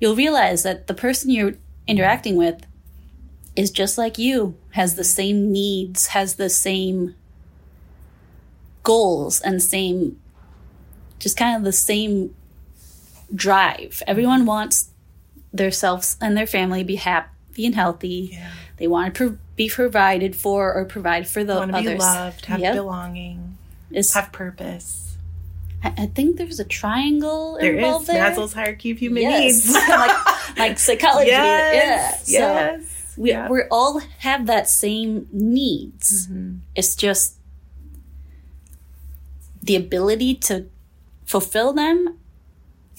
you'll 0.00 0.16
realize 0.16 0.62
that 0.62 0.86
the 0.86 0.94
person 0.94 1.30
you're 1.30 1.54
interacting 1.86 2.36
with 2.36 2.66
is 3.54 3.70
just 3.70 3.98
like 3.98 4.16
you 4.16 4.56
has 4.70 4.94
the 4.94 5.04
same 5.04 5.52
needs 5.52 6.08
has 6.08 6.36
the 6.36 6.48
same 6.48 7.14
goals 8.82 9.42
and 9.42 9.62
same 9.62 10.18
just 11.18 11.36
kind 11.36 11.56
of 11.56 11.62
the 11.62 11.72
same 11.72 12.34
drive. 13.34 14.02
Everyone 14.06 14.44
wants 14.44 14.90
themselves 15.52 16.16
and 16.20 16.36
their 16.36 16.46
family 16.46 16.80
to 16.80 16.84
be 16.84 16.96
happy 16.96 17.64
and 17.64 17.74
healthy. 17.74 18.30
Yeah. 18.32 18.50
They 18.82 18.88
want 18.88 19.14
to 19.14 19.28
pro- 19.28 19.38
be 19.54 19.68
provided 19.68 20.34
for 20.34 20.74
or 20.74 20.84
provide 20.84 21.28
for 21.28 21.44
the 21.44 21.54
Want 21.54 21.70
to 21.70 21.78
others. 21.78 21.92
be 21.92 21.98
loved, 22.00 22.46
have 22.46 22.58
Yep. 22.58 22.74
belonging, 22.74 23.56
It's- 23.92 24.12
have 24.14 24.32
purpose. 24.32 25.16
I, 25.84 25.94
I 25.96 26.06
think 26.06 26.36
there's 26.36 26.58
a 26.58 26.64
triangle 26.64 27.58
There 27.60 27.74
involved 27.76 28.08
is 28.08 28.08
there. 28.08 28.28
Maslow's 28.28 28.54
hierarchy 28.54 28.90
of 28.90 28.98
human 28.98 29.22
yes. 29.22 29.40
needs. 29.68 29.72
like, 29.88 30.16
like 30.58 30.78
psychology. 30.80 31.28
yes, 31.30 32.24
yeah. 32.28 32.40
yes. 32.72 32.86
So 33.14 33.22
we, 33.22 33.30
yeah. 33.30 33.48
we 33.48 33.62
all 33.70 34.00
have 34.18 34.46
that 34.46 34.68
same 34.68 35.28
needs. 35.30 36.26
Mm-hmm. 36.26 36.56
It's 36.74 36.96
just 36.96 37.36
the 39.62 39.76
ability 39.76 40.34
to 40.50 40.66
fulfill 41.24 41.72
them 41.72 42.18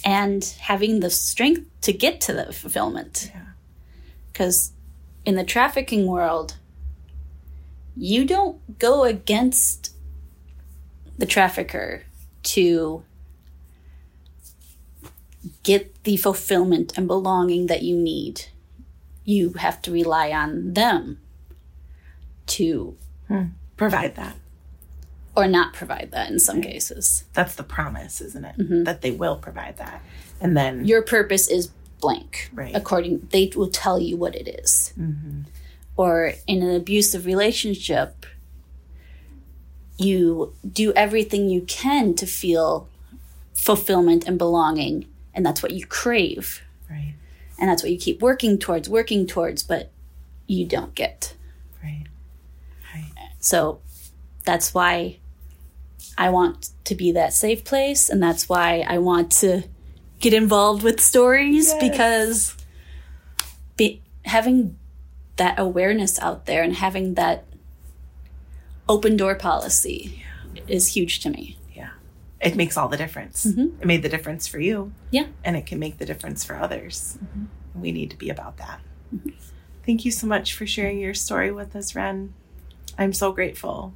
and 0.06 0.46
having 0.62 1.02
the 1.02 1.10
strength 1.10 1.66
to 1.82 1.92
get 1.92 2.22
to 2.22 2.32
the 2.34 2.54
fulfillment. 2.54 3.32
Yeah. 3.34 3.42
Because 4.32 4.72
in 5.26 5.36
the 5.36 5.44
trafficking 5.44 6.06
world, 6.08 6.58
you 7.96 8.26
don't 8.26 8.80
go 8.80 9.04
against 9.04 9.94
the 11.18 11.26
trafficker 11.26 12.04
to 12.44 13.04
get 15.64 16.04
the 16.04 16.18
fulfillment 16.18 16.98
and 16.98 17.08
belonging 17.08 17.68
that 17.68 17.84
you 17.84 17.96
need. 17.98 18.46
You 19.24 19.54
have 19.54 19.82
to 19.84 19.92
rely 19.92 20.32
on 20.32 20.74
them 20.74 21.20
to, 22.48 22.98
Provide 23.78 24.16
that. 24.16 24.36
or 25.36 25.48
not 25.48 25.74
provide 25.74 26.10
that 26.12 26.30
in 26.30 26.40
some 26.40 26.62
cases. 26.62 27.24
That's 27.34 27.56
the 27.56 27.64
promise, 27.64 28.22
isn't 28.22 28.44
it? 28.46 28.58
Mm-hmm. 28.58 28.84
That 28.84 29.02
they 29.02 29.12
will 29.12 29.38
provide 29.38 29.78
that. 29.78 30.02
And 30.42 30.56
then 30.58 30.86
Your 30.86 31.02
purpose 31.02 31.48
is 31.50 31.72
blank. 32.04 32.52
Right. 32.54 32.76
According, 32.76 33.30
they 33.32 33.52
will 33.56 33.70
tell 33.70 34.00
you 34.00 34.16
what 34.18 34.36
it 34.36 34.48
is. 34.62 34.94
Mm-hmm. 35.00 35.42
Or 35.96 36.34
in 36.46 36.62
an 36.62 36.76
abusive 36.76 37.26
relationship, 37.26 38.26
you 39.98 40.54
do 40.70 40.92
everything 40.94 41.50
you 41.50 41.62
can 41.62 42.14
to 42.16 42.26
feel 42.26 42.88
fulfillment 43.54 44.28
and 44.28 44.38
belonging, 44.38 45.06
and 45.34 45.46
that's 45.46 45.64
what 45.64 45.72
you 45.72 45.86
crave. 45.86 46.62
right, 46.90 47.14
and 47.60 47.70
that's 47.70 47.84
what 47.84 47.92
you 47.92 47.98
keep 47.98 48.22
working 48.22 48.58
towards 48.58 48.90
working 48.90 49.26
towards 49.26 49.64
but 49.64 49.92
you 50.48 50.66
don't 50.66 50.94
get 50.96 51.34
right, 51.84 52.06
right. 52.94 53.12
so 53.40 53.80
that's 54.44 54.74
why 54.74 55.18
i 56.18 56.30
want 56.30 56.72
to 56.84 56.96
be 56.96 57.12
that 57.12 57.32
safe 57.34 57.64
place 57.64 58.10
and 58.10 58.22
that's 58.22 58.50
why 58.50 58.84
i 58.88 58.98
want 58.98 59.32
to 59.32 59.64
get 60.24 60.34
involved 60.34 60.82
with 60.84 61.00
stories 61.02 61.68
Yes. 61.68 61.80
because 61.88 62.56
be, 63.76 64.02
having 64.24 64.78
that 65.36 65.60
awareness 65.60 66.18
out 66.20 66.46
there 66.46 66.64
and 66.64 66.74
having 66.76 67.16
that 67.16 67.44
open 68.88 69.18
door 69.18 69.36
policy 69.36 70.24
is 70.68 70.88
huge 70.96 71.20
to 71.22 71.30
me 71.30 71.58
Yeah. 71.76 71.90
It 72.40 72.56
makes 72.56 72.78
all 72.78 72.88
the 72.88 72.98
difference. 72.98 73.46
Mm-hmm. 73.46 73.82
It 73.82 73.86
made 73.86 74.02
the 74.04 74.10
difference 74.10 74.48
for 74.48 74.60
you. 74.60 74.94
yeah 75.12 75.28
and 75.44 75.56
it 75.58 75.66
can 75.66 75.78
make 75.80 75.98
the 75.98 76.06
difference 76.06 76.44
for 76.44 76.56
others. 76.56 77.18
Mm-hmm. 77.24 77.82
We 77.82 77.92
need 77.92 78.10
to 78.12 78.18
be 78.18 78.30
about 78.30 78.56
that. 78.58 78.80
Thank 79.86 80.06
you 80.06 80.12
so 80.12 80.26
much 80.28 80.54
for 80.54 80.66
sharing 80.66 81.00
your 81.00 81.14
story 81.14 81.52
with 81.52 81.76
us, 81.76 81.96
Ren. 81.96 82.34
I'm 82.98 83.12
so 83.14 83.32
grateful. 83.34 83.94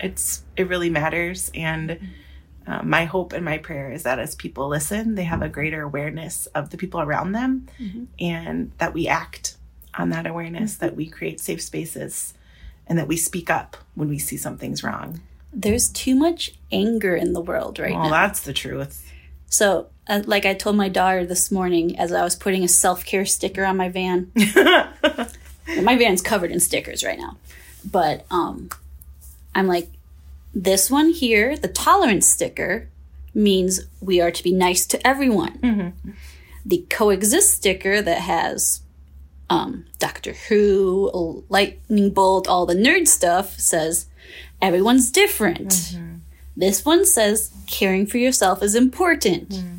It's 0.00 0.42
it 0.56 0.68
really 0.68 0.90
matters, 0.90 1.50
and 1.54 1.98
uh, 2.66 2.82
my 2.82 3.04
hope 3.04 3.32
and 3.32 3.44
my 3.44 3.58
prayer 3.58 3.90
is 3.90 4.02
that 4.04 4.18
as 4.18 4.34
people 4.34 4.68
listen, 4.68 5.14
they 5.14 5.24
have 5.24 5.42
a 5.42 5.48
greater 5.48 5.82
awareness 5.82 6.46
of 6.54 6.70
the 6.70 6.76
people 6.76 7.00
around 7.00 7.32
them, 7.32 7.66
and 8.18 8.72
that 8.78 8.94
we 8.94 9.08
act 9.08 9.56
on 9.94 10.10
that 10.10 10.26
awareness, 10.26 10.76
that 10.76 10.96
we 10.96 11.06
create 11.06 11.40
safe 11.40 11.60
spaces, 11.62 12.34
and 12.86 12.98
that 12.98 13.08
we 13.08 13.16
speak 13.16 13.50
up 13.50 13.76
when 13.94 14.08
we 14.08 14.18
see 14.18 14.36
something's 14.36 14.82
wrong. 14.82 15.20
there's 15.52 15.88
too 15.90 16.14
much 16.14 16.52
anger 16.70 17.14
in 17.14 17.32
the 17.34 17.40
world 17.40 17.78
right 17.78 17.92
Well, 17.94 18.04
now 18.04 18.10
that's 18.10 18.40
the 18.40 18.54
truth. 18.54 19.06
So, 19.50 19.88
uh, 20.08 20.22
like 20.24 20.46
I 20.46 20.54
told 20.54 20.76
my 20.76 20.88
daughter 20.88 21.26
this 21.26 21.50
morning 21.50 21.98
as 21.98 22.10
I 22.10 22.22
was 22.24 22.34
putting 22.34 22.64
a 22.64 22.68
self 22.68 23.04
care 23.04 23.26
sticker 23.26 23.64
on 23.64 23.76
my 23.76 23.88
van. 23.90 24.32
My 25.82 25.96
van's 25.96 26.22
covered 26.22 26.50
in 26.50 26.58
stickers 26.60 27.04
right 27.04 27.18
now. 27.18 27.36
But 27.84 28.26
um, 28.30 28.68
I'm 29.54 29.66
like, 29.68 29.88
this 30.54 30.90
one 30.90 31.10
here, 31.10 31.56
the 31.56 31.68
tolerance 31.68 32.26
sticker, 32.26 32.88
means 33.34 33.80
we 34.00 34.20
are 34.20 34.30
to 34.30 34.42
be 34.42 34.52
nice 34.52 34.86
to 34.86 35.06
everyone. 35.06 35.58
Mm-hmm. 35.58 36.10
The 36.64 36.86
coexist 36.90 37.54
sticker 37.54 38.02
that 38.02 38.18
has 38.18 38.82
um, 39.48 39.86
Doctor 39.98 40.32
Who, 40.48 41.44
Lightning 41.48 42.10
Bolt, 42.10 42.48
all 42.48 42.66
the 42.66 42.74
nerd 42.74 43.08
stuff 43.08 43.58
says 43.58 44.06
everyone's 44.60 45.10
different. 45.10 45.68
Mm-hmm. 45.68 46.16
This 46.56 46.84
one 46.84 47.04
says 47.06 47.52
caring 47.66 48.06
for 48.06 48.18
yourself 48.18 48.62
is 48.62 48.74
important. 48.74 49.48
Mm-hmm. 49.50 49.76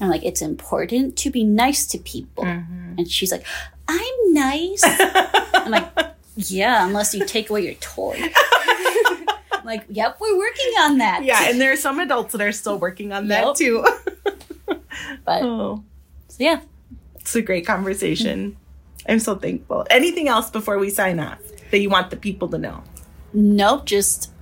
I'm 0.00 0.08
like, 0.08 0.24
it's 0.24 0.42
important 0.42 1.16
to 1.18 1.30
be 1.30 1.44
nice 1.44 1.86
to 1.88 1.98
people. 1.98 2.44
And 2.44 3.10
she's 3.10 3.30
like, 3.30 3.44
I'm 3.86 4.32
nice. 4.32 4.82
I'm 5.54 5.70
like, 5.70 5.88
yeah, 6.36 6.86
unless 6.86 7.14
you 7.14 7.26
take 7.26 7.50
away 7.50 7.64
your 7.64 7.74
toy. 7.74 8.18
Like, 9.70 9.84
yep, 9.88 10.18
we're 10.20 10.36
working 10.36 10.72
on 10.80 10.98
that. 10.98 11.22
Yeah, 11.22 11.48
and 11.48 11.60
there 11.60 11.70
are 11.70 11.76
some 11.76 12.00
adults 12.00 12.32
that 12.32 12.40
are 12.40 12.50
still 12.50 12.76
working 12.76 13.12
on 13.12 13.28
that 13.28 13.46
Yep. 13.46 13.54
too. 13.54 13.84
But 15.24 15.42
oh, 15.44 15.84
so 16.26 16.36
yeah, 16.42 16.60
it's 17.20 17.36
a 17.36 17.40
great 17.42 17.64
conversation. 17.64 18.56
I'm 19.08 19.20
so 19.20 19.36
thankful. 19.36 19.86
Anything 19.90 20.26
else 20.26 20.50
before 20.50 20.78
we 20.78 20.90
sign 20.90 21.20
off 21.20 21.38
that 21.70 21.78
you 21.78 21.88
want 21.88 22.10
the 22.10 22.16
people 22.16 22.48
to 22.48 22.58
know? 22.58 22.82
nope, 23.32 23.86
just 23.86 24.32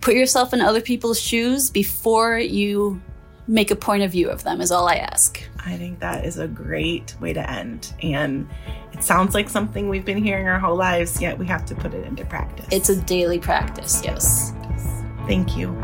put 0.00 0.14
yourself 0.14 0.52
in 0.52 0.60
other 0.60 0.80
people's 0.80 1.20
shoes 1.20 1.70
before 1.70 2.36
you 2.38 3.00
make 3.46 3.70
a 3.70 3.76
point 3.76 4.02
of 4.02 4.10
view 4.10 4.28
of 4.28 4.42
them, 4.42 4.60
is 4.60 4.72
all 4.72 4.88
I 4.88 4.96
ask. 4.96 5.40
I 5.66 5.78
think 5.78 6.00
that 6.00 6.26
is 6.26 6.38
a 6.38 6.46
great 6.46 7.18
way 7.20 7.32
to 7.32 7.50
end. 7.50 7.94
And 8.02 8.48
it 8.92 9.02
sounds 9.02 9.34
like 9.34 9.48
something 9.48 9.88
we've 9.88 10.04
been 10.04 10.22
hearing 10.22 10.46
our 10.46 10.58
whole 10.58 10.76
lives, 10.76 11.22
yet 11.22 11.38
we 11.38 11.46
have 11.46 11.64
to 11.66 11.74
put 11.74 11.94
it 11.94 12.04
into 12.06 12.24
practice. 12.26 12.66
It's 12.70 12.90
a 12.90 13.00
daily 13.00 13.38
practice, 13.38 14.02
yes. 14.04 14.52
Thank 15.26 15.56
you. 15.56 15.74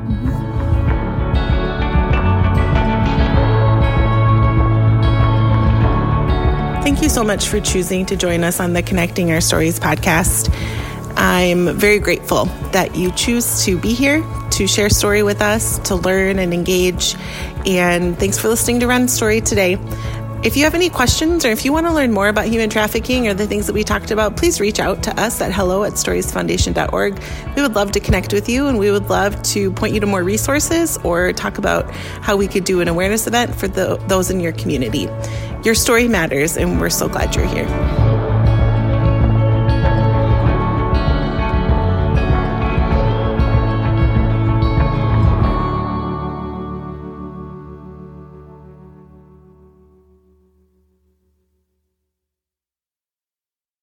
Thank 6.83 7.03
you 7.03 7.09
so 7.09 7.25
much 7.25 7.47
for 7.47 7.61
choosing 7.61 8.05
to 8.07 8.17
join 8.17 8.45
us 8.45 8.61
on 8.61 8.75
the 8.75 8.83
Connecting 8.83 9.33
Our 9.33 9.41
Stories 9.41 9.81
podcast. 9.81 10.55
I'm 11.17 11.77
very 11.79 11.99
grateful 11.99 12.45
that 12.73 12.97
you 12.97 13.13
choose 13.13 13.65
to 13.65 13.79
be 13.79 13.95
here 13.95 14.23
to 14.51 14.67
share 14.67 14.91
story 14.91 15.23
with 15.23 15.41
us, 15.41 15.79
to 15.81 15.95
learn 15.95 16.39
and 16.39 16.53
engage. 16.53 17.15
And 17.67 18.19
thanks 18.19 18.39
for 18.39 18.49
listening 18.49 18.81
to 18.81 18.87
Ren's 18.87 19.13
Story 19.13 19.41
today. 19.41 19.79
If 20.43 20.57
you 20.57 20.65
have 20.65 20.75
any 20.75 20.89
questions 20.89 21.45
or 21.45 21.51
if 21.51 21.67
you 21.67 21.73
want 21.73 21.87
to 21.87 21.93
learn 21.93 22.13
more 22.13 22.29
about 22.29 22.47
human 22.47 22.71
trafficking 22.71 23.29
or 23.29 23.35
the 23.35 23.47
things 23.47 23.67
that 23.67 23.75
we 23.75 23.85
talked 23.85 24.11
about, 24.11 24.39
please 24.39 24.59
reach 24.59 24.81
out 24.81 25.03
to 25.03 25.21
us 25.21 25.39
at 25.43 25.53
hello 25.53 25.85
at 25.85 25.93
storiesfoundation.org. 25.93 27.23
We 27.55 27.63
would 27.63 27.75
love 27.75 27.93
to 27.93 28.01
connect 28.01 28.33
with 28.33 28.49
you 28.49 28.67
and 28.67 28.79
we 28.79 28.91
would 28.91 29.11
love 29.11 29.43
to 29.43 29.71
point 29.73 29.93
you 29.93 30.01
to 30.01 30.07
more 30.07 30.23
resources 30.23 30.97
or 31.05 31.35
talk 31.35 31.59
about 31.59 31.91
how 32.23 32.39
we 32.39 32.49
could 32.49 32.65
do 32.65 32.81
an 32.81 32.89
awareness 32.89 33.27
event 33.27 33.55
for 33.55 33.69
the, 33.69 33.97
those 34.07 34.31
in 34.31 34.41
your 34.41 34.53
community. 34.53 35.09
Your 35.63 35.75
story 35.75 36.09
matters, 36.09 36.57
and 36.57 36.81
we're 36.81 36.89
so 36.89 37.07
glad 37.07 37.37
you're 37.37 37.47
here. 37.47 38.20